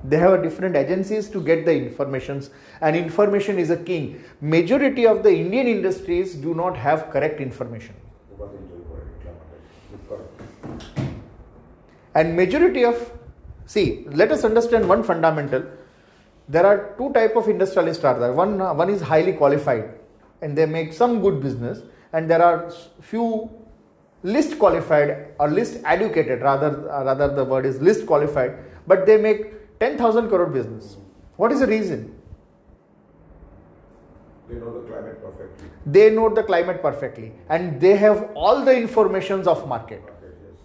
They 0.05 0.15
have 0.15 0.31
a 0.31 0.41
different 0.41 0.77
agencies 0.77 1.29
to 1.31 1.41
get 1.41 1.65
the 1.65 1.73
informations 1.73 2.49
and 2.79 2.95
information 2.95 3.59
is 3.59 3.69
a 3.69 3.75
king. 3.75 4.23
Majority 4.39 5.05
of 5.05 5.23
the 5.23 5.29
Indian 5.29 5.67
industries 5.67 6.35
do 6.35 6.53
not 6.53 6.77
have 6.77 7.09
correct 7.09 7.41
information. 7.41 7.93
And 12.15 12.37
majority 12.37 12.85
of 12.85 13.11
see 13.65 14.05
let 14.07 14.31
us 14.31 14.45
understand 14.45 14.87
one 14.87 15.03
fundamental 15.03 15.63
there 16.49 16.65
are 16.65 16.95
two 16.97 17.13
type 17.13 17.35
of 17.35 17.47
industrialists 17.47 18.03
are 18.03 18.19
there 18.19 18.33
one 18.33 18.59
one 18.83 18.89
is 18.89 19.01
highly 19.01 19.33
qualified 19.33 19.99
and 20.41 20.57
they 20.57 20.65
make 20.65 20.93
some 20.93 21.21
good 21.21 21.41
business. 21.41 21.81
And 22.11 22.29
there 22.29 22.41
are 22.41 22.71
few 23.01 23.49
least 24.23 24.57
qualified 24.57 25.33
or 25.39 25.49
least 25.49 25.79
educated 25.85 26.41
rather 26.41 26.91
uh, 26.91 27.03
rather 27.05 27.33
the 27.33 27.45
word 27.45 27.65
is 27.65 27.81
least 27.81 28.05
qualified 28.05 28.57
but 28.87 29.05
they 29.05 29.17
make 29.17 29.79
10000 29.79 30.27
crore 30.29 30.47
business. 30.47 30.97
What 31.37 31.51
is 31.51 31.59
the 31.59 31.67
reason? 31.67 32.15
They 34.49 34.55
know 34.55 34.73
the 34.81 34.87
climate 34.89 35.21
perfectly. 35.21 35.69
they 35.85 36.09
know 36.09 36.29
the 36.33 36.43
climate 36.43 36.81
perfectly 36.81 37.31
and 37.49 37.79
they 37.79 37.95
have 37.95 38.29
all 38.33 38.65
the 38.65 38.75
informations 38.75 39.47
of 39.47 39.67
market. 39.67 40.01
Okay, 40.03 40.33
yes. 40.47 40.59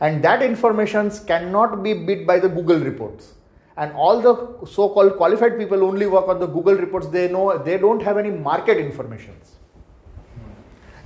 and 0.00 0.22
that 0.22 0.42
informations 0.42 1.20
cannot 1.20 1.82
be 1.82 1.94
beat 1.94 2.26
by 2.26 2.38
the 2.38 2.48
google 2.48 2.78
reports 2.78 3.32
and 3.76 3.92
all 3.92 4.20
the 4.20 4.66
so-called 4.66 5.16
qualified 5.16 5.58
people 5.58 5.82
only 5.82 6.06
work 6.06 6.28
on 6.28 6.38
the 6.38 6.46
google 6.46 6.74
reports. 6.74 7.08
They 7.08 7.28
know 7.28 7.58
they 7.58 7.78
don't 7.78 8.02
have 8.02 8.18
any 8.18 8.30
market 8.30 8.78
informations. 8.78 9.56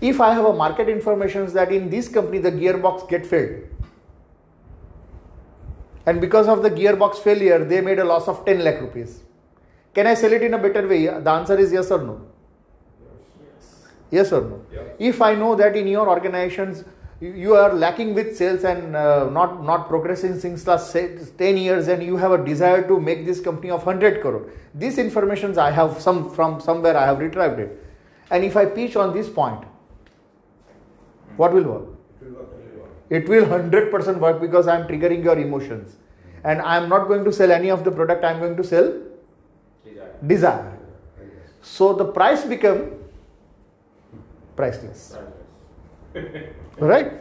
If 0.01 0.21
i 0.21 0.33
have 0.33 0.45
a 0.45 0.53
market 0.53 0.89
informations 0.89 1.53
that 1.55 1.73
in 1.73 1.91
this 1.91 2.09
company 2.09 2.39
the 2.39 2.53
gearbox 2.53 3.09
get 3.09 3.27
failed 3.27 3.63
and 6.07 6.21
because 6.21 6.47
of 6.49 6.63
the 6.63 6.71
gearbox 6.71 7.17
failure 7.17 7.65
they 7.65 7.81
made 7.81 7.99
a 7.99 8.05
loss 8.05 8.29
of 8.29 8.45
10 8.45 8.63
lakh 8.65 8.81
rupees. 8.81 9.25
Can 9.95 10.07
i 10.07 10.15
sell 10.15 10.33
it 10.33 10.43
in 10.43 10.55
a 10.55 10.59
better 10.59 10.87
way? 10.87 11.07
The 11.07 11.31
answer 11.31 11.59
is 11.59 11.73
yes 11.73 11.91
or 11.91 12.03
no. 12.03 12.21
Yes. 14.11 14.33
Or 14.33 14.41
no? 14.41 14.65
If 14.99 15.21
I 15.21 15.35
know 15.35 15.55
that 15.57 15.77
in 15.77 15.87
your 15.89 16.09
organizations 16.09 16.85
you- 17.21 17.55
are 17.55 17.73
lacking 17.75 18.15
with 18.15 18.37
sales 18.37 18.65
and 18.65 18.95
uh, 18.97 19.29
not 19.31 19.65
not 19.65 19.89
progressing 19.89 20.39
since 20.39 20.67
last 20.67 20.91
say, 20.93 21.03
10 21.39 21.57
years 21.57 21.89
and 21.89 22.03
you 22.03 22.17
have 22.17 22.33
a 22.33 22.39
desire 22.45 22.83
to 22.91 23.01
make 23.01 23.25
this 23.27 23.41
company 23.41 23.71
of 23.71 23.85
100 23.87 24.21
crore. 24.23 24.43
These 24.75 24.99
informations 24.99 25.59
i 25.59 25.71
have 25.71 26.01
some 26.01 26.31
from 26.31 26.61
somewhere 26.61 26.97
i 26.97 27.05
have 27.07 27.19
retrieved 27.19 27.59
it. 27.59 27.85
And 28.31 28.45
if 28.45 28.57
i 28.57 28.65
pitch 28.67 28.95
on 28.97 29.13
this 29.15 29.29
point 29.29 29.65
what 31.37 31.53
will 31.53 31.65
work? 31.65 31.87
It 32.21 32.27
will 32.27 32.35
work, 32.35 32.49
it 32.59 33.29
will 33.29 33.43
work. 33.47 33.67
it 33.71 33.93
will 33.93 33.93
100% 34.05 34.19
work 34.27 34.41
because 34.41 34.69
i 34.69 34.77
am 34.79 34.87
triggering 34.89 35.25
your 35.25 35.39
emotions. 35.39 35.97
And 36.45 36.63
i 36.63 36.77
am 36.77 36.89
not 36.89 37.09
going 37.09 37.25
to 37.25 37.33
sell 37.33 37.51
any 37.51 37.71
of 37.77 37.83
the 37.85 37.91
product 37.91 38.25
i 38.25 38.33
am 38.33 38.39
going 38.47 38.57
to 38.57 38.65
sell 38.65 38.93
Desire. 39.85 40.13
desire 40.27 40.79
so 41.63 41.93
the 42.01 42.05
price 42.05 42.45
become 42.45 42.81
priceless 44.57 45.17
Right? 46.79 47.13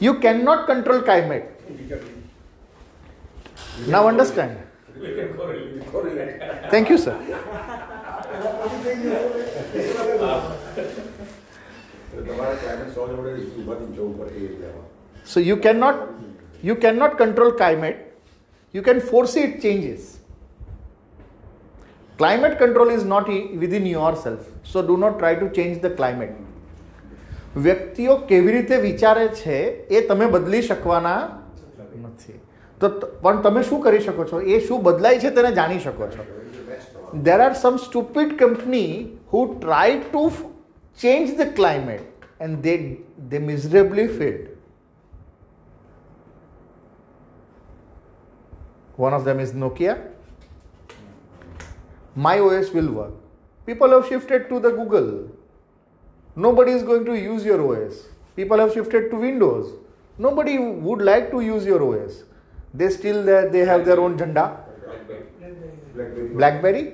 You 0.00 0.18
cannot 0.18 0.66
control 0.66 1.02
climate. 1.02 1.56
Now 3.86 4.08
understand. 4.08 4.58
Thank 6.70 6.90
you, 6.90 6.98
sir. 6.98 7.16
So 15.24 15.40
you 15.40 15.56
cannot 15.56 16.08
you 16.62 16.76
cannot 16.76 17.16
control 17.16 17.52
climate. 17.52 18.06
You 18.72 18.82
can 18.82 19.00
foresee 19.00 19.40
it 19.40 19.62
changes. 19.62 20.18
Climate 22.18 22.58
control 22.58 22.90
is 22.90 23.04
not 23.04 23.28
within 23.28 23.86
yourself. 23.86 24.46
So 24.62 24.86
do 24.86 24.96
not 24.98 25.18
try 25.18 25.34
to 25.34 25.50
change 25.50 25.80
the 25.80 25.90
climate. 25.90 26.36
વ્યક્તિઓ 27.57 28.15
કેવી 28.29 28.51
રીતે 28.51 28.77
વિચારે 28.77 29.27
છે 29.41 29.57
એ 29.89 30.01
તમે 30.07 30.25
બદલી 30.27 30.61
શકવાના 30.61 31.19
નથી 32.07 32.39
તો 32.81 32.87
ત- 32.89 33.11
પણ 33.21 33.41
તમે 33.41 33.63
શું 33.63 33.81
કરી 33.83 33.99
શકો 34.07 34.23
છો 34.31 34.41
એ 34.41 34.59
શું 34.67 34.83
બદલાય 34.83 35.19
છે 35.19 35.29
તેને 35.37 35.51
જાણી 35.51 35.79
શકો 35.79 36.07
છો 36.15 36.23
there 37.27 37.41
are 37.41 37.53
some 37.55 37.77
stupid 37.77 38.35
company 38.39 38.87
who 39.31 39.41
try 39.61 39.89
to 40.13 40.21
f- 40.29 40.43
change 40.97 41.29
the 41.37 41.45
climate 41.59 42.27
and 42.39 42.63
they 42.63 42.75
they 43.29 43.39
miserably 43.51 44.07
failed 44.17 44.45
one 48.97 49.13
of 49.13 49.23
them 49.27 49.39
is 49.45 49.53
nokia 49.63 49.95
my 52.27 52.35
os 52.39 52.69
will 52.73 52.91
work 52.99 53.15
people 53.67 53.89
have 53.95 54.05
shifted 54.11 54.47
to 54.51 54.59
the 54.59 54.71
google 54.71 55.09
Nobody 56.36 56.72
is 56.72 56.82
going 56.82 57.04
to 57.04 57.14
use 57.14 57.44
your 57.44 57.60
os 57.72 58.08
people 58.36 58.58
have 58.58 58.72
shifted 58.72 59.10
to 59.10 59.16
windows 59.16 59.74
nobody 60.18 60.58
would 60.58 61.02
like 61.02 61.30
to 61.30 61.40
use 61.40 61.64
your 61.64 61.82
os 61.82 62.24
they 62.74 62.88
still 62.88 63.22
they, 63.22 63.48
they 63.52 63.64
have 63.72 63.84
their 63.84 64.00
own 64.00 64.16
janda 64.16 64.46
Blackberry. 65.94 66.28
blackberry 66.28 66.84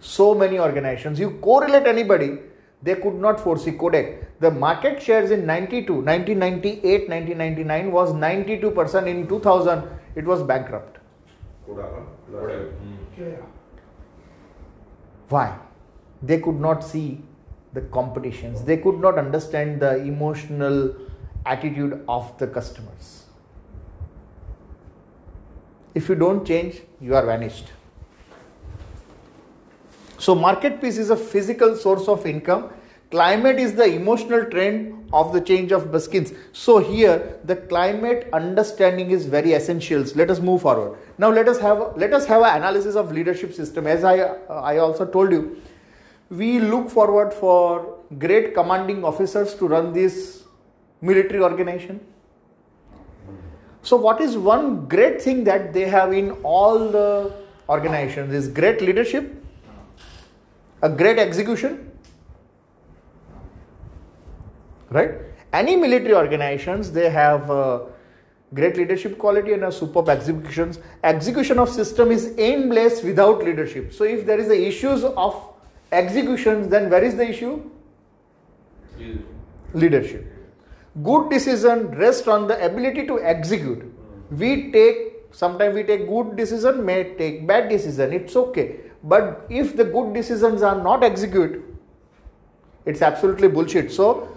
so 0.00 0.34
many 0.34 0.58
organizations 0.58 1.18
you 1.18 1.30
correlate 1.48 1.86
anybody 1.86 2.30
They 2.82 2.96
could 2.96 3.14
not 3.14 3.38
foresee 3.40 3.72
Kodak. 3.72 4.40
The 4.40 4.50
market 4.50 5.00
shares 5.00 5.30
in 5.30 5.46
92, 5.46 5.94
1998, 5.94 7.08
1999 7.08 7.92
was 7.92 8.12
92%. 8.12 9.06
In 9.06 9.28
2000, 9.28 9.84
it 10.16 10.24
was 10.24 10.42
bankrupt. 10.42 10.98
Kodak. 11.64 11.90
Kodak. 12.30 12.72
Hmm. 13.16 13.34
Why? 15.28 15.58
They 16.20 16.40
could 16.40 16.58
not 16.60 16.82
see 16.82 17.20
the 17.72 17.80
competitions. 17.80 18.62
They 18.62 18.76
could 18.76 19.00
not 19.00 19.18
understand 19.18 19.80
the 19.80 19.96
emotional 19.96 20.94
attitude 21.46 22.04
of 22.08 22.36
the 22.38 22.46
customers. 22.46 23.24
If 25.94 26.08
you 26.08 26.14
don't 26.14 26.46
change, 26.46 26.82
you 27.00 27.14
are 27.14 27.24
vanished. 27.24 27.66
So, 30.18 30.34
market 30.34 30.80
peace 30.80 30.98
is 30.98 31.10
a 31.10 31.16
physical 31.16 31.76
source 31.76 32.08
of 32.08 32.26
income. 32.26 32.70
Climate 33.10 33.58
is 33.58 33.74
the 33.74 33.84
emotional 33.84 34.44
trend 34.46 35.10
of 35.12 35.32
the 35.34 35.40
change 35.40 35.72
of 35.72 35.90
Baskins. 35.92 36.32
So, 36.52 36.78
here 36.78 37.38
the 37.44 37.56
climate 37.56 38.28
understanding 38.32 39.10
is 39.10 39.26
very 39.26 39.52
essential. 39.52 40.04
Let 40.14 40.30
us 40.30 40.40
move 40.40 40.62
forward. 40.62 40.96
Now, 41.18 41.30
let 41.30 41.48
us 41.48 41.58
have 41.58 41.96
let 41.96 42.14
us 42.14 42.24
have 42.26 42.42
an 42.42 42.56
analysis 42.56 42.94
of 42.94 43.12
leadership 43.12 43.52
system. 43.52 43.86
As 43.86 44.04
I 44.04 44.20
uh, 44.20 44.62
I 44.62 44.78
also 44.78 45.04
told 45.04 45.32
you, 45.32 45.60
we 46.40 46.58
look 46.60 46.88
forward 46.88 47.32
for 47.34 47.98
great 48.18 48.54
commanding 48.54 49.04
officers 49.04 49.54
to 49.54 49.68
run 49.68 49.92
this 49.92 50.44
military 51.02 51.40
organization. 51.40 52.00
So, 53.82 53.96
what 53.96 54.20
is 54.20 54.36
one 54.38 54.86
great 54.86 55.20
thing 55.20 55.44
that 55.44 55.72
they 55.74 55.88
have 55.88 56.12
in 56.12 56.30
all 56.42 56.88
the 56.88 57.34
organizations 57.68 58.32
is 58.32 58.48
great 58.48 58.80
leadership, 58.80 59.44
a 60.80 60.88
great 60.88 61.18
execution, 61.18 61.90
right? 64.90 65.14
Any 65.52 65.76
military 65.76 66.14
organizations 66.14 66.92
they 66.92 67.10
have 67.10 67.50
uh, 67.50 67.80
great 68.54 68.76
leadership 68.78 69.18
quality 69.18 69.52
and 69.52 69.64
a 69.64 69.72
superb 69.72 70.08
executions. 70.08 70.78
Execution 71.04 71.58
of 71.58 71.68
system 71.68 72.10
is 72.10 72.32
aimless 72.38 73.02
without 73.02 73.44
leadership. 73.44 73.92
So, 73.92 74.04
if 74.04 74.24
there 74.24 74.38
is 74.38 74.48
a 74.48 74.66
issues 74.66 75.04
of 75.04 75.51
executions, 75.92 76.68
then 76.68 76.90
where 76.90 77.04
is 77.04 77.16
the 77.16 77.28
issue? 77.28 77.70
leadership. 79.74 80.26
Good 81.02 81.30
decision 81.30 81.88
rests 81.92 82.28
on 82.28 82.46
the 82.46 82.64
ability 82.64 83.06
to 83.06 83.20
execute. 83.22 83.84
We 84.30 84.70
take 84.72 85.12
sometimes 85.30 85.74
we 85.74 85.82
take 85.82 86.06
good 86.08 86.36
decision, 86.36 86.84
may 86.84 87.14
take 87.14 87.46
bad 87.46 87.68
decision. 87.68 88.12
It's 88.12 88.36
okay. 88.36 88.80
But 89.02 89.46
if 89.48 89.76
the 89.76 89.84
good 89.84 90.12
decisions 90.12 90.62
are 90.62 90.80
not 90.80 91.02
executed, 91.02 91.62
it's 92.84 93.02
absolutely 93.02 93.48
bullshit. 93.48 93.90
So 93.90 94.28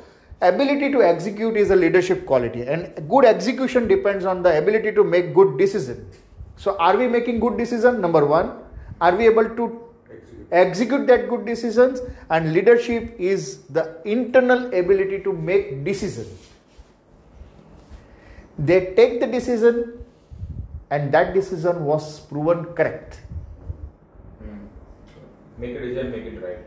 ability 0.42 0.92
to 0.92 1.04
execute 1.04 1.58
is 1.58 1.72
a 1.72 1.76
leadership 1.76 2.26
quality 2.26 2.62
and 2.62 3.08
good 3.10 3.26
execution 3.26 3.88
depends 3.88 4.26
on 4.26 4.44
the 4.44 4.58
ability 4.58 4.94
to 4.94 5.04
make 5.04 5.34
good 5.34 5.58
decision. 5.58 6.10
So 6.56 6.78
are 6.78 6.96
we 6.96 7.08
making 7.08 7.40
good 7.40 7.58
decision? 7.58 8.00
Number 8.00 8.26
one. 8.26 8.62
Are 9.02 9.14
we 9.14 9.26
able 9.26 9.50
to 9.58 9.85
execute 10.52 11.08
that 11.08 11.30
good 11.30 11.46
decisions 11.46 12.02
and 12.30 12.54
leadership 12.54 13.16
is 13.18 13.64
the 13.64 14.02
internal 14.06 14.68
ability 14.68 15.22
to 15.24 15.34
make 15.34 15.84
decisions 15.84 16.46
they 18.58 18.94
take 18.96 19.20
the 19.20 19.28
decision 19.28 20.06
and 20.90 21.12
that 21.12 21.34
decision 21.34 21.84
was 21.84 22.20
proven 22.22 22.66
correct. 22.74 23.20
Hmm. 24.40 24.66
Make 25.58 25.76
a 25.76 25.80
decision, 25.80 26.12
make 26.12 26.24
it 26.24 26.42
right. 26.42 26.60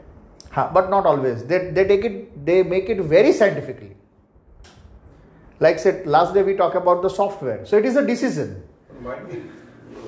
Ha, 0.51 0.71
but 0.73 0.91
not 0.91 1.07
always. 1.07 1.45
They, 1.45 1.71
they 1.71 1.87
take 1.87 2.05
it 2.05 2.45
they 2.45 2.63
make 2.63 2.89
it 2.89 3.01
very 3.01 3.33
scientifically. 3.33 3.97
Like 5.61 5.79
said 5.79 6.07
last 6.07 6.35
day 6.35 6.43
we 6.43 6.55
talk 6.55 6.75
about 6.75 7.03
the 7.03 7.09
software. 7.09 7.65
So 7.65 7.79
it 7.79 7.85
is 7.85 7.97
a 7.97 8.07
decision. 8.07 8.63
Might 9.01 9.29
be. 9.29 9.43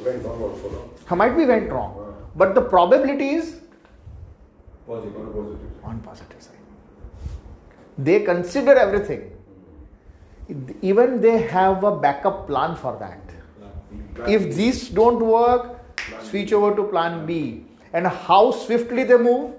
Went 0.04 0.24
wrong 0.24 0.42
also, 0.42 0.92
no? 1.08 1.16
Might 1.16 1.36
be 1.36 1.44
went 1.44 1.70
wrong 1.70 2.09
but 2.40 2.54
the 2.54 2.62
probability 2.74 3.30
is 3.40 3.56
Positive. 4.86 5.16
On 5.16 5.32
positive. 5.32 5.84
on 5.84 5.98
positive 6.00 6.42
side. 6.42 6.56
They 8.06 8.20
consider 8.28 8.74
everything. 8.74 9.30
Even 10.82 11.20
they 11.20 11.34
have 11.42 11.84
a 11.84 11.96
backup 11.96 12.46
plan 12.46 12.74
for 12.74 12.96
that. 13.02 13.20
If 14.28 14.54
these 14.56 14.88
don't 14.88 15.20
work, 15.20 15.78
switch 16.22 16.52
over 16.52 16.74
to 16.74 16.84
plan 16.84 17.24
B. 17.26 17.66
And 17.92 18.06
how 18.06 18.50
swiftly 18.50 19.04
they 19.04 19.16
move, 19.16 19.54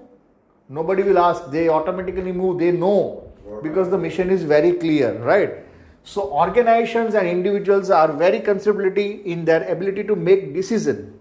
nobody 0.68 1.02
will 1.02 1.18
ask. 1.18 1.50
They 1.50 1.68
automatically 1.68 2.32
move. 2.32 2.58
They 2.58 2.72
know 2.72 3.32
because 3.62 3.88
the 3.90 3.98
mission 3.98 4.28
is 4.30 4.42
very 4.42 4.72
clear, 4.72 5.14
right? 5.22 5.56
So 6.04 6.30
organizations 6.44 7.14
and 7.14 7.26
individuals 7.28 7.90
are 7.90 8.12
very 8.12 8.40
considerability 8.40 9.24
in 9.24 9.44
their 9.44 9.66
ability 9.70 10.04
to 10.04 10.16
make 10.16 10.52
decision. 10.52 11.20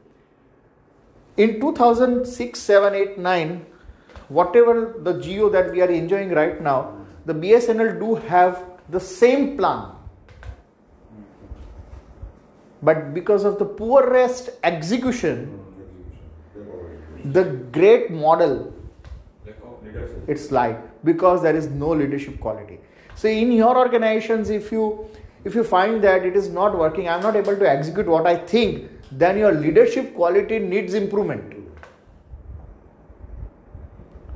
In 1.38 1.60
2006, 1.60 2.60
7, 2.60 2.94
8, 2.94 3.18
9, 3.18 3.66
whatever 4.30 4.96
the 5.00 5.14
Jio 5.14 5.52
that 5.52 5.72
we 5.72 5.82
are 5.82 5.90
enjoying 5.90 6.32
right 6.32 6.62
now, 6.62 6.98
the 7.26 7.34
BSNL 7.34 8.00
do 8.00 8.16
have 8.16 8.64
the 8.90 9.00
same 9.00 9.58
plan. 9.58 9.92
But 12.84 13.14
because 13.14 13.46
of 13.46 13.60
the 13.60 13.66
poorest 13.66 14.50
execution, 14.64 15.60
the 17.24 17.44
great 17.72 18.10
model 18.10 18.74
it's 20.28 20.52
like 20.52 21.04
because 21.04 21.42
there 21.42 21.56
is 21.56 21.68
no 21.68 21.90
leadership 21.90 22.40
quality. 22.40 22.80
So 23.16 23.28
in 23.28 23.52
your 23.52 23.78
organizations, 23.78 24.50
if 24.50 24.72
you 24.72 25.10
if 25.44 25.56
you 25.56 25.64
find 25.64 26.04
that 26.04 26.26
it 26.26 26.36
is 26.36 26.50
not 26.50 26.78
working, 26.78 27.10
I'm 27.10 27.22
not 27.22 27.36
able 27.36 27.56
to 27.56 27.70
execute 27.70 28.06
what 28.06 28.28
I 28.28 28.38
think, 28.38 28.90
then 29.12 29.38
your 29.38 29.51
leadership 29.51 30.14
quality 30.16 30.59
needs 30.59 30.93
improvement. 30.93 31.55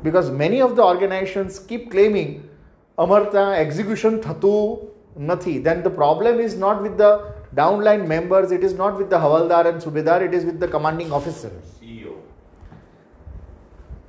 Because 0.03 0.29
many 0.29 0.61
of 0.61 0.75
the 0.75 0.83
organizations 0.83 1.59
keep 1.59 1.91
claiming 1.91 2.49
Amarta 2.97 3.57
execution 3.57 4.21
thatu 4.21 4.87
nathi. 5.19 5.63
Then 5.63 5.83
the 5.83 5.89
problem 5.89 6.39
is 6.39 6.55
not 6.55 6.81
with 6.81 6.97
the 6.97 7.33
downline 7.55 8.07
members, 8.07 8.51
it 8.51 8.63
is 8.63 8.73
not 8.73 8.97
with 8.97 9.09
the 9.09 9.17
Havaldar 9.17 9.65
and 9.65 9.81
Subedar, 9.81 10.21
it 10.21 10.33
is 10.33 10.45
with 10.45 10.59
the 10.59 10.67
commanding 10.67 11.11
officer 11.11 11.51
CEO. 11.79 12.15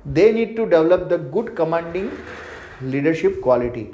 they 0.05 0.31
need 0.31 0.55
to 0.55 0.63
develop 0.65 1.09
the 1.09 1.17
good 1.17 1.55
commanding 1.55 2.11
leadership 2.81 3.41
quality 3.41 3.93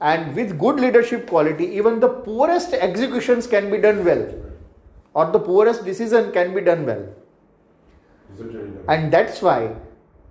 and 0.00 0.34
with 0.36 0.58
good 0.58 0.80
leadership 0.80 1.26
quality 1.26 1.64
even 1.64 2.00
the 2.00 2.08
poorest 2.08 2.74
executions 2.74 3.46
can 3.46 3.70
be 3.70 3.78
done 3.78 4.04
well 4.04 4.24
or 5.13 5.31
the 5.31 5.39
poorest 5.39 5.85
decision 5.85 6.31
can 6.31 6.53
be 6.53 6.61
done 6.61 6.85
well 6.85 7.05
and 8.87 9.11
that's 9.11 9.41
why 9.41 9.59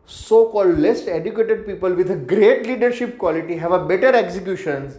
so 0.06 0.46
called 0.52 0.78
less 0.78 1.06
educated 1.06 1.66
people 1.66 1.92
with 1.92 2.10
a 2.10 2.16
great 2.16 2.66
leadership 2.66 3.18
quality 3.18 3.56
have 3.56 3.72
a 3.72 3.84
better 3.84 4.14
executions 4.14 4.98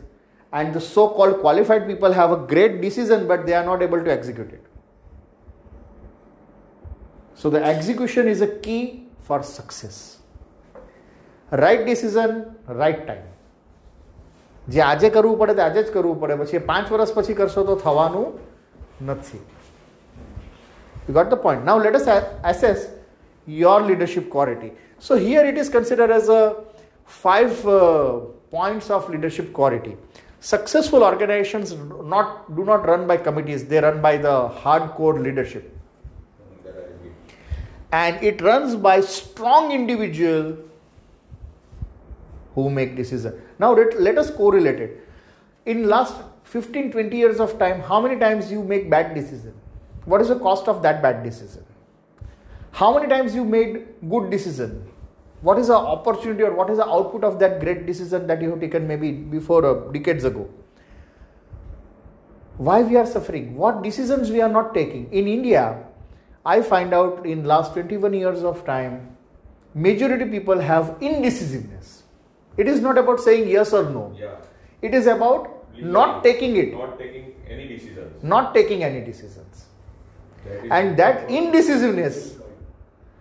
and 0.54 0.74
the 0.74 0.82
so 0.82 1.08
called 1.10 1.40
qualified 1.40 1.88
people 1.88 2.12
have 2.12 2.32
a 2.32 2.38
great 2.54 2.82
decision 2.82 3.28
but 3.28 3.46
they 3.46 3.54
are 3.54 3.66
not 3.66 3.82
able 3.82 4.04
to 4.04 4.12
execute 4.12 4.54
it 4.54 4.64
so 7.34 7.50
the 7.50 7.64
execution 7.64 8.28
is 8.28 8.42
a 8.42 8.52
key 8.68 8.84
for 9.22 9.42
success 9.44 10.00
right 11.52 11.84
decision 11.84 12.34
right 12.80 13.00
time 13.06 13.24
જે 14.74 14.82
આજે 14.88 15.10
કરવું 15.14 15.38
પડે 15.38 15.54
તે 15.60 15.64
આજે 15.68 15.82
જ 15.84 15.94
કરવું 15.94 16.20
પડે 16.24 16.36
પછી 16.42 16.60
એ 16.60 16.66
પાંચ 16.68 16.92
વર્ષ 16.94 17.14
પછી 17.16 17.38
કરશો 17.40 17.64
તો 17.70 17.76
થવાનું 17.86 18.28
નથી 19.14 19.40
you 21.07 21.15
got 21.15 21.31
the 21.31 21.37
point. 21.37 21.65
Now 21.65 21.77
let 21.79 21.95
us 21.95 22.07
assess 22.43 22.89
your 23.47 23.81
leadership 23.83 24.31
quality. 24.31 24.73
So 24.99 25.17
here 25.17 25.45
it 25.45 25.59
is 25.59 25.69
considered 25.69 26.11
as 26.11 26.29
a 26.29 26.65
five 27.05 27.67
uh, 27.67 28.21
points 28.51 28.91
of 28.91 29.09
leadership 29.11 29.53
quality. 29.53 29.97
Successful 30.41 31.03
organizations 31.03 31.75
not 32.05 32.55
do 32.55 32.65
not 32.65 32.87
run 32.87 33.07
by 33.07 33.17
committees; 33.17 33.65
they 33.65 33.81
run 33.81 34.01
by 34.01 34.17
the 34.17 34.49
hardcore 34.63 35.23
leadership, 35.23 35.75
and 37.93 38.23
it 38.23 38.43
runs 38.43 38.77
by 38.77 39.01
strong 39.01 39.73
individual 39.73 40.57
who 42.55 42.69
make 42.71 42.95
decision. 42.95 43.41
Now 43.59 43.75
let, 43.75 44.01
let 44.01 44.19
us 44.19 44.31
correlate 44.31 44.81
it. 44.81 45.09
In 45.65 45.89
last 45.89 46.15
15 46.45 46.93
20 46.93 47.17
years 47.17 47.41
of 47.41 47.59
time, 47.59 47.81
how 47.81 48.01
many 48.01 48.19
times 48.19 48.53
you 48.53 48.63
make 48.63 48.91
bad 48.91 49.15
decision? 49.15 49.55
What 50.05 50.21
is 50.21 50.29
the 50.29 50.39
cost 50.39 50.69
of 50.69 50.83
that 50.83 51.03
bad 51.03 51.23
decision? 51.23 51.65
How 52.73 52.95
many 52.95 53.09
times 53.09 53.35
you 53.35 53.45
made 53.45 53.87
good 54.09 54.31
decision? 54.31 54.87
What 55.43 55.59
is 55.59 55.69
the 55.69 55.77
opportunity 55.77 56.43
or 56.43 56.55
what 56.55 56.71
is 56.71 56.79
the 56.79 56.87
output 56.87 57.25
of 57.25 57.39
that 57.39 57.61
great 57.61 57.87
decision 57.87 58.27
that 58.27 58.41
you 58.43 58.51
have 58.51 58.61
taken 58.61 58.87
maybe 58.89 59.13
before 59.13 59.65
uh, 59.65 59.93
decades 59.93 60.25
ago? 60.25 60.49
Why 62.57 62.83
we 62.83 62.97
are 62.97 63.07
suffering? 63.07 63.57
What 63.57 63.83
decisions 63.83 64.31
we 64.31 64.41
are 64.41 64.49
not 64.49 64.75
taking? 64.75 65.13
In 65.13 65.27
India, 65.29 65.85
I 66.47 66.63
find 66.63 66.95
out 66.95 67.27
in 67.27 67.45
last 67.45 67.73
21 67.75 68.15
years 68.15 68.43
of 68.43 68.65
time, 68.65 69.17
majority 69.75 70.25
people 70.27 70.59
have 70.59 70.97
indecisiveness 71.01 72.05
It 72.57 72.69
is 72.69 72.81
not 72.81 72.99
about 72.99 73.21
saying 73.21 73.49
yes 73.49 73.73
or 73.73 73.83
no. 73.91 74.15
Yeah. 74.19 74.37
It 74.81 74.95
is 74.95 75.07
about 75.07 75.49
not 75.77 76.23
taking 76.23 76.57
it, 76.57 76.73
Not 76.73 76.99
taking 76.99 77.33
any 77.49 77.67
decisions. 77.69 78.23
not 78.23 78.55
taking 78.55 78.85
any 78.85 79.01
decisions. 79.01 79.65
That 80.45 80.65
is- 80.65 80.71
And 80.71 80.97
that 80.97 81.31
indecisiveness, 81.31 82.31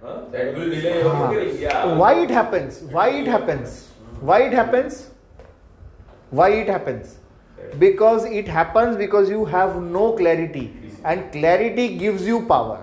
Huh? 0.05 0.13
That 0.31 0.55
will 0.55 0.69
delay 0.69 0.93
your 1.01 1.11
Ah. 1.15 1.19
progress. 1.27 1.59
Yeah. 1.59 1.97
why 1.97 2.13
it 2.21 2.31
happens? 2.37 2.79
Why 2.95 3.09
it 3.19 3.27
happens? 3.33 3.75
Why 4.29 4.39
it 4.47 4.53
happens? 4.53 4.97
Why 6.29 6.47
it 6.63 6.67
happens? 6.67 7.13
Because 7.83 8.25
it 8.25 8.47
happens 8.47 8.97
because 8.97 9.29
you 9.29 9.45
have 9.45 9.77
no 9.81 10.11
clarity, 10.17 10.63
and 11.05 11.31
clarity 11.31 11.85
gives 12.01 12.27
you 12.27 12.41
power. 12.49 12.79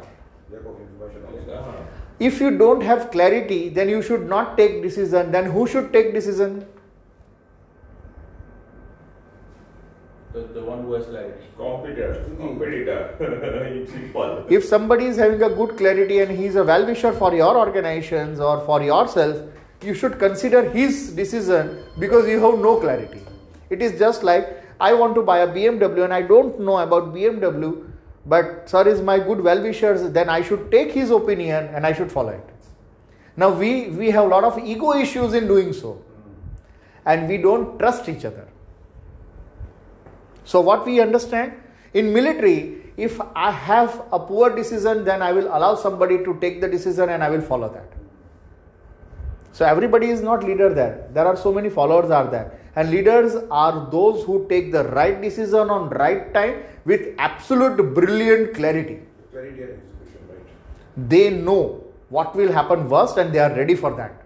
Lack 0.50 0.60
of 0.60 0.80
information 0.80 1.22
also. 1.32 1.58
Uh-huh. 1.58 2.26
If 2.30 2.40
you 2.40 2.50
don't 2.62 2.82
have 2.82 3.10
clarity, 3.10 3.60
then 3.68 3.88
you 3.88 4.00
should 4.02 4.26
not 4.32 4.56
take 4.56 4.82
decision. 4.82 5.30
Then 5.36 5.50
who 5.56 5.66
should 5.66 5.92
take 5.92 6.14
decision? 6.14 6.56
The, 10.32 10.42
the 10.54 10.64
one 10.64 10.82
who 10.84 10.92
has 10.92 11.06
clarity. 11.06 11.44
Competitor. 11.56 12.22
Hmm. 12.22 12.46
Competitor. 12.48 13.16
it's 13.74 13.90
simple. 13.90 14.46
If 14.48 14.64
somebody 14.64 15.06
is 15.06 15.16
having 15.16 15.42
a 15.42 15.50
good 15.50 15.76
clarity 15.76 16.20
and 16.20 16.30
he 16.30 16.46
is 16.46 16.56
a 16.56 16.62
well 16.62 16.86
wisher 16.86 17.12
for 17.12 17.34
your 17.34 17.56
organizations 17.56 18.38
or 18.38 18.64
for 18.64 18.80
yourself, 18.80 19.38
you 19.82 19.94
should 19.94 20.18
consider 20.18 20.62
his 20.70 21.12
decision 21.12 21.82
because 21.98 22.28
you 22.28 22.38
have 22.44 22.60
no 22.60 22.76
clarity. 22.78 23.22
It 23.70 23.82
is 23.82 23.98
just 23.98 24.22
like 24.22 24.62
I 24.80 24.92
want 24.94 25.14
to 25.16 25.22
buy 25.22 25.38
a 25.38 25.48
BMW 25.48 26.04
and 26.04 26.14
I 26.14 26.22
don't 26.22 26.60
know 26.60 26.78
about 26.78 27.12
BMW, 27.12 27.90
but 28.26 28.68
sir 28.68 28.86
is 28.86 29.02
my 29.02 29.18
good 29.18 29.42
well 29.42 29.60
wishers, 29.60 30.10
then 30.12 30.28
I 30.28 30.42
should 30.42 30.70
take 30.70 30.92
his 30.92 31.10
opinion 31.10 31.66
and 31.74 31.84
I 31.86 31.92
should 31.92 32.12
follow 32.12 32.30
it. 32.30 32.48
Now 33.36 33.50
we, 33.50 33.88
we 33.88 34.10
have 34.10 34.24
a 34.24 34.28
lot 34.28 34.44
of 34.44 34.58
ego 34.58 34.92
issues 34.92 35.34
in 35.34 35.46
doing 35.48 35.72
so 35.72 36.02
and 37.04 37.28
we 37.28 37.38
don't 37.38 37.78
trust 37.78 38.08
each 38.08 38.24
other. 38.24 38.46
So 40.50 40.60
what 40.60 40.84
we 40.84 41.00
understand 41.00 41.52
in 41.94 42.12
military, 42.12 42.82
if 42.96 43.20
I 43.36 43.52
have 43.52 44.02
a 44.12 44.18
poor 44.18 44.54
decision, 44.54 45.04
then 45.04 45.22
I 45.22 45.30
will 45.30 45.46
allow 45.46 45.76
somebody 45.76 46.24
to 46.24 46.36
take 46.40 46.60
the 46.60 46.66
decision 46.66 47.08
and 47.08 47.22
I 47.22 47.30
will 47.30 47.40
follow 47.40 47.68
that. 47.72 47.92
So 49.52 49.64
everybody 49.64 50.08
is 50.08 50.22
not 50.22 50.42
leader 50.42 50.74
there. 50.74 51.06
There 51.12 51.24
are 51.24 51.36
so 51.36 51.52
many 51.52 51.70
followers 51.70 52.10
are 52.10 52.28
there. 52.28 52.58
And 52.74 52.90
leaders 52.90 53.36
are 53.48 53.88
those 53.92 54.24
who 54.24 54.48
take 54.48 54.72
the 54.72 54.82
right 54.88 55.22
decision 55.22 55.70
on 55.70 55.88
right 55.90 56.34
time 56.34 56.64
with 56.84 57.14
absolute 57.18 57.94
brilliant 57.94 58.54
clarity. 58.54 58.98
Clarity 59.30 59.62
and 59.62 59.70
execution, 59.70 60.28
right? 60.28 61.08
They 61.14 61.30
know 61.30 61.84
what 62.08 62.34
will 62.34 62.52
happen 62.52 62.88
worst 62.88 63.18
and 63.18 63.32
they 63.32 63.38
are 63.38 63.54
ready 63.54 63.76
for 63.76 63.94
that. 63.94 64.20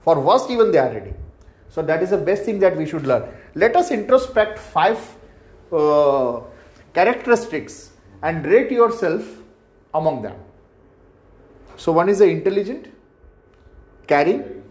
For 0.00 0.20
worst, 0.20 0.48
even 0.48 0.70
they 0.70 0.78
are 0.78 0.92
ready. 0.92 1.14
So 1.70 1.82
that 1.82 2.04
is 2.04 2.10
the 2.10 2.18
best 2.18 2.44
thing 2.44 2.60
that 2.60 2.76
we 2.76 2.86
should 2.86 3.04
learn. 3.04 3.28
Let 3.56 3.74
us 3.74 3.90
introspect 3.90 4.58
five 4.58 5.15
uh, 5.72 6.40
characteristics 6.94 7.92
and 8.22 8.46
rate 8.46 8.70
yourself 8.70 9.22
among 9.94 10.22
them. 10.22 10.36
So 11.76 11.92
one 11.92 12.08
is 12.08 12.18
the 12.20 12.26
intelligent, 12.26 12.86
caring, 14.06 14.62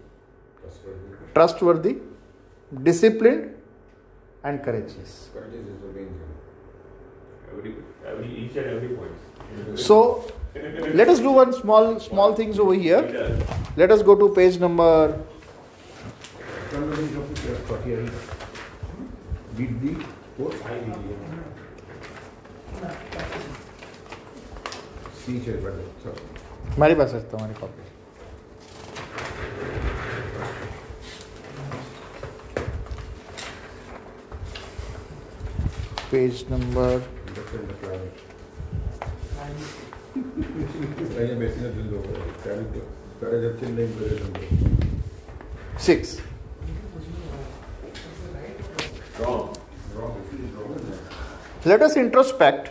Trustworthy. 0.62 1.34
trustworthy, 1.34 1.96
disciplined, 2.84 3.56
and 4.43 4.64
courageous. 4.64 5.30
Courage 5.34 5.54
is 5.54 5.66
the 5.82 5.88
main 5.88 6.08
thing. 6.08 6.34
Every, 7.52 7.76
every, 8.06 8.28
each 8.46 8.56
and 8.56 8.66
every 8.66 8.89
point. 8.89 9.12
So 9.80 10.32
let 10.93 11.10
us 11.10 11.20
do 11.20 11.32
one 11.32 11.54
small 11.54 12.00
small 12.00 12.34
things 12.34 12.60
over 12.60 12.74
here. 12.74 13.38
Let 13.78 13.91
us 13.91 14.02
go 14.02 14.16
to 14.16 14.34
page 14.34 14.58
number 14.60 15.20
Did 20.34 20.34
the 20.34 20.34
course 20.36 20.61
I 20.64 20.78
सी 25.20 25.32
છે 25.41 25.53
બરાબર 25.55 25.86
ચાલો 26.03 26.22
મારી 26.76 26.97
પાસે 26.97 27.16
જ 27.16 27.22
તમારી 27.24 27.57
copy 27.57 27.88
page 36.11 36.34
number 36.51 36.99
induction 37.26 37.64
class 37.76 38.14
અહીંયા 41.11 41.38
બેસીને 41.38 41.68
ધંધો 41.70 41.99
કરે 42.01 42.24
ત્યારે 42.43 42.64
તો 42.72 42.82
કરે 43.20 43.36
છે 43.43 43.51
ચેન્નઈ 43.59 43.88
કરે 43.95 44.07
ધંધો 44.16 44.45
સિક્સ 45.80 46.11
રોંગ 49.18 49.20
રોંગ 49.20 49.20
એટલી 49.20 49.38
રોંગ 49.38 49.49
ને 49.49 49.63
Let 51.66 51.82
us 51.82 51.96
introspect 51.96 52.70